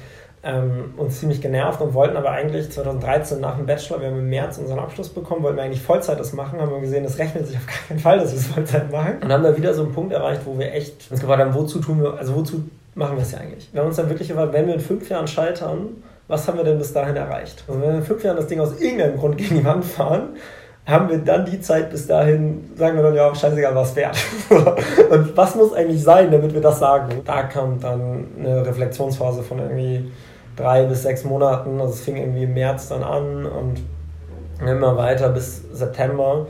ähm, 0.42 0.94
uns 0.96 1.20
ziemlich 1.20 1.42
genervt 1.42 1.82
und 1.82 1.94
wollten 1.94 2.16
aber 2.16 2.32
eigentlich 2.32 2.72
2013 2.72 3.42
nach 3.42 3.58
dem 3.58 3.66
Bachelor, 3.66 4.00
wir 4.00 4.08
haben 4.08 4.20
im 4.20 4.30
März 4.30 4.58
unseren 4.58 4.80
Abschluss 4.80 5.10
bekommen, 5.10 5.44
wollten 5.44 5.58
wir 5.58 5.64
eigentlich 5.64 5.82
Vollzeit 5.82 6.20
das 6.20 6.32
machen, 6.32 6.62
haben 6.62 6.72
wir 6.72 6.80
gesehen, 6.80 7.04
das 7.04 7.18
rechnet 7.18 7.48
sich 7.48 7.58
auf 7.58 7.66
gar 7.66 7.76
keinen 7.88 8.00
Fall, 8.00 8.20
dass 8.20 8.32
wir 8.32 8.40
es 8.40 8.48
Vollzeit 8.48 8.92
machen. 8.92 9.18
Und 9.22 9.32
haben 9.32 9.44
da 9.44 9.56
wieder 9.58 9.74
so 9.74 9.84
einen 9.84 9.92
Punkt 9.92 10.14
erreicht, 10.14 10.42
wo 10.46 10.58
wir 10.58 10.74
echt 10.74 11.12
uns 11.12 11.20
gefragt 11.20 11.42
haben, 11.42 11.54
wozu 11.54 11.80
tun 11.80 12.02
wir, 12.02 12.18
also 12.18 12.36
wozu 12.36 12.64
machen 12.96 13.18
wir 13.18 13.24
es 13.24 13.32
ja 13.32 13.40
eigentlich? 13.40 13.70
Wir 13.74 13.82
haben 13.82 13.88
uns 13.88 13.98
dann 13.98 14.10
wirklich 14.10 14.30
gefragt, 14.30 14.54
wenn 14.54 14.68
wir 14.68 14.76
in 14.76 14.80
fünf 14.80 15.10
Jahren 15.10 15.28
scheitern, 15.28 15.90
was 16.30 16.48
haben 16.48 16.58
wir 16.58 16.64
denn 16.64 16.78
bis 16.78 16.94
dahin 16.94 17.16
erreicht? 17.16 17.64
Also 17.68 17.82
wenn 17.82 17.90
wir 17.90 17.98
in 17.98 18.04
fünf 18.04 18.24
Jahren 18.24 18.38
das 18.38 18.48
Ding 18.48 18.60
aus 18.60 18.80
irgendeinem 18.80 19.18
Grund 19.18 19.38
gegen 19.38 19.58
die 19.58 19.66
Wand 19.66 19.84
fahren, 19.84 20.38
haben 20.86 21.10
wir 21.10 21.18
dann 21.20 21.46
die 21.46 21.60
Zeit 21.60 21.90
bis 21.90 22.08
dahin, 22.08 22.72
sagen 22.76 22.96
wir 22.96 23.04
dann, 23.04 23.16
ja, 23.16 23.34
scheißegal, 23.34 23.76
was 23.76 23.96
wert. 23.96 24.18
und 25.10 25.38
was 25.38 25.56
muss 25.56 25.74
eigentlich 25.74 26.02
sein, 26.02 26.32
damit 26.32 26.54
wir 26.54 26.62
das 26.62 26.80
sagen? 26.80 27.22
Da 27.26 27.44
kam 27.44 27.80
dann 27.80 28.26
eine 28.40 28.66
Reflexionsphase 28.66 29.44
von 29.44 29.60
irgendwie 29.60 30.12
drei 30.60 30.84
bis 30.84 31.04
sechs 31.04 31.24
Monaten. 31.24 31.80
Also 31.80 31.94
es 31.94 32.02
fing 32.02 32.18
irgendwie 32.18 32.44
im 32.44 32.54
März 32.54 32.90
dann 32.90 33.04
an 33.04 33.46
und 33.46 33.82
immer 34.62 34.98
weiter 34.98 35.30
bis 35.30 35.64
September, 35.72 36.48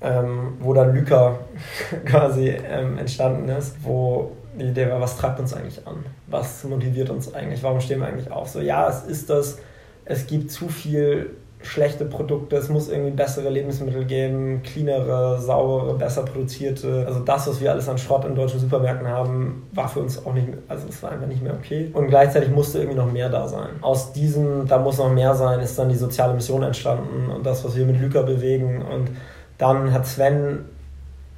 ähm, 0.00 0.54
wo 0.60 0.72
dann 0.72 0.94
Lyca 0.94 1.38
quasi 2.04 2.48
ähm, 2.48 2.98
entstanden 2.98 3.48
ist, 3.48 3.76
wo 3.82 4.32
die 4.58 4.66
Idee 4.66 4.90
war, 4.90 5.00
was 5.00 5.16
treibt 5.16 5.40
uns 5.40 5.54
eigentlich 5.54 5.86
an? 5.86 6.04
Was 6.26 6.64
motiviert 6.64 7.10
uns 7.10 7.32
eigentlich? 7.34 7.62
Warum 7.62 7.80
stehen 7.80 8.00
wir 8.00 8.06
eigentlich 8.06 8.30
auf? 8.30 8.48
So, 8.48 8.60
ja, 8.60 8.88
es 8.88 9.02
ist 9.04 9.30
das, 9.30 9.58
es 10.04 10.26
gibt 10.26 10.50
zu 10.50 10.68
viel 10.68 11.30
schlechte 11.62 12.04
Produkte, 12.04 12.56
es 12.56 12.68
muss 12.68 12.88
irgendwie 12.88 13.10
bessere 13.10 13.48
Lebensmittel 13.48 14.04
geben, 14.04 14.62
cleanere, 14.62 15.40
saubere, 15.40 15.94
besser 15.94 16.24
produzierte. 16.24 17.04
Also 17.06 17.20
das, 17.20 17.46
was 17.48 17.60
wir 17.60 17.70
alles 17.70 17.88
an 17.88 17.98
Schrott 17.98 18.24
in 18.24 18.34
deutschen 18.34 18.60
Supermärkten 18.60 19.08
haben, 19.08 19.68
war 19.72 19.88
für 19.88 20.00
uns 20.00 20.24
auch 20.24 20.34
nicht, 20.34 20.48
also 20.68 20.86
es 20.88 21.02
war 21.02 21.12
einfach 21.12 21.26
nicht 21.26 21.42
mehr 21.42 21.54
okay. 21.54 21.90
Und 21.92 22.08
gleichzeitig 22.08 22.50
musste 22.50 22.78
irgendwie 22.78 22.98
noch 22.98 23.10
mehr 23.10 23.28
da 23.28 23.48
sein. 23.48 23.70
Aus 23.80 24.12
diesem, 24.12 24.66
da 24.66 24.78
muss 24.78 24.98
noch 24.98 25.12
mehr 25.12 25.34
sein, 25.34 25.60
ist 25.60 25.78
dann 25.78 25.88
die 25.88 25.96
soziale 25.96 26.34
Mission 26.34 26.62
entstanden 26.62 27.30
und 27.30 27.46
das, 27.46 27.64
was 27.64 27.76
wir 27.76 27.86
mit 27.86 28.00
Lüker 28.00 28.22
bewegen. 28.22 28.82
Und 28.82 29.10
dann 29.58 29.92
hat 29.92 30.06
Sven 30.06 30.64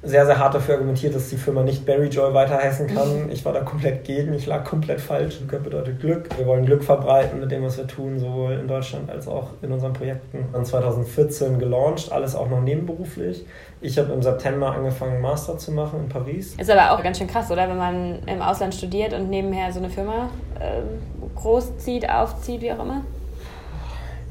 sehr, 0.05 0.25
sehr 0.25 0.37
hart 0.37 0.53
dafür 0.53 0.75
argumentiert, 0.75 1.15
dass 1.15 1.29
die 1.29 1.37
Firma 1.37 1.63
nicht 1.63 1.85
Berry 1.85 2.07
Joy 2.07 2.33
weiter 2.33 2.57
heißen 2.57 2.87
kann. 2.87 3.29
Ich 3.31 3.43
war 3.43 3.53
da 3.53 3.61
komplett 3.61 4.03
gegen, 4.03 4.33
ich 4.33 4.45
lag 4.45 4.63
komplett 4.63 5.01
falsch. 5.01 5.39
Glück 5.47 5.63
bedeutet 5.63 5.99
Glück. 5.99 6.29
Wir 6.37 6.45
wollen 6.45 6.65
Glück 6.65 6.83
verbreiten 6.83 7.39
mit 7.39 7.51
dem, 7.51 7.63
was 7.63 7.77
wir 7.77 7.87
tun, 7.87 8.19
sowohl 8.19 8.53
in 8.53 8.67
Deutschland 8.67 9.09
als 9.09 9.27
auch 9.27 9.49
in 9.61 9.71
unseren 9.71 9.93
Projekten. 9.93 10.45
Dann 10.53 10.63
2014 10.63 11.59
gelauncht, 11.59 12.11
alles 12.11 12.35
auch 12.35 12.49
noch 12.49 12.61
nebenberuflich. 12.61 13.45
Ich 13.81 13.97
habe 13.97 14.13
im 14.13 14.21
September 14.21 14.71
angefangen, 14.71 15.21
Master 15.21 15.57
zu 15.57 15.71
machen 15.71 16.01
in 16.01 16.09
Paris. 16.09 16.55
Ist 16.55 16.69
aber 16.69 16.91
auch 16.91 17.03
ganz 17.03 17.17
schön 17.17 17.27
krass, 17.27 17.51
oder? 17.51 17.67
Wenn 17.67 17.77
man 17.77 18.19
im 18.27 18.41
Ausland 18.41 18.73
studiert 18.73 19.13
und 19.13 19.29
nebenher 19.29 19.71
so 19.71 19.79
eine 19.79 19.89
Firma 19.89 20.29
äh, 20.59 20.81
großzieht, 21.35 22.09
aufzieht, 22.09 22.61
wie 22.61 22.71
auch 22.71 22.83
immer. 22.83 23.01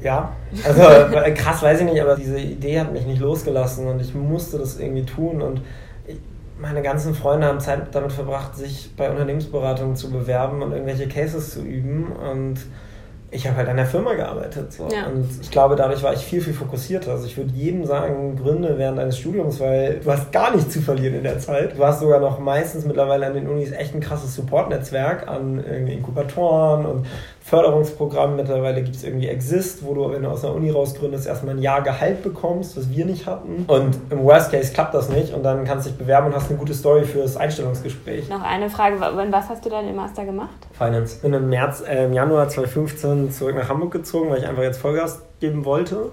Ja, 0.05 0.33
also 0.63 0.81
äh, 0.83 1.31
krass 1.31 1.63
weiß 1.63 1.79
ich 1.79 1.85
nicht, 1.85 1.99
aber 1.99 2.15
diese 2.15 2.37
Idee 2.37 2.79
hat 2.79 2.93
mich 2.93 3.07
nicht 3.07 3.19
losgelassen 3.19 3.87
und 3.87 3.99
ich 3.99 4.13
musste 4.13 4.59
das 4.59 4.79
irgendwie 4.79 5.03
tun 5.03 5.41
und 5.41 5.61
ich, 6.05 6.17
meine 6.59 6.83
ganzen 6.83 7.15
Freunde 7.15 7.47
haben 7.47 7.59
Zeit 7.59 7.87
damit 7.91 8.11
verbracht, 8.11 8.55
sich 8.55 8.91
bei 8.95 9.09
Unternehmensberatungen 9.09 9.95
zu 9.95 10.11
bewerben 10.11 10.61
und 10.61 10.73
irgendwelche 10.73 11.07
Cases 11.07 11.49
zu 11.49 11.61
üben 11.61 12.11
und 12.11 12.59
ich 13.31 13.47
habe 13.47 13.57
halt 13.57 13.67
an 13.67 13.77
der 13.77 13.87
Firma 13.87 14.13
gearbeitet. 14.13 14.71
So. 14.71 14.87
Ja. 14.89 15.07
Und 15.07 15.27
ich 15.41 15.49
glaube, 15.49 15.75
dadurch 15.75 16.03
war 16.03 16.13
ich 16.13 16.23
viel, 16.23 16.39
viel 16.39 16.53
fokussierter. 16.53 17.11
Also 17.11 17.25
ich 17.25 17.35
würde 17.35 17.51
jedem 17.53 17.83
sagen, 17.83 18.37
gründe 18.37 18.77
während 18.77 18.99
eines 18.99 19.17
Studiums, 19.17 19.59
weil 19.59 19.99
du 19.99 20.11
hast 20.11 20.31
gar 20.31 20.55
nichts 20.55 20.71
zu 20.71 20.81
verlieren 20.81 21.15
in 21.15 21.23
der 21.23 21.39
Zeit. 21.39 21.77
Du 21.77 21.83
hast 21.83 21.99
sogar 21.99 22.19
noch 22.19 22.39
meistens 22.39 22.85
mittlerweile 22.85 23.25
an 23.25 23.33
den 23.33 23.49
Unis 23.49 23.71
echt 23.71 23.93
ein 23.95 23.99
krasses 23.99 24.35
Support-Netzwerk 24.35 25.27
an 25.27 25.63
Inkubatoren 25.63 26.85
und 26.85 27.07
Förderungsprogramm. 27.45 28.35
Mittlerweile 28.35 28.81
gibt 28.81 28.95
es 28.95 29.03
irgendwie 29.03 29.27
Exist, 29.27 29.85
wo 29.85 29.93
du, 29.93 30.11
wenn 30.11 30.23
du 30.23 30.29
aus 30.29 30.43
einer 30.43 30.55
Uni 30.55 30.71
rausgründest, 30.71 31.27
erstmal 31.27 31.53
ein 31.53 31.61
Jahr 31.61 31.83
Gehalt 31.83 32.23
bekommst, 32.23 32.75
was 32.75 32.89
wir 32.89 33.05
nicht 33.05 33.27
hatten. 33.27 33.65
Und 33.67 33.95
im 34.09 34.23
Worst 34.23 34.49
Case 34.49 34.73
klappt 34.73 34.95
das 34.95 35.09
nicht 35.09 35.31
und 35.31 35.43
dann 35.43 35.63
kannst 35.63 35.85
du 35.85 35.91
dich 35.91 35.99
bewerben 35.99 36.25
und 36.25 36.35
hast 36.35 36.49
eine 36.49 36.57
gute 36.57 36.73
Story 36.73 37.03
fürs 37.03 37.37
Einstellungsgespräch. 37.37 38.29
Noch 38.29 38.41
eine 38.41 38.67
Frage, 38.71 38.99
was 38.99 39.47
hast 39.47 39.63
du 39.63 39.69
dann 39.69 39.87
im 39.87 39.95
Master 39.95 40.25
gemacht? 40.25 40.55
Finance. 40.71 41.17
Ich 41.17 41.21
bin 41.21 41.33
im 41.33 41.47
März, 41.47 41.83
äh, 41.87 42.05
im 42.05 42.13
Januar 42.13 42.49
2015 42.49 43.31
zurück 43.31 43.53
nach 43.55 43.69
Hamburg 43.69 43.91
gezogen, 43.91 44.31
weil 44.31 44.39
ich 44.39 44.47
einfach 44.47 44.63
jetzt 44.63 44.79
Vollgas 44.79 45.21
geben 45.39 45.65
wollte 45.65 46.09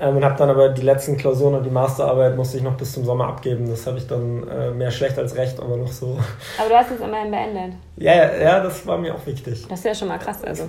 Ähm, 0.00 0.16
und 0.16 0.24
habe 0.24 0.36
dann 0.36 0.48
aber 0.48 0.70
die 0.70 0.82
letzten 0.82 1.16
Klausuren 1.16 1.54
und 1.54 1.64
die 1.64 1.70
Masterarbeit 1.70 2.34
musste 2.34 2.56
ich 2.56 2.62
noch 2.62 2.74
bis 2.74 2.92
zum 2.92 3.04
Sommer 3.04 3.28
abgeben. 3.28 3.68
Das 3.68 3.86
habe 3.86 3.98
ich 3.98 4.06
dann 4.06 4.48
äh, 4.48 4.70
mehr 4.70 4.90
schlecht 4.90 5.18
als 5.18 5.36
recht, 5.36 5.60
aber 5.60 5.76
noch 5.76 5.92
so. 5.92 6.18
Aber 6.58 6.68
du 6.68 6.74
hast 6.74 6.90
es 6.90 7.00
immerhin 7.00 7.30
beendet. 7.30 7.78
Ja, 7.96 8.14
ja, 8.14 8.36
ja, 8.36 8.60
das 8.60 8.86
war 8.86 8.96
mir 8.96 9.14
auch 9.14 9.26
wichtig. 9.26 9.66
Das 9.68 9.80
ist 9.80 9.84
ja 9.84 9.94
schon 9.94 10.08
mal 10.08 10.18
krass, 10.18 10.42
also. 10.42 10.64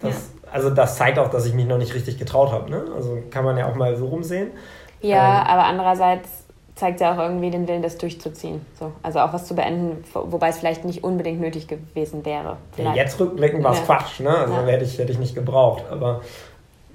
Das, 0.00 0.10
ja. 0.10 0.50
Also 0.52 0.70
das 0.70 0.96
zeigt 0.96 1.18
auch, 1.18 1.28
dass 1.28 1.46
ich 1.46 1.54
mich 1.54 1.66
noch 1.66 1.78
nicht 1.78 1.94
richtig 1.94 2.18
getraut 2.18 2.50
habe. 2.50 2.68
Ne? 2.70 2.84
Also 2.94 3.18
kann 3.30 3.44
man 3.44 3.56
ja 3.56 3.68
auch 3.70 3.76
mal 3.76 3.96
so 3.96 4.06
rumsehen. 4.06 4.50
Ja, 5.00 5.42
ähm, 5.42 5.46
aber 5.46 5.64
andererseits 5.64 6.28
zeigt 6.74 7.00
ja 7.00 7.14
auch 7.14 7.18
irgendwie 7.18 7.50
den 7.50 7.68
Willen, 7.68 7.82
das 7.82 7.96
durchzuziehen. 7.98 8.64
So. 8.78 8.92
Also 9.02 9.20
auch 9.20 9.32
was 9.32 9.46
zu 9.46 9.54
beenden, 9.54 10.04
wobei 10.12 10.48
es 10.48 10.58
vielleicht 10.58 10.84
nicht 10.84 11.04
unbedingt 11.04 11.40
nötig 11.40 11.68
gewesen 11.68 12.24
wäre. 12.24 12.56
Ja, 12.76 12.94
jetzt 12.94 13.18
rückblickend 13.18 13.64
war 13.64 13.72
es 13.72 13.78
ja. 13.78 13.84
Quatsch, 13.84 14.20
ne? 14.20 14.36
Also 14.36 14.54
ja. 14.54 14.66
hätte, 14.66 14.84
ich, 14.84 14.98
hätte 14.98 15.12
ich 15.12 15.18
nicht 15.18 15.34
gebraucht. 15.34 15.84
Aber 15.90 16.20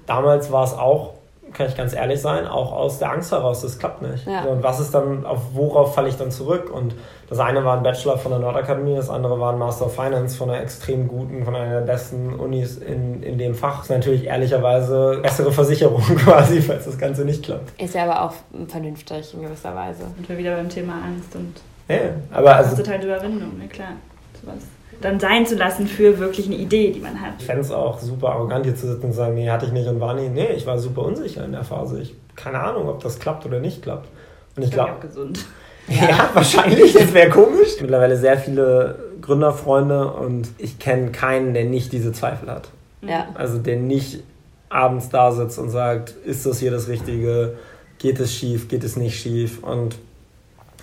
damals 0.06 0.52
war 0.52 0.64
es 0.64 0.74
auch 0.74 1.14
kann 1.54 1.66
ich 1.66 1.76
ganz 1.76 1.92
ehrlich 1.94 2.20
sein, 2.20 2.46
auch 2.46 2.72
aus 2.72 2.98
der 2.98 3.10
Angst 3.12 3.32
heraus, 3.32 3.62
das 3.62 3.78
klappt 3.78 4.02
nicht. 4.02 4.26
Ja. 4.26 4.44
und 4.44 4.62
was 4.62 4.80
ist 4.80 4.92
dann, 4.94 5.24
auf 5.26 5.40
worauf 5.54 5.94
falle 5.94 6.08
ich 6.08 6.16
dann 6.16 6.30
zurück? 6.30 6.70
Und 6.72 6.94
das 7.28 7.38
eine 7.38 7.64
war 7.64 7.76
ein 7.76 7.82
Bachelor 7.82 8.18
von 8.18 8.32
der 8.32 8.40
Nordakademie, 8.40 8.94
das 8.94 9.10
andere 9.10 9.38
war 9.40 9.52
ein 9.52 9.58
Master 9.58 9.86
of 9.86 9.94
Finance 9.94 10.36
von 10.36 10.50
einer 10.50 10.60
extrem 10.60 11.08
guten, 11.08 11.44
von 11.44 11.54
einer 11.54 11.80
der 11.80 11.86
besten 11.86 12.34
Unis 12.34 12.76
in, 12.76 13.22
in 13.22 13.38
dem 13.38 13.54
Fach. 13.54 13.78
Das 13.78 13.86
ist 13.86 13.90
natürlich 13.90 14.24
ehrlicherweise 14.24 15.20
bessere 15.22 15.52
Versicherung 15.52 16.02
quasi, 16.16 16.60
falls 16.60 16.84
das 16.84 16.98
Ganze 16.98 17.24
nicht 17.24 17.44
klappt. 17.44 17.80
Ist 17.80 17.94
ja 17.94 18.04
aber 18.04 18.22
auch 18.22 18.34
vernünftig 18.68 19.34
in 19.34 19.42
gewisser 19.42 19.74
Weise. 19.74 20.04
Und 20.16 20.28
wir 20.28 20.38
wieder 20.38 20.56
beim 20.56 20.68
Thema 20.68 20.94
Angst 21.04 21.34
und 21.34 21.60
ja, 21.88 21.96
aber 22.30 22.56
also, 22.56 22.70
kostet 22.70 22.88
halt 22.88 23.04
Überwindung, 23.04 23.58
ne? 23.58 23.68
klar. 23.68 23.92
Sowas 24.40 24.62
dann 25.04 25.20
sein 25.20 25.46
zu 25.46 25.56
lassen 25.56 25.86
für 25.86 26.18
wirklich 26.18 26.46
eine 26.46 26.56
Idee, 26.56 26.92
die 26.92 27.00
man 27.00 27.20
hat. 27.20 27.34
Ich 27.38 27.46
fände 27.46 27.62
es 27.62 27.70
auch 27.70 27.98
super 27.98 28.30
arrogant, 28.30 28.64
hier 28.64 28.76
zu 28.76 28.86
sitzen 28.86 29.06
und 29.06 29.12
sagen, 29.12 29.34
nee, 29.34 29.50
hatte 29.50 29.66
ich 29.66 29.72
nicht 29.72 29.88
und 29.88 30.00
war 30.00 30.14
nie. 30.14 30.28
Nee, 30.28 30.52
ich 30.56 30.66
war 30.66 30.78
super 30.78 31.02
unsicher 31.02 31.44
in 31.44 31.52
der 31.52 31.64
Phase. 31.64 32.00
Ich 32.00 32.14
keine 32.36 32.60
Ahnung, 32.60 32.88
ob 32.88 33.02
das 33.02 33.18
klappt 33.18 33.46
oder 33.46 33.60
nicht 33.60 33.82
klappt. 33.82 34.08
Und 34.56 34.62
ich 34.62 34.70
glaube. 34.70 34.94
gesund. 35.00 35.44
Ja, 35.88 36.04
ja 36.08 36.30
wahrscheinlich, 36.32 36.92
das 36.92 37.12
wäre 37.12 37.30
komisch. 37.30 37.80
Mittlerweile 37.80 38.16
sehr 38.16 38.38
viele 38.38 38.98
Gründerfreunde 39.20 40.12
und 40.12 40.48
ich 40.58 40.78
kenne 40.78 41.10
keinen, 41.10 41.54
der 41.54 41.64
nicht 41.64 41.92
diese 41.92 42.12
Zweifel 42.12 42.50
hat. 42.50 42.68
Ja. 43.02 43.28
Also 43.34 43.58
der 43.58 43.76
nicht 43.76 44.22
abends 44.68 45.08
da 45.10 45.32
sitzt 45.32 45.58
und 45.58 45.70
sagt, 45.70 46.10
ist 46.24 46.46
das 46.46 46.58
hier 46.58 46.70
das 46.70 46.88
Richtige? 46.88 47.54
Geht 47.98 48.20
es 48.20 48.34
schief? 48.34 48.68
Geht 48.68 48.84
es 48.84 48.96
nicht 48.96 49.20
schief? 49.20 49.62
Und 49.62 49.96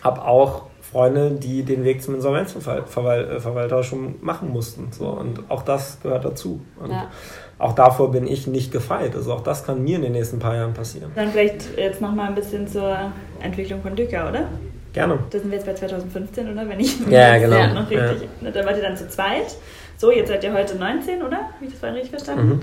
habe 0.01 0.23
auch 0.23 0.63
Freunde, 0.91 1.32
die 1.32 1.63
den 1.63 1.84
Weg 1.84 2.02
zum 2.02 2.15
Insolvenzverwalter 2.15 3.84
schon 3.84 4.15
machen 4.21 4.49
mussten. 4.49 4.91
So. 4.91 5.08
Und 5.08 5.43
auch 5.49 5.62
das 5.62 5.99
gehört 6.02 6.25
dazu. 6.25 6.62
Und 6.80 6.91
ja. 6.91 7.12
auch 7.60 7.73
davor 7.73 8.12
bin 8.12 8.25
ich 8.25 8.47
nicht 8.47 8.71
gefeit. 8.71 9.15
Also 9.15 9.34
auch 9.34 9.41
das 9.41 9.65
kann 9.65 9.84
mir 9.84 9.97
in 9.97 10.02
den 10.02 10.13
nächsten 10.13 10.39
paar 10.39 10.56
Jahren 10.56 10.73
passieren. 10.73 11.12
Dann 11.15 11.30
vielleicht 11.30 11.78
jetzt 11.78 12.02
nochmal 12.02 12.30
ein 12.30 12.36
bisschen 12.36 12.67
zur 12.67 12.97
Entwicklung 13.39 13.82
von 13.84 13.95
Dücker, 13.95 14.30
oder? 14.30 14.47
Gerne. 14.93 15.19
Da 15.30 15.38
sind 15.38 15.52
wir 15.52 15.58
jetzt 15.58 15.67
bei 15.67 15.75
2015, 15.75 16.52
oder? 16.52 16.67
Wenn 16.67 16.80
ich 16.80 16.99
ja, 17.08 17.38
genau. 17.38 17.58
Ja, 17.58 17.73
noch 17.73 17.89
richtig. 17.89 18.28
Ja. 18.41 18.49
Da 18.49 18.65
wart 18.65 18.78
ihr 18.78 18.84
dann 18.84 18.97
zu 18.97 19.08
zweit. 19.08 19.56
So, 19.97 20.12
jetzt 20.12 20.30
seid 20.30 20.43
ihr 20.43 20.54
heute 20.54 20.75
19, 20.75 21.21
oder? 21.21 21.38
Habe 21.38 21.65
ich 21.65 21.69
das 21.69 21.80
vorhin 21.80 21.97
richtig 21.97 22.12
verstanden? 22.12 22.47
Mhm. 22.47 22.62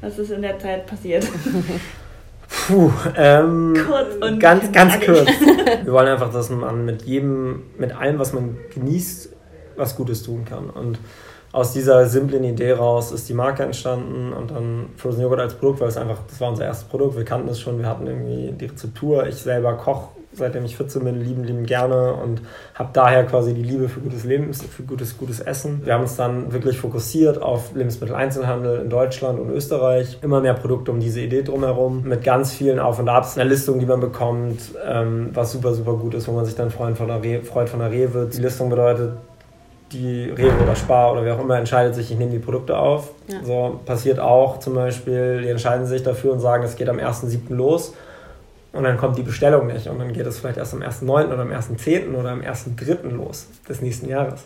Was 0.00 0.18
ist 0.18 0.30
in 0.30 0.42
der 0.42 0.58
Zeit 0.58 0.86
passiert? 0.86 1.26
Puh, 2.66 2.90
ähm, 3.16 3.74
kurz 3.86 4.14
und 4.20 4.40
ganz, 4.40 4.72
ganz 4.72 4.94
kurz. 5.04 5.28
Wir 5.84 5.92
wollen 5.92 6.08
einfach, 6.08 6.32
dass 6.32 6.48
man 6.50 6.84
mit 6.84 7.02
jedem, 7.02 7.64
mit 7.78 7.94
allem, 7.94 8.18
was 8.18 8.32
man 8.32 8.56
genießt, 8.74 9.30
was 9.76 9.96
Gutes 9.96 10.22
tun 10.22 10.44
kann. 10.44 10.70
Und 10.70 10.98
aus 11.52 11.72
dieser 11.72 12.06
simplen 12.06 12.42
Idee 12.42 12.72
raus 12.72 13.12
ist 13.12 13.28
die 13.28 13.34
Marke 13.34 13.62
entstanden 13.62 14.32
und 14.32 14.50
dann 14.50 14.86
Frozen 14.96 15.22
Joghurt 15.22 15.40
als 15.40 15.54
Produkt, 15.54 15.80
weil 15.80 15.88
es 15.88 15.96
einfach, 15.96 16.18
das 16.28 16.40
war 16.40 16.48
unser 16.48 16.64
erstes 16.64 16.88
Produkt, 16.88 17.16
wir 17.16 17.24
kannten 17.24 17.48
es 17.48 17.60
schon, 17.60 17.78
wir 17.78 17.86
hatten 17.86 18.06
irgendwie 18.06 18.52
die 18.52 18.66
Rezeptur, 18.66 19.26
ich 19.26 19.36
selber 19.36 19.74
koche 19.74 20.08
seitdem 20.34 20.64
ich 20.64 20.76
14 20.76 21.04
bin, 21.04 21.20
lieben, 21.20 21.44
lieben 21.44 21.66
gerne 21.66 22.14
und 22.14 22.42
habe 22.74 22.90
daher 22.92 23.24
quasi 23.24 23.54
die 23.54 23.62
Liebe 23.62 23.88
für 23.88 24.00
gutes 24.00 24.24
Leben, 24.24 24.52
für 24.52 24.82
gutes, 24.82 25.16
gutes 25.16 25.40
Essen. 25.40 25.82
Wir 25.84 25.94
haben 25.94 26.02
uns 26.02 26.16
dann 26.16 26.52
wirklich 26.52 26.78
fokussiert 26.78 27.40
auf 27.40 27.74
Lebensmitteleinzelhandel 27.74 28.80
in 28.80 28.90
Deutschland 28.90 29.38
und 29.38 29.50
Österreich. 29.50 30.18
Immer 30.22 30.40
mehr 30.40 30.54
Produkte 30.54 30.90
um 30.90 31.00
diese 31.00 31.20
Idee 31.20 31.42
drumherum, 31.42 32.02
mit 32.04 32.24
ganz 32.24 32.52
vielen 32.52 32.78
Auf 32.78 32.98
und 32.98 33.08
Abs, 33.08 33.36
einer 33.36 33.48
Listung, 33.48 33.78
die 33.78 33.86
man 33.86 34.00
bekommt, 34.00 34.58
ähm, 34.86 35.30
was 35.32 35.52
super, 35.52 35.74
super 35.74 35.94
gut 35.94 36.14
ist, 36.14 36.28
wo 36.28 36.32
man 36.32 36.44
sich 36.44 36.54
dann 36.54 36.70
freut 36.70 36.96
von 36.96 37.08
der, 37.08 37.22
Re 37.22 37.42
freut 37.42 37.68
von 37.68 37.80
der 37.80 37.90
Rewe. 37.90 38.28
Die 38.32 38.40
Listung 38.40 38.70
bedeutet, 38.70 39.12
die 39.92 40.30
Rewe 40.30 40.62
oder 40.62 40.74
Spar 40.74 41.12
oder 41.12 41.24
wer 41.24 41.36
auch 41.36 41.40
immer 41.40 41.56
entscheidet 41.56 41.94
sich, 41.94 42.10
ich 42.10 42.18
nehme 42.18 42.32
die 42.32 42.38
Produkte 42.38 42.76
auf. 42.76 43.10
Ja. 43.28 43.44
So 43.44 43.80
passiert 43.84 44.18
auch 44.18 44.58
zum 44.58 44.74
Beispiel, 44.74 45.42
die 45.42 45.48
entscheiden 45.48 45.86
sich 45.86 46.02
dafür 46.02 46.32
und 46.32 46.40
sagen, 46.40 46.64
es 46.64 46.76
geht 46.76 46.88
am 46.88 46.98
1.7. 46.98 47.54
los 47.54 47.94
und 48.74 48.82
dann 48.82 48.96
kommt 48.96 49.16
die 49.16 49.22
Bestellung 49.22 49.68
nicht 49.68 49.86
und 49.86 49.98
dann 49.98 50.12
geht 50.12 50.26
es 50.26 50.38
vielleicht 50.38 50.58
erst 50.58 50.74
am 50.74 50.82
1.9. 50.82 51.26
oder 51.32 51.38
am 51.38 51.50
1.10. 51.50 52.14
oder 52.14 52.30
am 52.30 52.40
1.3. 52.40 53.08
los 53.10 53.46
des 53.68 53.80
nächsten 53.80 54.08
Jahres. 54.08 54.44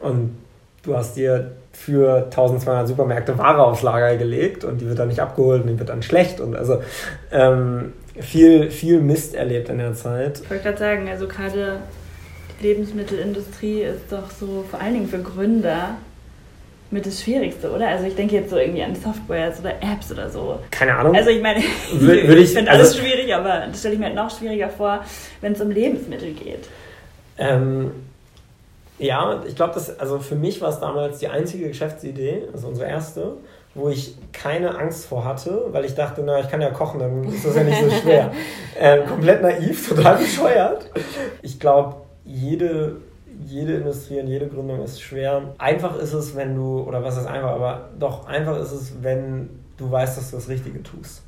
Und 0.00 0.36
du 0.82 0.96
hast 0.96 1.16
dir 1.16 1.52
für 1.72 2.24
1200 2.24 2.88
Supermärkte 2.88 3.38
Ware 3.38 3.64
aufs 3.64 3.82
Lager 3.82 4.16
gelegt 4.16 4.64
und 4.64 4.80
die 4.80 4.88
wird 4.88 4.98
dann 4.98 5.08
nicht 5.08 5.20
abgeholt 5.20 5.62
und 5.62 5.68
die 5.68 5.78
wird 5.78 5.88
dann 5.88 6.02
schlecht 6.02 6.40
und 6.40 6.56
also 6.56 6.82
ähm, 7.30 7.92
viel, 8.18 8.70
viel 8.70 9.00
Mist 9.00 9.36
erlebt 9.36 9.68
in 9.68 9.78
der 9.78 9.94
Zeit. 9.94 10.40
Ich 10.42 10.50
wollte 10.50 10.64
gerade 10.64 10.78
sagen, 10.78 11.08
also 11.08 11.28
gerade 11.28 11.76
die 12.60 12.66
Lebensmittelindustrie 12.66 13.82
ist 13.82 14.10
doch 14.10 14.30
so 14.30 14.64
vor 14.68 14.80
allen 14.80 14.94
Dingen 14.94 15.08
für 15.08 15.20
Gründer 15.20 15.98
mit 16.90 17.04
das 17.04 17.22
Schwierigste, 17.22 17.70
oder? 17.70 17.88
Also 17.88 18.04
ich 18.04 18.14
denke 18.14 18.36
jetzt 18.36 18.50
so 18.50 18.56
irgendwie 18.56 18.82
an 18.82 18.94
Softwares 18.94 19.60
oder 19.60 19.74
Apps 19.82 20.10
oder 20.10 20.30
so. 20.30 20.58
Keine 20.70 20.94
Ahnung. 20.94 21.14
Also 21.14 21.30
ich 21.30 21.42
meine, 21.42 21.62
Will, 21.92 22.18
ich, 22.38 22.44
ich 22.44 22.52
finde 22.54 22.70
alles 22.70 22.88
also, 22.88 23.00
schwierig, 23.00 23.34
aber 23.34 23.66
das 23.66 23.80
stelle 23.80 23.94
ich 23.94 24.00
mir 24.00 24.06
halt 24.06 24.14
noch 24.14 24.30
schwieriger 24.36 24.70
vor, 24.70 25.04
wenn 25.40 25.52
es 25.52 25.60
um 25.60 25.70
Lebensmittel 25.70 26.32
geht. 26.32 26.68
Ähm, 27.36 27.92
ja, 28.98 29.42
ich 29.46 29.54
glaube, 29.54 29.74
das, 29.74 29.98
also 30.00 30.18
für 30.18 30.34
mich 30.34 30.60
war 30.60 30.70
es 30.70 30.80
damals 30.80 31.18
die 31.18 31.28
einzige 31.28 31.68
Geschäftsidee, 31.68 32.44
also 32.52 32.68
unsere 32.68 32.88
erste, 32.88 33.34
wo 33.74 33.90
ich 33.90 34.16
keine 34.32 34.76
Angst 34.76 35.06
vor 35.06 35.24
hatte, 35.24 35.66
weil 35.70 35.84
ich 35.84 35.94
dachte, 35.94 36.22
na, 36.24 36.40
ich 36.40 36.48
kann 36.48 36.60
ja 36.60 36.70
kochen, 36.70 36.98
dann 36.98 37.24
ist 37.24 37.44
das 37.44 37.54
ja 37.54 37.62
nicht 37.62 37.80
so 37.80 37.90
schwer. 37.90 38.32
ähm, 38.78 39.06
komplett 39.06 39.42
naiv, 39.42 39.88
total 39.88 40.16
bescheuert. 40.16 40.90
Ich 41.42 41.60
glaube, 41.60 41.96
jede 42.24 42.96
jede 43.44 43.76
Industrie 43.76 44.20
und 44.20 44.26
jede 44.26 44.48
Gründung 44.48 44.82
ist 44.82 45.00
schwer. 45.00 45.54
Einfach 45.58 45.96
ist 45.98 46.12
es, 46.12 46.34
wenn 46.36 46.54
du, 46.54 46.80
oder 46.80 47.02
was 47.02 47.16
ist 47.16 47.26
einfach, 47.26 47.50
aber 47.50 47.88
doch 47.98 48.26
einfach 48.26 48.58
ist 48.58 48.72
es, 48.72 49.02
wenn 49.02 49.50
du 49.76 49.90
weißt, 49.90 50.18
dass 50.18 50.30
du 50.30 50.36
das 50.36 50.48
Richtige 50.48 50.82
tust. 50.82 51.22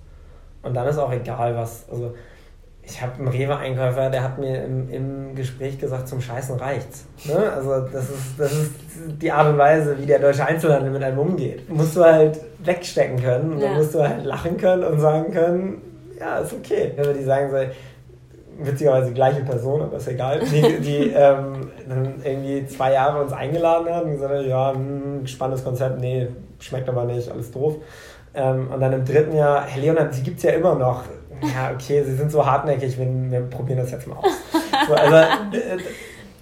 Und 0.62 0.74
dann 0.74 0.86
ist 0.86 0.98
auch 0.98 1.12
egal, 1.12 1.56
was. 1.56 1.86
Also, 1.90 2.14
ich 2.82 3.00
habe 3.00 3.14
einen 3.18 3.28
Rewe-Einkäufer, 3.28 4.10
der 4.10 4.22
hat 4.22 4.38
mir 4.38 4.64
im, 4.64 4.90
im 4.90 5.34
Gespräch 5.34 5.78
gesagt, 5.78 6.08
zum 6.08 6.20
Scheißen 6.20 6.56
reicht's. 6.56 7.04
Ne? 7.24 7.52
Also, 7.54 7.86
das 7.92 8.10
ist, 8.10 8.38
das 8.38 8.52
ist 8.52 8.72
die 9.20 9.30
Art 9.30 9.48
und 9.48 9.58
Weise, 9.58 9.98
wie 9.98 10.06
der 10.06 10.18
deutsche 10.18 10.44
Einzelhandel 10.44 10.90
mit 10.90 11.02
einem 11.02 11.18
umgeht. 11.18 11.70
Musst 11.70 11.96
du 11.96 12.04
halt 12.04 12.40
wegstecken 12.58 13.22
können. 13.22 13.58
Ja. 13.58 13.68
dann 13.68 13.76
musst 13.76 13.94
du 13.94 14.06
halt 14.06 14.24
lachen 14.24 14.56
können 14.56 14.84
und 14.84 14.98
sagen 14.98 15.32
können, 15.32 15.82
ja, 16.18 16.38
ist 16.38 16.52
okay. 16.52 16.92
Wenn 16.96 17.16
die 17.16 17.24
sagen 17.24 17.50
so, 17.50 17.56
witzigerweise 18.58 19.08
die 19.08 19.14
gleiche 19.14 19.42
Person, 19.42 19.82
aber 19.82 19.96
ist 19.96 20.08
egal, 20.08 20.40
die, 20.40 20.80
die 20.80 21.10
ähm, 21.14 21.70
dann 21.88 22.14
irgendwie 22.24 22.66
zwei 22.66 22.92
Jahre 22.92 23.22
uns 23.22 23.32
eingeladen 23.32 23.92
hat 23.94 24.04
und 24.04 24.12
gesagt 24.12 24.34
hat, 24.34 24.46
ja, 24.46 24.72
mh, 24.72 24.78
hm, 24.78 25.26
spannendes 25.26 25.64
Konzept, 25.64 26.00
nee, 26.00 26.28
schmeckt 26.58 26.88
aber 26.88 27.04
nicht, 27.04 27.30
alles 27.30 27.50
doof. 27.50 27.76
Ähm, 28.34 28.70
und 28.72 28.80
dann 28.80 28.92
im 28.92 29.04
dritten 29.04 29.34
Jahr, 29.34 29.62
Herr 29.62 29.82
Leonard, 29.82 30.14
sie 30.14 30.22
gibt 30.22 30.38
es 30.38 30.44
ja 30.44 30.52
immer 30.52 30.74
noch. 30.74 31.04
Ja, 31.42 31.72
okay, 31.72 32.02
sie 32.04 32.14
sind 32.14 32.30
so 32.30 32.44
hartnäckig, 32.44 32.98
wir, 32.98 33.06
wir 33.06 33.40
probieren 33.48 33.78
das 33.78 33.90
jetzt 33.90 34.06
mal 34.06 34.16
aus. 34.16 34.26
So, 34.86 34.94
also, 34.94 35.16
äh, 35.16 35.78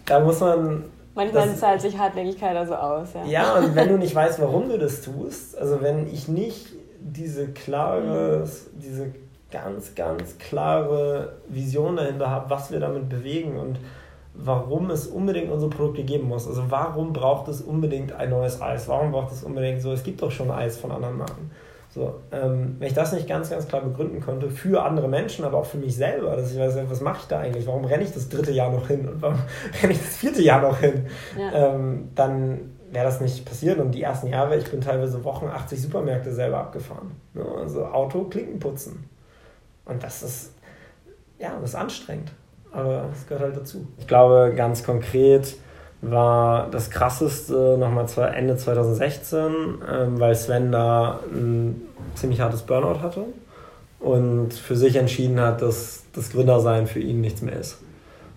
da 0.05 0.21
muss 0.21 0.41
man. 0.41 0.85
Manchmal 1.15 1.55
zahlt 1.55 1.81
sich 1.81 1.97
Hartnäckigkeit 1.99 2.57
also 2.57 2.75
aus, 2.75 3.09
ja. 3.15 3.25
Ja, 3.25 3.55
und 3.57 3.75
wenn 3.75 3.89
du 3.89 3.99
nicht 3.99 4.15
weißt, 4.15 4.41
warum 4.41 4.69
du 4.69 4.79
das 4.79 5.01
tust, 5.03 5.59
also 5.59 5.81
wenn 5.83 6.07
ich 6.07 6.29
nicht 6.29 6.69
diese 7.01 7.49
klare, 7.49 8.49
diese 8.73 9.13
ganz, 9.51 9.95
ganz 9.95 10.39
klare 10.39 11.37
Vision 11.49 11.97
dahinter 11.97 12.31
habe, 12.31 12.51
was 12.51 12.71
wir 12.71 12.81
damit 12.81 13.09
bewegen 13.09 13.59
und 13.59 13.79
warum 14.35 14.91
es 14.91 15.07
unbedingt 15.07 15.51
unsere 15.51 15.71
Produkte 15.71 16.05
geben 16.05 16.29
muss. 16.29 16.47
Also 16.47 16.71
warum 16.71 17.13
braucht 17.13 17.49
es 17.49 17.61
unbedingt 17.61 18.13
ein 18.13 18.31
neues 18.31 18.61
Eis? 18.61 18.89
Warum 18.89 19.11
braucht 19.11 19.33
es 19.33 19.43
unbedingt 19.43 19.83
so, 19.83 19.93
es 19.93 20.03
gibt 20.03 20.23
doch 20.23 20.31
schon 20.31 20.51
Eis 20.51 20.79
von 20.79 20.93
anderen 20.93 21.19
Marken. 21.19 21.51
So, 21.91 22.21
ähm, 22.31 22.77
wenn 22.79 22.89
ich 22.89 22.95
das 22.95 23.13
nicht 23.13 23.27
ganz, 23.27 23.51
ganz 23.51 23.67
klar 23.67 23.81
begründen 23.81 24.21
konnte, 24.21 24.51
für 24.51 24.85
andere 24.85 25.09
Menschen, 25.09 25.45
aber 25.45 25.59
auch 25.59 25.65
für 25.65 25.79
mich 25.79 25.97
selber, 25.97 26.37
dass 26.37 26.53
ich 26.53 26.59
weiß, 26.59 26.77
was 26.89 27.01
mache 27.01 27.21
ich 27.23 27.27
da 27.27 27.41
eigentlich? 27.41 27.67
Warum 27.67 27.87
renne 27.87 28.05
ich 28.05 28.13
das 28.13 28.29
dritte 28.29 28.53
Jahr 28.53 28.71
noch 28.71 28.87
hin 28.89 29.09
und 29.09 29.23
warum 29.23 29.39
renne 29.83 29.95
ich 29.95 29.99
das 29.99 30.17
vierte 30.17 30.43
Jahr 30.43 30.61
noch 30.61 30.79
hin? 30.79 31.07
Ja. 31.37 31.75
Ähm, 31.75 32.11
dann 32.15 32.75
wäre 32.93 33.07
das 33.07 33.21
nicht 33.21 33.45
passiert. 33.45 33.79
Und 33.79 33.93
die 33.93 34.03
ersten 34.03 34.29
Jahre, 34.29 34.57
ich 34.57 34.71
bin 34.71 34.81
teilweise 34.81 35.25
Wochen 35.25 35.47
80 35.47 35.83
Supermärkte 35.83 36.33
selber 36.33 36.59
abgefahren. 36.59 37.13
Ja, 37.35 37.45
also 37.61 37.87
Auto, 37.87 38.25
Klinken 38.25 38.59
putzen. 38.59 39.09
Und 39.89 40.03
das 40.03 40.23
ist, 40.23 40.53
ja, 41.39 41.59
das 41.61 41.71
ist 41.71 41.77
anstrengend. 41.77 42.31
Aber 42.71 43.07
es 43.13 43.27
gehört 43.27 43.43
halt 43.43 43.57
dazu. 43.57 43.87
Ich 43.99 44.07
glaube, 44.07 44.53
ganz 44.55 44.85
konkret 44.85 45.57
war 46.01 46.71
das 46.71 46.91
krasseste 46.91 47.77
nochmal 47.79 48.07
Ende 48.35 48.57
2016, 48.57 49.41
ähm, 49.91 50.21
weil 50.21 50.35
Sven 50.35 50.71
da 50.71 51.21
ein 51.33 51.83
ziemlich 52.15 52.41
hartes 52.41 52.63
Burnout 52.63 53.01
hatte 53.01 53.25
und 53.99 54.53
für 54.55 54.77
sich 54.77 54.97
entschieden 54.97 55.41
hat, 55.41 55.63
dass 55.63 56.05
das 56.13 56.31
Gründersein 56.31 56.87
für 56.87 57.01
ihn 57.01 57.21
nichts 57.21 57.43
mehr 57.43 57.59
ist. 57.59 57.79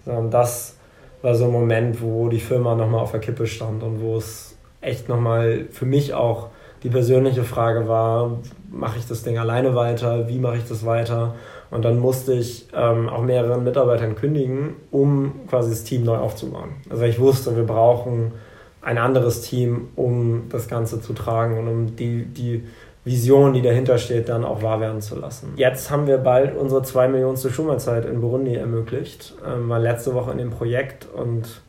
Und 0.05 0.31
das 0.31 0.75
war 1.21 1.35
so 1.35 1.45
ein 1.45 1.51
Moment, 1.51 2.01
wo 2.01 2.29
die 2.29 2.39
Firma 2.39 2.73
nochmal 2.73 3.01
auf 3.01 3.11
der 3.11 3.19
Kippe 3.19 3.45
stand 3.45 3.83
und 3.83 4.01
wo 4.01 4.17
es 4.17 4.57
echt 4.81 5.07
nochmal 5.07 5.67
für 5.71 5.85
mich 5.85 6.15
auch 6.15 6.49
die 6.81 6.89
persönliche 6.89 7.43
Frage 7.43 7.87
war, 7.87 8.39
mache 8.71 8.97
ich 8.99 9.07
das 9.07 9.23
Ding 9.23 9.37
alleine 9.37 9.75
weiter, 9.75 10.27
wie 10.27 10.39
mache 10.39 10.57
ich 10.57 10.67
das 10.67 10.85
weiter? 10.85 11.35
Und 11.69 11.85
dann 11.85 11.99
musste 11.99 12.33
ich 12.33 12.67
ähm, 12.73 13.09
auch 13.09 13.21
mehreren 13.21 13.63
Mitarbeitern 13.63 14.15
kündigen, 14.15 14.75
um 14.91 15.47
quasi 15.47 15.69
das 15.69 15.83
Team 15.83 16.03
neu 16.03 16.17
aufzubauen. 16.17 16.69
Also 16.89 17.03
ich 17.03 17.19
wusste, 17.19 17.55
wir 17.55 17.63
brauchen 17.63 18.33
ein 18.81 18.97
anderes 18.97 19.41
Team, 19.41 19.89
um 19.95 20.49
das 20.49 20.67
Ganze 20.67 21.01
zu 21.01 21.13
tragen 21.13 21.59
und 21.59 21.67
um 21.67 21.95
die, 21.95 22.25
die 22.25 22.63
Vision, 23.03 23.53
die 23.53 23.61
dahinter 23.61 23.97
steht, 23.97 24.29
dann 24.29 24.43
auch 24.43 24.61
wahr 24.61 24.79
werden 24.79 25.01
zu 25.01 25.17
lassen. 25.17 25.53
Jetzt 25.55 25.89
haben 25.89 26.07
wir 26.07 26.17
bald 26.17 26.55
unsere 26.55 26.83
zwei 26.83 27.07
Millionste 27.07 27.49
Schulmahlzeit 27.49 28.05
in 28.05 28.21
Burundi 28.21 28.55
ermöglicht. 28.55 29.33
Ähm, 29.45 29.69
war 29.69 29.79
letzte 29.79 30.13
Woche 30.13 30.31
in 30.31 30.37
dem 30.37 30.51
Projekt 30.51 31.07
und 31.13 31.61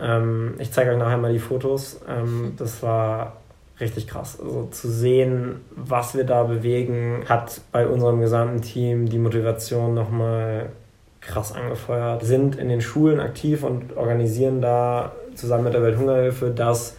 ähm, 0.00 0.54
ich 0.58 0.72
zeige 0.72 0.92
euch 0.92 0.98
nachher 0.98 1.16
mal 1.18 1.32
die 1.32 1.40
Fotos. 1.40 2.00
Ähm, 2.08 2.54
das 2.56 2.82
war 2.82 3.41
richtig 3.82 4.06
krass. 4.06 4.38
Also 4.40 4.68
zu 4.70 4.88
sehen, 4.88 5.56
was 5.76 6.14
wir 6.14 6.24
da 6.24 6.44
bewegen, 6.44 7.24
hat 7.28 7.60
bei 7.72 7.86
unserem 7.86 8.20
gesamten 8.20 8.62
Team 8.62 9.08
die 9.08 9.18
Motivation 9.18 9.94
nochmal 9.94 10.70
krass 11.20 11.54
angefeuert. 11.54 12.22
Wir 12.22 12.28
sind 12.28 12.56
in 12.56 12.68
den 12.68 12.80
Schulen 12.80 13.20
aktiv 13.20 13.62
und 13.62 13.96
organisieren 13.96 14.60
da 14.60 15.12
zusammen 15.34 15.64
mit 15.64 15.74
der 15.74 15.82
Welthungerhilfe, 15.82 16.50
dass 16.50 16.96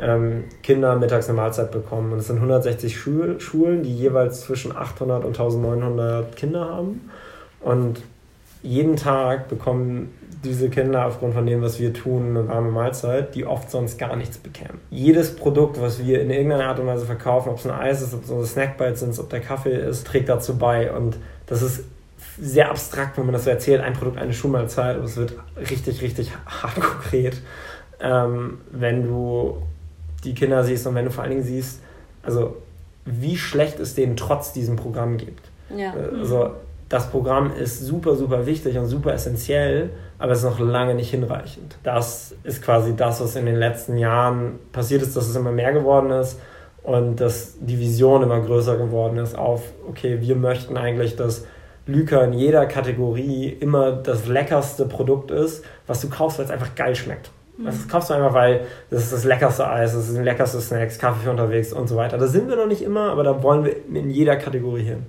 ähm, 0.00 0.44
Kinder 0.62 0.96
mittags 0.96 1.28
eine 1.28 1.36
Mahlzeit 1.36 1.70
bekommen. 1.70 2.12
Und 2.12 2.18
es 2.18 2.26
sind 2.26 2.36
160 2.36 2.96
Schul 2.96 3.40
Schulen, 3.40 3.82
die 3.82 3.94
jeweils 3.94 4.42
zwischen 4.42 4.76
800 4.76 5.24
und 5.24 5.38
1900 5.38 6.36
Kinder 6.36 6.68
haben. 6.68 7.10
Und 7.60 8.02
jeden 8.66 8.96
Tag 8.96 9.48
bekommen 9.48 10.12
diese 10.44 10.68
Kinder 10.68 11.06
aufgrund 11.06 11.34
von 11.34 11.46
dem, 11.46 11.62
was 11.62 11.80
wir 11.80 11.92
tun, 11.92 12.36
eine 12.36 12.48
warme 12.48 12.70
Mahlzeit, 12.70 13.34
die 13.34 13.46
oft 13.46 13.70
sonst 13.70 13.98
gar 13.98 14.16
nichts 14.16 14.38
bekämen. 14.38 14.80
Jedes 14.90 15.34
Produkt, 15.34 15.80
was 15.80 16.04
wir 16.04 16.20
in 16.20 16.30
irgendeiner 16.30 16.66
Art 16.66 16.78
und 16.78 16.86
Weise 16.86 17.06
verkaufen, 17.06 17.50
ob 17.50 17.58
es 17.58 17.66
ein 17.66 17.72
Eis 17.72 18.02
ist, 18.02 18.14
ob 18.14 18.24
es 18.24 18.30
unsere 18.30 18.46
Snackbites 18.46 19.00
sind, 19.00 19.18
ob 19.18 19.30
der 19.30 19.40
Kaffee 19.40 19.74
ist, 19.74 20.06
trägt 20.06 20.28
dazu 20.28 20.58
bei. 20.58 20.92
Und 20.92 21.16
das 21.46 21.62
ist 21.62 21.84
sehr 22.38 22.70
abstrakt, 22.70 23.16
wenn 23.16 23.24
man 23.24 23.32
das 23.32 23.44
so 23.44 23.50
erzählt, 23.50 23.80
ein 23.80 23.94
Produkt, 23.94 24.18
eine 24.18 24.32
Schulmahlzeit, 24.32 24.96
aber 24.96 25.04
es 25.04 25.16
wird 25.16 25.34
richtig, 25.70 26.02
richtig 26.02 26.32
hart 26.46 26.74
konkret, 26.80 27.40
ähm, 28.00 28.58
wenn 28.70 29.04
du 29.04 29.62
die 30.24 30.34
Kinder 30.34 30.64
siehst 30.64 30.86
und 30.86 30.94
wenn 30.94 31.04
du 31.04 31.10
vor 31.10 31.22
allen 31.22 31.32
Dingen 31.32 31.44
siehst, 31.44 31.80
also 32.22 32.56
wie 33.04 33.36
schlecht 33.36 33.80
es 33.80 33.94
denen 33.94 34.16
trotz 34.16 34.52
diesem 34.52 34.76
Programm 34.76 35.16
gibt. 35.16 35.48
Ja. 35.74 35.94
Äh, 35.94 36.18
also 36.18 36.50
das 36.88 37.10
Programm 37.10 37.52
ist 37.52 37.80
super, 37.80 38.14
super 38.14 38.46
wichtig 38.46 38.78
und 38.78 38.86
super 38.86 39.12
essentiell, 39.12 39.90
aber 40.18 40.32
es 40.32 40.38
ist 40.38 40.44
noch 40.44 40.60
lange 40.60 40.94
nicht 40.94 41.10
hinreichend. 41.10 41.78
Das 41.82 42.34
ist 42.44 42.62
quasi 42.62 42.94
das, 42.94 43.20
was 43.20 43.34
in 43.34 43.46
den 43.46 43.56
letzten 43.56 43.98
Jahren 43.98 44.58
passiert 44.72 45.02
ist, 45.02 45.16
dass 45.16 45.28
es 45.28 45.34
immer 45.34 45.50
mehr 45.50 45.72
geworden 45.72 46.10
ist 46.10 46.38
und 46.84 47.16
dass 47.16 47.56
die 47.60 47.78
Vision 47.80 48.22
immer 48.22 48.40
größer 48.40 48.76
geworden 48.76 49.18
ist 49.18 49.36
auf, 49.36 49.62
okay, 49.88 50.20
wir 50.20 50.36
möchten 50.36 50.76
eigentlich, 50.76 51.16
dass 51.16 51.44
Lüker 51.86 52.24
in 52.24 52.32
jeder 52.32 52.66
Kategorie 52.66 53.48
immer 53.48 53.92
das 53.92 54.26
leckerste 54.26 54.86
Produkt 54.86 55.30
ist, 55.30 55.64
was 55.86 56.00
du 56.00 56.08
kaufst, 56.08 56.38
weil 56.38 56.46
es 56.46 56.50
einfach 56.50 56.74
geil 56.74 56.94
schmeckt. 56.94 57.30
Das 57.64 57.88
kaufst 57.88 58.10
du 58.10 58.14
einfach, 58.14 58.34
weil 58.34 58.66
das 58.90 59.04
ist 59.04 59.12
das 59.12 59.24
leckerste 59.24 59.66
Eis, 59.68 59.94
das 59.94 60.08
sind 60.08 60.22
leckerste 60.22 60.60
Snacks, 60.60 60.98
Kaffee 60.98 61.24
für 61.24 61.30
unterwegs 61.30 61.72
und 61.72 61.88
so 61.88 61.96
weiter. 61.96 62.18
Da 62.18 62.26
sind 62.26 62.48
wir 62.48 62.56
noch 62.56 62.66
nicht 62.66 62.82
immer, 62.82 63.10
aber 63.10 63.24
da 63.24 63.42
wollen 63.42 63.64
wir 63.64 63.76
in 63.88 64.10
jeder 64.10 64.36
Kategorie 64.36 64.82
hin. 64.82 65.06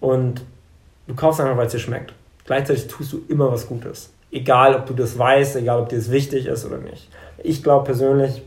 Und 0.00 0.42
du 1.08 1.14
kaufst 1.14 1.40
einfach, 1.40 1.56
weil 1.56 1.66
es 1.66 1.72
dir 1.72 1.78
schmeckt. 1.80 2.12
Gleichzeitig 2.44 2.86
tust 2.86 3.12
du 3.12 3.20
immer 3.28 3.50
was 3.50 3.66
Gutes. 3.66 4.10
Egal, 4.30 4.74
ob 4.74 4.86
du 4.86 4.94
das 4.94 5.18
weißt, 5.18 5.56
egal, 5.56 5.80
ob 5.80 5.88
dir 5.88 5.96
das 5.96 6.10
wichtig 6.10 6.46
ist 6.46 6.64
oder 6.64 6.78
nicht. 6.78 7.08
Ich 7.42 7.62
glaube 7.62 7.84
persönlich, 7.84 8.42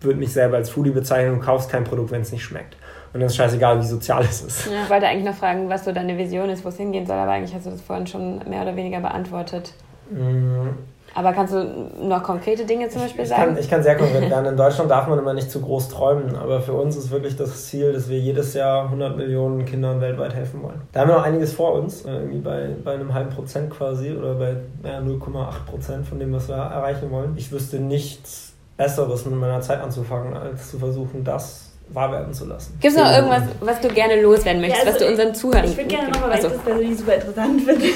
würde 0.00 0.18
mich 0.18 0.32
selber 0.32 0.56
als 0.56 0.70
Foodie 0.70 0.90
bezeichnen, 0.90 1.38
du 1.38 1.44
kaufst 1.44 1.70
kein 1.70 1.84
Produkt, 1.84 2.10
wenn 2.10 2.22
es 2.22 2.32
nicht 2.32 2.44
schmeckt. 2.44 2.76
Und 3.12 3.20
dann 3.20 3.28
ist 3.28 3.36
scheißegal, 3.36 3.80
wie 3.80 3.86
sozial 3.86 4.22
es 4.28 4.42
ist. 4.42 4.66
Ja, 4.66 4.82
ich 4.84 4.90
wollte 4.90 5.06
eigentlich 5.06 5.24
noch 5.24 5.34
fragen, 5.34 5.68
was 5.68 5.84
so 5.84 5.92
deine 5.92 6.16
Vision 6.18 6.48
ist, 6.50 6.64
wo 6.64 6.68
es 6.68 6.76
hingehen 6.76 7.06
soll, 7.06 7.16
aber 7.16 7.32
eigentlich 7.32 7.54
hast 7.54 7.66
du 7.66 7.70
das 7.70 7.80
vorhin 7.80 8.06
schon 8.06 8.38
mehr 8.48 8.62
oder 8.62 8.76
weniger 8.76 9.00
beantwortet. 9.00 9.72
Aber 11.14 11.32
kannst 11.32 11.52
du 11.52 11.64
noch 12.00 12.22
konkrete 12.22 12.64
Dinge 12.64 12.88
zum 12.88 13.02
Beispiel 13.02 13.22
ich, 13.22 13.28
sagen? 13.28 13.54
Kann, 13.54 13.58
ich 13.58 13.68
kann 13.68 13.82
sehr 13.82 13.96
konkret 13.96 14.30
werden. 14.30 14.46
In 14.46 14.56
Deutschland 14.56 14.90
darf 14.90 15.06
man 15.06 15.18
immer 15.18 15.34
nicht 15.34 15.50
zu 15.50 15.60
groß 15.60 15.88
träumen, 15.88 16.36
aber 16.36 16.60
für 16.60 16.74
uns 16.74 16.96
ist 16.96 17.10
wirklich 17.10 17.36
das 17.36 17.66
Ziel, 17.66 17.92
dass 17.92 18.08
wir 18.08 18.18
jedes 18.18 18.54
Jahr 18.54 18.84
100 18.84 19.16
Millionen 19.16 19.64
Kindern 19.64 20.00
weltweit 20.00 20.34
helfen 20.34 20.62
wollen. 20.62 20.80
Da 20.92 21.00
haben 21.00 21.08
wir 21.08 21.16
noch 21.16 21.24
einiges 21.24 21.52
vor 21.52 21.72
uns, 21.74 22.04
äh, 22.04 22.12
irgendwie 22.12 22.38
bei, 22.38 22.68
bei 22.84 22.94
einem 22.94 23.12
halben 23.14 23.30
Prozent 23.30 23.70
quasi 23.70 24.12
oder 24.12 24.34
bei 24.34 24.56
ja, 24.84 24.98
0,8 24.98 25.64
Prozent 25.66 26.06
von 26.06 26.18
dem, 26.18 26.32
was 26.32 26.48
wir 26.48 26.56
erreichen 26.56 27.10
wollen. 27.10 27.34
Ich 27.36 27.50
wüsste 27.50 27.78
nichts 27.78 28.52
Besseres 28.76 29.24
mit 29.24 29.34
meiner 29.34 29.60
Zeit 29.60 29.80
anzufangen, 29.80 30.36
als 30.36 30.70
zu 30.70 30.78
versuchen, 30.78 31.24
das 31.24 31.68
wahr 31.90 32.12
werden 32.12 32.32
zu 32.32 32.44
lassen. 32.44 32.78
Gibt 32.80 32.94
es 32.94 33.00
noch 33.00 33.10
irgendwas, 33.10 33.42
was 33.60 33.80
du 33.80 33.88
gerne 33.88 34.20
loswerden 34.20 34.60
möchtest, 34.60 34.84
ja, 34.84 34.92
also 34.92 35.00
was 35.00 35.06
du 35.06 35.10
unseren 35.10 35.34
Zuhörern 35.34 35.64
Ich 35.64 35.76
würde 35.76 35.88
gerne 35.88 36.10
nochmal, 36.10 36.30
weil 36.30 36.38
ich 36.38 36.44
das 36.44 36.58
persönlich 36.58 36.98
super 36.98 37.14
interessant 37.14 37.62
finde. 37.62 37.86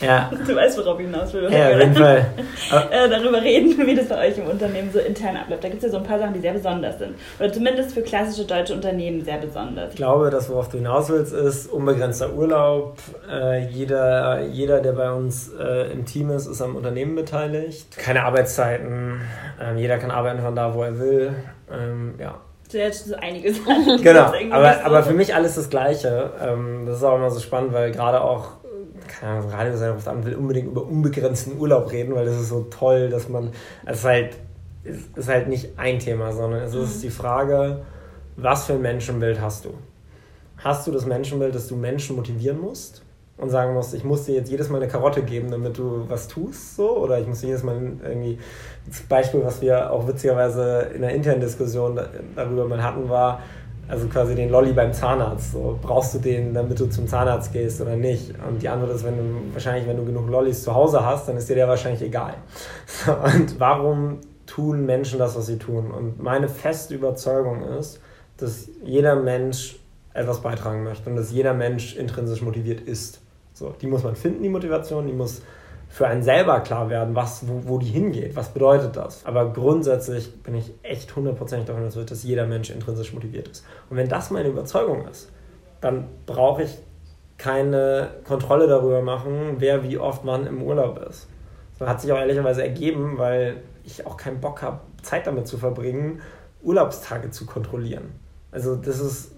Ja. 0.00 0.30
Du 0.46 0.54
weißt, 0.56 0.78
worauf 0.78 0.98
ich 0.98 1.06
hinaus 1.06 1.32
will. 1.32 1.52
Ja, 1.52 1.70
auf 1.70 1.78
jeden 1.78 1.94
Fall. 1.94 2.18
äh, 2.90 3.08
darüber 3.08 3.40
reden, 3.40 3.86
wie 3.86 3.94
das 3.94 4.06
bei 4.06 4.28
euch 4.28 4.38
im 4.38 4.46
Unternehmen 4.46 4.90
so 4.92 4.98
intern 4.98 5.36
abläuft. 5.36 5.64
Da 5.64 5.68
gibt 5.68 5.82
es 5.82 5.88
ja 5.88 5.90
so 5.90 5.98
ein 5.98 6.04
paar 6.04 6.18
Sachen, 6.18 6.34
die 6.34 6.40
sehr 6.40 6.52
besonders 6.52 6.98
sind. 6.98 7.14
Oder 7.38 7.52
zumindest 7.52 7.92
für 7.92 8.02
klassische 8.02 8.46
deutsche 8.46 8.74
Unternehmen 8.74 9.24
sehr 9.24 9.38
besonders. 9.38 9.90
Ich 9.90 9.96
glaube, 9.96 10.30
das, 10.30 10.48
worauf 10.48 10.68
du 10.68 10.78
hinaus 10.78 11.08
willst, 11.10 11.32
ist 11.32 11.70
unbegrenzter 11.70 12.32
Urlaub. 12.32 12.96
Äh, 13.30 13.66
jeder, 13.68 14.42
jeder, 14.46 14.80
der 14.80 14.92
bei 14.92 15.12
uns 15.12 15.50
äh, 15.58 15.92
im 15.92 16.06
Team 16.06 16.30
ist, 16.30 16.46
ist 16.46 16.62
am 16.62 16.76
Unternehmen 16.76 17.14
beteiligt. 17.14 17.96
Keine 17.96 18.24
Arbeitszeiten. 18.24 19.20
Ähm, 19.60 19.76
jeder 19.76 19.98
kann 19.98 20.10
arbeiten 20.10 20.40
von 20.40 20.54
da, 20.54 20.74
wo 20.74 20.82
er 20.82 20.98
will. 20.98 21.34
Ähm, 21.70 22.14
ja. 22.18 22.40
Jetzt 22.72 23.08
so 23.08 23.16
einiges. 23.16 23.60
Genau, 24.02 24.32
aber, 24.52 24.74
so. 24.74 24.80
aber 24.84 25.02
für 25.02 25.12
mich 25.12 25.34
alles 25.34 25.56
das 25.56 25.70
Gleiche. 25.70 26.30
Ähm, 26.40 26.84
das 26.86 26.98
ist 26.98 27.04
auch 27.04 27.16
immer 27.16 27.30
so 27.30 27.40
spannend, 27.40 27.72
weil 27.72 27.90
gerade 27.90 28.20
auch 28.20 28.59
keine 29.10 29.38
Ahnung, 29.38 29.50
Radiosender 29.50 29.94
ruft 29.94 30.08
an 30.08 30.24
will 30.24 30.34
unbedingt 30.34 30.68
über 30.68 30.84
unbegrenzten 30.84 31.58
Urlaub 31.58 31.90
reden, 31.92 32.14
weil 32.14 32.24
das 32.24 32.40
ist 32.40 32.48
so 32.48 32.66
toll, 32.70 33.10
dass 33.10 33.28
man, 33.28 33.50
es 33.86 33.98
ist 33.98 34.04
halt, 34.04 34.36
es 34.84 34.98
ist 35.16 35.28
halt 35.28 35.48
nicht 35.48 35.78
ein 35.78 35.98
Thema, 35.98 36.32
sondern 36.32 36.62
es 36.62 36.74
ist 36.74 36.98
mhm. 36.98 37.02
die 37.02 37.10
Frage, 37.10 37.82
was 38.36 38.66
für 38.66 38.74
ein 38.74 38.82
Menschenbild 38.82 39.40
hast 39.40 39.64
du? 39.64 39.74
Hast 40.58 40.86
du 40.86 40.92
das 40.92 41.06
Menschenbild, 41.06 41.54
dass 41.54 41.68
du 41.68 41.76
Menschen 41.76 42.16
motivieren 42.16 42.60
musst? 42.60 43.02
und 43.40 43.48
sagen 43.48 43.72
musst, 43.72 43.94
ich 43.94 44.04
muss 44.04 44.24
dir 44.24 44.34
jetzt 44.34 44.50
jedes 44.50 44.68
Mal 44.68 44.82
eine 44.82 44.88
Karotte 44.88 45.22
geben, 45.22 45.50
damit 45.50 45.78
du 45.78 46.04
was 46.08 46.28
tust, 46.28 46.76
so, 46.76 46.98
oder 46.98 47.18
ich 47.18 47.26
muss 47.26 47.40
dir 47.40 47.48
jedes 47.48 47.62
Mal 47.62 47.74
irgendwie, 48.02 48.38
das 48.86 49.00
Beispiel, 49.00 49.42
was 49.42 49.62
wir 49.62 49.90
auch 49.90 50.06
witzigerweise 50.06 50.90
in 50.94 51.00
der 51.00 51.14
internen 51.14 51.40
Diskussion 51.40 51.98
darüber 52.36 52.66
mal 52.66 52.82
hatten, 52.82 53.08
war, 53.08 53.40
also 53.90 54.06
quasi 54.06 54.34
den 54.34 54.50
Lolli 54.50 54.72
beim 54.72 54.92
Zahnarzt. 54.92 55.52
So, 55.52 55.78
brauchst 55.82 56.14
du 56.14 56.18
den, 56.18 56.54
damit 56.54 56.78
du 56.78 56.86
zum 56.86 57.08
Zahnarzt 57.08 57.52
gehst 57.52 57.80
oder 57.80 57.96
nicht? 57.96 58.32
Und 58.48 58.62
die 58.62 58.68
Antwort 58.68 58.92
ist, 58.94 59.04
wenn 59.04 59.16
du 59.16 59.52
wahrscheinlich, 59.52 59.86
wenn 59.88 59.96
du 59.96 60.04
genug 60.04 60.28
Lollis 60.28 60.62
zu 60.62 60.74
Hause 60.74 61.04
hast, 61.04 61.28
dann 61.28 61.36
ist 61.36 61.48
dir 61.48 61.56
der 61.56 61.68
wahrscheinlich 61.68 62.02
egal. 62.02 62.34
Und 63.06 63.58
warum 63.58 64.18
tun 64.46 64.86
Menschen 64.86 65.18
das, 65.18 65.36
was 65.36 65.46
sie 65.46 65.58
tun? 65.58 65.90
Und 65.90 66.22
meine 66.22 66.48
feste 66.48 66.94
Überzeugung 66.94 67.62
ist, 67.62 68.00
dass 68.36 68.68
jeder 68.84 69.16
Mensch 69.16 69.80
etwas 70.14 70.40
beitragen 70.40 70.82
möchte 70.82 71.08
und 71.08 71.16
dass 71.16 71.30
jeder 71.30 71.54
Mensch 71.54 71.94
intrinsisch 71.94 72.42
motiviert 72.42 72.80
ist. 72.80 73.20
So, 73.54 73.74
die 73.80 73.86
muss 73.86 74.02
man 74.02 74.16
finden, 74.16 74.42
die 74.42 74.48
Motivation, 74.48 75.06
die 75.06 75.12
muss 75.12 75.42
für 75.90 76.06
einen 76.06 76.22
selber 76.22 76.60
klar 76.60 76.88
werden, 76.88 77.16
was, 77.16 77.48
wo, 77.48 77.62
wo 77.64 77.78
die 77.78 77.88
hingeht, 77.88 78.36
was 78.36 78.50
bedeutet 78.50 78.96
das. 78.96 79.26
Aber 79.26 79.52
grundsätzlich 79.52 80.40
bin 80.42 80.54
ich 80.54 80.72
echt 80.82 81.14
hundertprozentig 81.16 81.66
davon 81.66 81.82
überzeugt, 81.82 82.12
dass 82.12 82.22
jeder 82.22 82.46
Mensch 82.46 82.70
intrinsisch 82.70 83.12
motiviert 83.12 83.48
ist. 83.48 83.66
Und 83.90 83.96
wenn 83.96 84.08
das 84.08 84.30
meine 84.30 84.48
Überzeugung 84.48 85.06
ist, 85.08 85.32
dann 85.80 86.06
brauche 86.26 86.62
ich 86.62 86.78
keine 87.38 88.10
Kontrolle 88.24 88.68
darüber 88.68 89.02
machen, 89.02 89.56
wer 89.58 89.82
wie 89.82 89.98
oft 89.98 90.24
wann 90.24 90.46
im 90.46 90.62
Urlaub 90.62 91.04
ist. 91.10 91.26
Das 91.78 91.88
hat 91.88 92.00
sich 92.00 92.12
auch 92.12 92.18
ehrlicherweise 92.18 92.62
ergeben, 92.62 93.18
weil 93.18 93.56
ich 93.82 94.06
auch 94.06 94.16
keinen 94.16 94.40
Bock 94.40 94.62
habe, 94.62 94.80
Zeit 95.02 95.26
damit 95.26 95.48
zu 95.48 95.58
verbringen, 95.58 96.20
Urlaubstage 96.62 97.30
zu 97.30 97.46
kontrollieren. 97.46 98.12
Also 98.52 98.76
das 98.76 99.00
ist, 99.00 99.32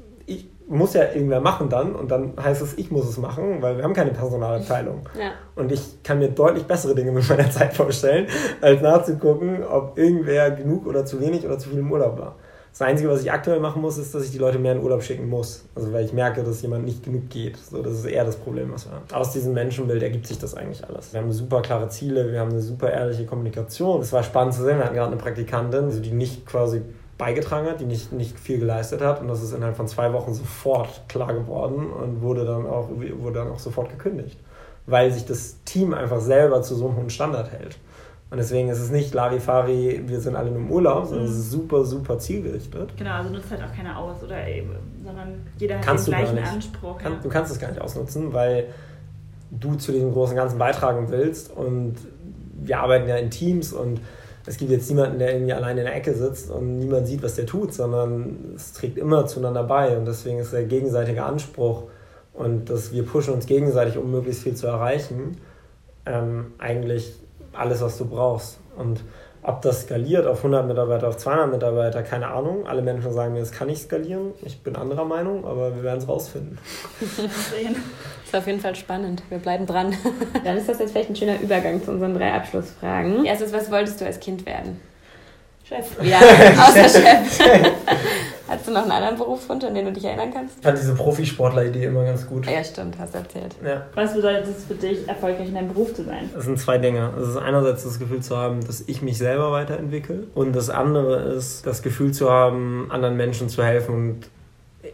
muss 0.72 0.94
ja 0.94 1.04
irgendwer 1.12 1.40
machen 1.40 1.68
dann 1.68 1.94
und 1.94 2.10
dann 2.10 2.32
heißt 2.42 2.62
es, 2.62 2.76
ich 2.78 2.90
muss 2.90 3.08
es 3.08 3.18
machen, 3.18 3.60
weil 3.60 3.76
wir 3.76 3.84
haben 3.84 3.94
keine 3.94 4.10
Personalabteilung. 4.10 5.08
Ja. 5.18 5.32
Und 5.54 5.70
ich 5.70 6.02
kann 6.02 6.18
mir 6.18 6.30
deutlich 6.30 6.64
bessere 6.64 6.94
Dinge 6.94 7.12
mit 7.12 7.28
meiner 7.28 7.50
Zeit 7.50 7.74
vorstellen, 7.74 8.26
als 8.60 8.80
nachzugucken, 8.80 9.62
ob 9.62 9.98
irgendwer 9.98 10.50
genug 10.50 10.86
oder 10.86 11.04
zu 11.04 11.20
wenig 11.20 11.44
oder 11.44 11.58
zu 11.58 11.68
viel 11.68 11.78
im 11.78 11.92
Urlaub 11.92 12.18
war. 12.18 12.36
Das 12.72 12.80
Einzige, 12.80 13.10
was 13.10 13.20
ich 13.22 13.30
aktuell 13.30 13.60
machen 13.60 13.82
muss, 13.82 13.98
ist, 13.98 14.14
dass 14.14 14.24
ich 14.24 14.30
die 14.30 14.38
Leute 14.38 14.58
mehr 14.58 14.72
in 14.72 14.82
Urlaub 14.82 15.02
schicken 15.02 15.28
muss. 15.28 15.66
Also 15.74 15.92
weil 15.92 16.06
ich 16.06 16.14
merke, 16.14 16.42
dass 16.42 16.62
jemand 16.62 16.86
nicht 16.86 17.04
genug 17.04 17.28
geht. 17.28 17.58
So, 17.58 17.82
das 17.82 17.92
ist 17.92 18.06
eher 18.06 18.24
das 18.24 18.36
Problem, 18.36 18.72
was 18.72 18.86
wir 18.86 18.92
haben. 18.92 19.04
Aus 19.12 19.30
diesem 19.32 19.52
Menschenbild 19.52 20.02
ergibt 20.02 20.26
sich 20.26 20.38
das 20.38 20.54
eigentlich 20.54 20.82
alles. 20.88 21.12
Wir 21.12 21.20
haben 21.20 21.30
super 21.30 21.60
klare 21.60 21.90
Ziele, 21.90 22.32
wir 22.32 22.40
haben 22.40 22.50
eine 22.50 22.62
super 22.62 22.90
ehrliche 22.90 23.26
Kommunikation. 23.26 24.00
Es 24.00 24.12
war 24.14 24.22
spannend 24.22 24.54
zu 24.54 24.62
sehen, 24.64 24.78
wir 24.78 24.86
hatten 24.86 24.94
gerade 24.94 25.12
eine 25.12 25.20
Praktikantin, 25.20 26.00
die 26.00 26.12
nicht 26.12 26.46
quasi 26.46 26.80
beigetragen 27.22 27.68
hat, 27.68 27.78
die 27.78 27.84
nicht, 27.84 28.10
nicht 28.10 28.36
viel 28.36 28.58
geleistet 28.58 29.00
hat. 29.00 29.20
Und 29.20 29.28
das 29.28 29.44
ist 29.44 29.52
innerhalb 29.52 29.76
von 29.76 29.86
zwei 29.86 30.12
Wochen 30.12 30.34
sofort 30.34 31.08
klar 31.08 31.32
geworden 31.32 31.88
und 31.88 32.20
wurde 32.20 32.44
dann 32.44 32.66
auch, 32.66 32.88
wurde 32.90 33.38
dann 33.38 33.48
auch 33.48 33.60
sofort 33.60 33.90
gekündigt. 33.90 34.40
Weil 34.86 35.12
sich 35.12 35.24
das 35.24 35.62
Team 35.64 35.94
einfach 35.94 36.20
selber 36.20 36.62
zu 36.62 36.74
so 36.74 36.88
einem 36.88 36.96
hohen 36.96 37.10
Standard 37.10 37.52
hält. 37.52 37.78
Und 38.30 38.38
deswegen 38.38 38.70
ist 38.70 38.80
es 38.80 38.90
nicht 38.90 39.14
Larifari, 39.14 40.02
wir 40.04 40.18
sind 40.20 40.34
alle 40.34 40.50
im 40.50 40.68
Urlaub, 40.68 41.06
sondern 41.06 41.26
es 41.26 41.36
ist 41.36 41.52
super, 41.52 41.84
super 41.84 42.18
zielgerichtet. 42.18 42.96
Genau, 42.96 43.12
also 43.12 43.30
nutzt 43.30 43.52
halt 43.52 43.62
auch 43.62 43.76
keiner 43.76 43.96
aus, 43.96 44.20
oder 44.24 44.48
eben, 44.48 44.70
sondern 45.04 45.46
jeder 45.58 45.76
hat 45.76 45.84
kannst 45.84 46.08
den 46.08 46.14
gleichen 46.14 46.38
Anspruch. 46.38 46.98
Kann, 46.98 47.12
ja. 47.12 47.18
Du 47.22 47.28
kannst 47.28 47.52
es 47.52 47.60
gar 47.60 47.68
nicht 47.68 47.80
ausnutzen, 47.80 48.32
weil 48.32 48.66
du 49.52 49.76
zu 49.76 49.92
diesem 49.92 50.12
großen 50.12 50.34
Ganzen 50.34 50.58
beitragen 50.58 51.06
willst 51.10 51.54
und 51.54 51.96
wir 52.54 52.80
arbeiten 52.80 53.06
ja 53.08 53.16
in 53.16 53.30
Teams 53.30 53.72
und 53.72 54.00
es 54.46 54.56
gibt 54.56 54.70
jetzt 54.70 54.88
niemanden, 54.90 55.18
der 55.18 55.34
irgendwie 55.34 55.52
allein 55.52 55.78
in 55.78 55.84
der 55.84 55.94
Ecke 55.94 56.14
sitzt 56.14 56.50
und 56.50 56.78
niemand 56.78 57.06
sieht, 57.06 57.22
was 57.22 57.36
der 57.36 57.46
tut, 57.46 57.72
sondern 57.72 58.54
es 58.56 58.72
trägt 58.72 58.98
immer 58.98 59.26
zueinander 59.26 59.62
bei 59.62 59.96
und 59.96 60.06
deswegen 60.06 60.38
ist 60.38 60.52
der 60.52 60.64
gegenseitige 60.64 61.22
Anspruch 61.22 61.84
und 62.32 62.70
dass 62.70 62.92
wir 62.92 63.04
pushen 63.04 63.34
uns 63.34 63.46
gegenseitig, 63.46 63.98
um 63.98 64.10
möglichst 64.10 64.42
viel 64.42 64.54
zu 64.54 64.66
erreichen, 64.66 65.36
ähm, 66.06 66.54
eigentlich 66.58 67.14
alles, 67.52 67.80
was 67.82 67.98
du 67.98 68.06
brauchst. 68.06 68.58
Und 68.76 69.04
ob 69.42 69.60
das 69.62 69.82
skaliert 69.82 70.26
auf 70.26 70.38
100 70.38 70.66
Mitarbeiter, 70.66 71.08
auf 71.08 71.16
200 71.16 71.50
Mitarbeiter, 71.50 72.02
keine 72.02 72.28
Ahnung. 72.28 72.66
Alle 72.66 72.80
Menschen 72.80 73.12
sagen 73.12 73.34
mir, 73.34 73.40
es 73.40 73.52
kann 73.52 73.66
nicht 73.66 73.82
skalieren. 73.82 74.32
Ich 74.42 74.62
bin 74.62 74.76
anderer 74.76 75.04
Meinung, 75.04 75.44
aber 75.44 75.74
wir 75.74 75.82
werden 75.82 75.98
es 75.98 76.08
rausfinden. 76.08 76.58
Sehen. 77.00 77.76
Ist 78.32 78.38
auf 78.38 78.46
jeden 78.46 78.60
Fall 78.60 78.74
spannend. 78.74 79.22
Wir 79.28 79.38
bleiben 79.38 79.66
dran. 79.66 79.94
Dann 80.44 80.56
ist 80.56 80.68
das 80.68 80.78
jetzt 80.78 80.92
vielleicht 80.92 81.10
ein 81.10 81.16
schöner 81.16 81.40
Übergang 81.40 81.82
zu 81.84 81.90
unseren 81.90 82.14
drei 82.14 82.32
Abschlussfragen. 82.32 83.24
Erstes, 83.24 83.52
was 83.52 83.70
wolltest 83.70 84.00
du 84.00 84.06
als 84.06 84.20
Kind 84.20 84.46
werden? 84.46 84.80
Chef. 85.68 85.86
Ja, 86.02 86.18
außer 86.66 86.88
Chef. 86.88 87.40
Hast 88.48 88.66
du 88.66 88.72
noch 88.72 88.82
einen 88.82 88.92
anderen 88.92 89.16
Berufswunsch, 89.16 89.64
an 89.64 89.74
den 89.74 89.86
du 89.86 89.92
dich 89.92 90.04
erinnern 90.04 90.30
kannst? 90.32 90.56
Ich 90.58 90.64
fand 90.64 90.78
diese 90.78 90.94
Profisportler-Idee 90.94 91.84
immer 91.84 92.04
ganz 92.04 92.26
gut. 92.26 92.46
Ja, 92.46 92.64
stimmt, 92.64 92.96
hast 92.98 93.14
du 93.14 93.18
erzählt. 93.18 93.54
Ja. 93.64 93.86
Was 93.94 94.14
bedeutet 94.14 94.46
es 94.56 94.64
für 94.64 94.74
dich, 94.74 95.06
erfolgreich 95.08 95.48
in 95.48 95.54
deinem 95.54 95.68
Beruf 95.68 95.94
zu 95.94 96.04
sein? 96.04 96.30
Das 96.34 96.44
sind 96.44 96.58
zwei 96.58 96.78
Dinge. 96.78 97.12
Es 97.20 97.28
ist 97.28 97.36
einerseits 97.36 97.84
das 97.84 97.98
Gefühl 97.98 98.20
zu 98.20 98.36
haben, 98.36 98.66
dass 98.66 98.84
ich 98.86 99.02
mich 99.02 99.18
selber 99.18 99.52
weiterentwickle. 99.52 100.24
Und 100.34 100.56
das 100.56 100.68
andere 100.70 101.16
ist 101.34 101.66
das 101.66 101.82
Gefühl 101.82 102.12
zu 102.12 102.30
haben, 102.30 102.88
anderen 102.90 103.16
Menschen 103.16 103.48
zu 103.48 103.62
helfen 103.62 103.94
und 103.94 104.26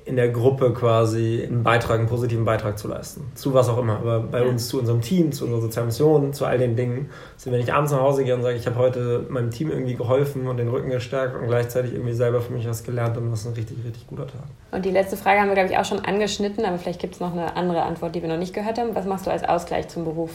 in 0.09 0.17
der 0.17 0.31
Gruppe 0.31 0.73
quasi 0.73 1.45
einen 1.47 1.63
Beitrag, 1.63 1.99
einen 1.99 2.09
positiven 2.09 2.47
Beitrag 2.47 2.79
zu 2.79 2.89
leisten. 2.89 3.31
Zu 3.35 3.53
was 3.53 3.69
auch 3.69 3.77
immer. 3.77 3.99
Aber 3.99 4.21
bei 4.21 4.43
ja. 4.43 4.49
uns, 4.49 4.69
zu 4.69 4.79
unserem 4.79 5.03
Team, 5.03 5.33
zu 5.33 5.45
unserer 5.45 5.61
sozialen 5.61 5.89
Mission, 5.89 6.33
zu 6.33 6.47
all 6.47 6.57
den 6.57 6.77
Dingen. 6.77 7.11
Also 7.35 7.53
wenn 7.53 7.61
ich 7.61 7.75
abends 7.75 7.93
nach 7.93 8.01
Hause 8.01 8.25
gehe 8.25 8.35
und 8.35 8.43
sage, 8.43 8.57
ich 8.57 8.67
habe 8.67 8.77
heute 8.77 9.27
meinem 9.29 9.51
Team 9.51 9.71
irgendwie 9.71 9.95
geholfen 9.95 10.47
und 10.47 10.57
den 10.57 10.69
Rücken 10.69 10.89
gestärkt 10.89 11.37
und 11.37 11.47
gleichzeitig 11.47 11.93
irgendwie 11.93 12.15
selber 12.15 12.41
für 12.41 12.55
mich 12.55 12.67
was 12.67 12.85
gelernt, 12.85 13.19
dann 13.19 13.31
ist 13.31 13.47
ein 13.47 13.53
richtig, 13.53 13.77
richtig 13.85 14.07
guter 14.07 14.27
Tag. 14.27 14.45
Und 14.71 14.87
die 14.87 14.91
letzte 14.91 15.19
Frage 15.19 15.41
haben 15.41 15.49
wir, 15.49 15.55
glaube 15.55 15.71
ich, 15.71 15.77
auch 15.77 15.85
schon 15.85 16.01
angeschnitten, 16.01 16.65
aber 16.65 16.79
vielleicht 16.79 17.01
gibt 17.01 17.15
es 17.15 17.21
noch 17.21 17.33
eine 17.33 17.55
andere 17.55 17.83
Antwort, 17.83 18.15
die 18.15 18.23
wir 18.23 18.31
noch 18.31 18.39
nicht 18.39 18.55
gehört 18.55 18.79
haben. 18.79 18.95
Was 18.95 19.05
machst 19.05 19.27
du 19.27 19.31
als 19.31 19.45
Ausgleich 19.45 19.89
zum 19.89 20.05
Beruf? 20.05 20.31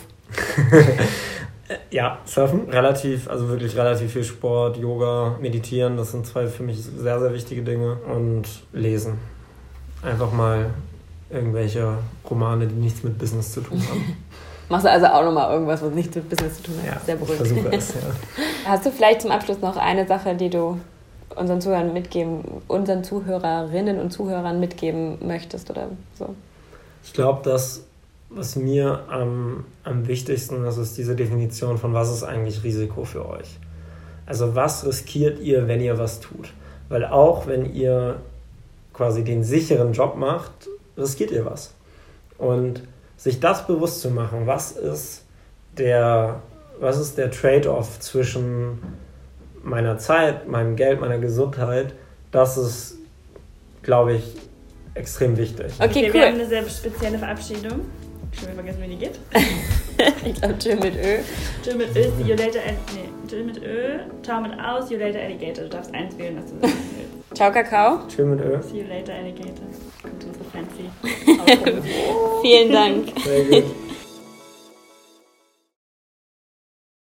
ja, 1.89 2.19
Surfen. 2.25 2.69
Relativ, 2.69 3.27
also 3.27 3.49
wirklich 3.49 3.75
relativ 3.75 4.13
viel 4.13 4.23
Sport, 4.23 4.77
Yoga, 4.77 5.37
Meditieren. 5.41 5.97
Das 5.97 6.11
sind 6.11 6.27
zwei 6.27 6.45
für 6.45 6.61
mich 6.61 6.77
sehr, 6.83 7.19
sehr 7.19 7.33
wichtige 7.33 7.63
Dinge. 7.63 7.97
Und 8.07 8.43
Lesen 8.71 9.32
einfach 10.03 10.31
mal 10.31 10.69
irgendwelche 11.29 11.97
Romane, 12.29 12.67
die 12.67 12.75
nichts 12.75 13.03
mit 13.03 13.17
Business 13.17 13.51
zu 13.51 13.61
tun 13.61 13.81
haben. 13.89 14.17
Machst 14.69 14.85
du 14.85 14.91
also 14.91 15.07
auch 15.07 15.23
nochmal 15.23 15.51
irgendwas, 15.51 15.81
was 15.81 15.93
nichts 15.93 16.15
mit 16.15 16.29
Business 16.29 16.57
zu 16.57 16.63
tun 16.63 16.75
hat? 16.81 16.95
Ja, 16.95 17.01
Sehr 17.05 17.15
beruhigend. 17.15 17.47
Versuche 17.47 17.75
es, 17.75 17.93
ja. 17.95 18.01
Hast 18.65 18.85
du 18.85 18.91
vielleicht 18.91 19.21
zum 19.21 19.31
Abschluss 19.31 19.59
noch 19.59 19.75
eine 19.75 20.07
Sache, 20.07 20.35
die 20.35 20.49
du 20.49 20.79
unseren 21.35 21.61
Zuhörern 21.61 21.93
mitgeben, 21.93 22.43
unseren 22.67 23.03
Zuhörerinnen 23.03 23.99
und 23.99 24.11
Zuhörern 24.11 24.59
mitgeben 24.59 25.17
möchtest 25.25 25.69
oder 25.69 25.89
so? 26.17 26.35
Ich 27.03 27.13
glaube, 27.13 27.41
dass 27.43 27.83
was 28.35 28.55
mir 28.55 29.03
am, 29.09 29.65
am 29.83 30.07
wichtigsten 30.07 30.65
ist, 30.65 30.77
ist 30.77 30.97
diese 30.97 31.15
Definition 31.15 31.77
von 31.77 31.93
was 31.93 32.11
ist 32.11 32.23
eigentlich 32.23 32.63
Risiko 32.63 33.03
für 33.05 33.27
euch. 33.29 33.59
Also 34.25 34.55
was 34.55 34.85
riskiert 34.85 35.39
ihr, 35.39 35.67
wenn 35.67 35.81
ihr 35.81 35.99
was 35.99 36.19
tut? 36.19 36.51
Weil 36.89 37.05
auch 37.05 37.47
wenn 37.47 37.73
ihr 37.73 38.21
quasi 38.93 39.23
den 39.23 39.43
sicheren 39.43 39.93
Job 39.93 40.15
macht, 40.15 40.51
riskiert 40.97 41.31
ihr 41.31 41.45
was. 41.45 41.73
Und 42.37 42.83
sich 43.17 43.39
das 43.39 43.65
bewusst 43.67 44.01
zu 44.01 44.09
machen, 44.09 44.45
was 44.45 44.73
ist 44.73 45.25
der, 45.77 46.41
was 46.79 46.99
ist 46.99 47.17
der 47.17 47.31
Trade-off 47.31 47.99
zwischen 47.99 48.79
meiner 49.63 49.97
Zeit, 49.97 50.47
meinem 50.47 50.75
Geld, 50.75 50.99
meiner 50.99 51.17
Gesundheit, 51.17 51.93
das 52.31 52.57
ist, 52.57 52.97
glaube 53.81 54.15
ich, 54.15 54.35
extrem 54.93 55.37
wichtig. 55.37 55.73
Okay, 55.79 55.85
okay 55.85 56.07
cool. 56.07 56.13
Wir 56.13 56.25
haben 56.27 56.33
eine 56.35 56.47
sehr 56.47 56.69
spezielle 56.69 57.17
Verabschiedung. 57.17 57.81
Ich 58.31 58.41
habe 58.41 58.53
vergessen, 58.53 58.81
wie 58.81 58.87
die 58.87 58.97
geht. 58.97 59.19
ich 60.25 60.33
glaube, 60.35 60.55
Jill 60.59 60.75
mit 60.75 60.95
Ö. 60.95 61.19
Jill 61.63 61.75
mit 61.75 61.95
Ö, 61.95 62.23
you 62.23 62.35
later. 62.35 62.59
Nee, 62.93 63.09
Jill 63.29 63.43
mit 63.43 63.57
Ö, 63.57 63.99
ciao 64.23 64.41
mit 64.41 64.51
aus, 64.59 64.89
you 64.89 64.97
later 64.97 65.19
alligator. 65.19 65.63
Du 65.65 65.69
darfst 65.69 65.93
eins 65.93 66.17
wählen, 66.17 66.37
was 66.37 66.45
du 66.45 66.59
sagen 66.59 66.73
willst. 66.97 67.22
Ciao, 67.33 67.51
Kakao. 67.51 67.99
Tschüss 68.07 68.25
mit 68.25 68.39
Ö. 68.41 68.61
See 68.61 68.81
you 68.81 68.87
later, 68.87 69.13
Alligator. 69.13 69.65
Kommt 70.01 70.23
unsere 70.23 70.45
fancy. 70.51 70.89
Vielen 72.41 72.71
Dank. 72.71 73.07
Sehr 73.23 73.61
gut. 73.61 73.82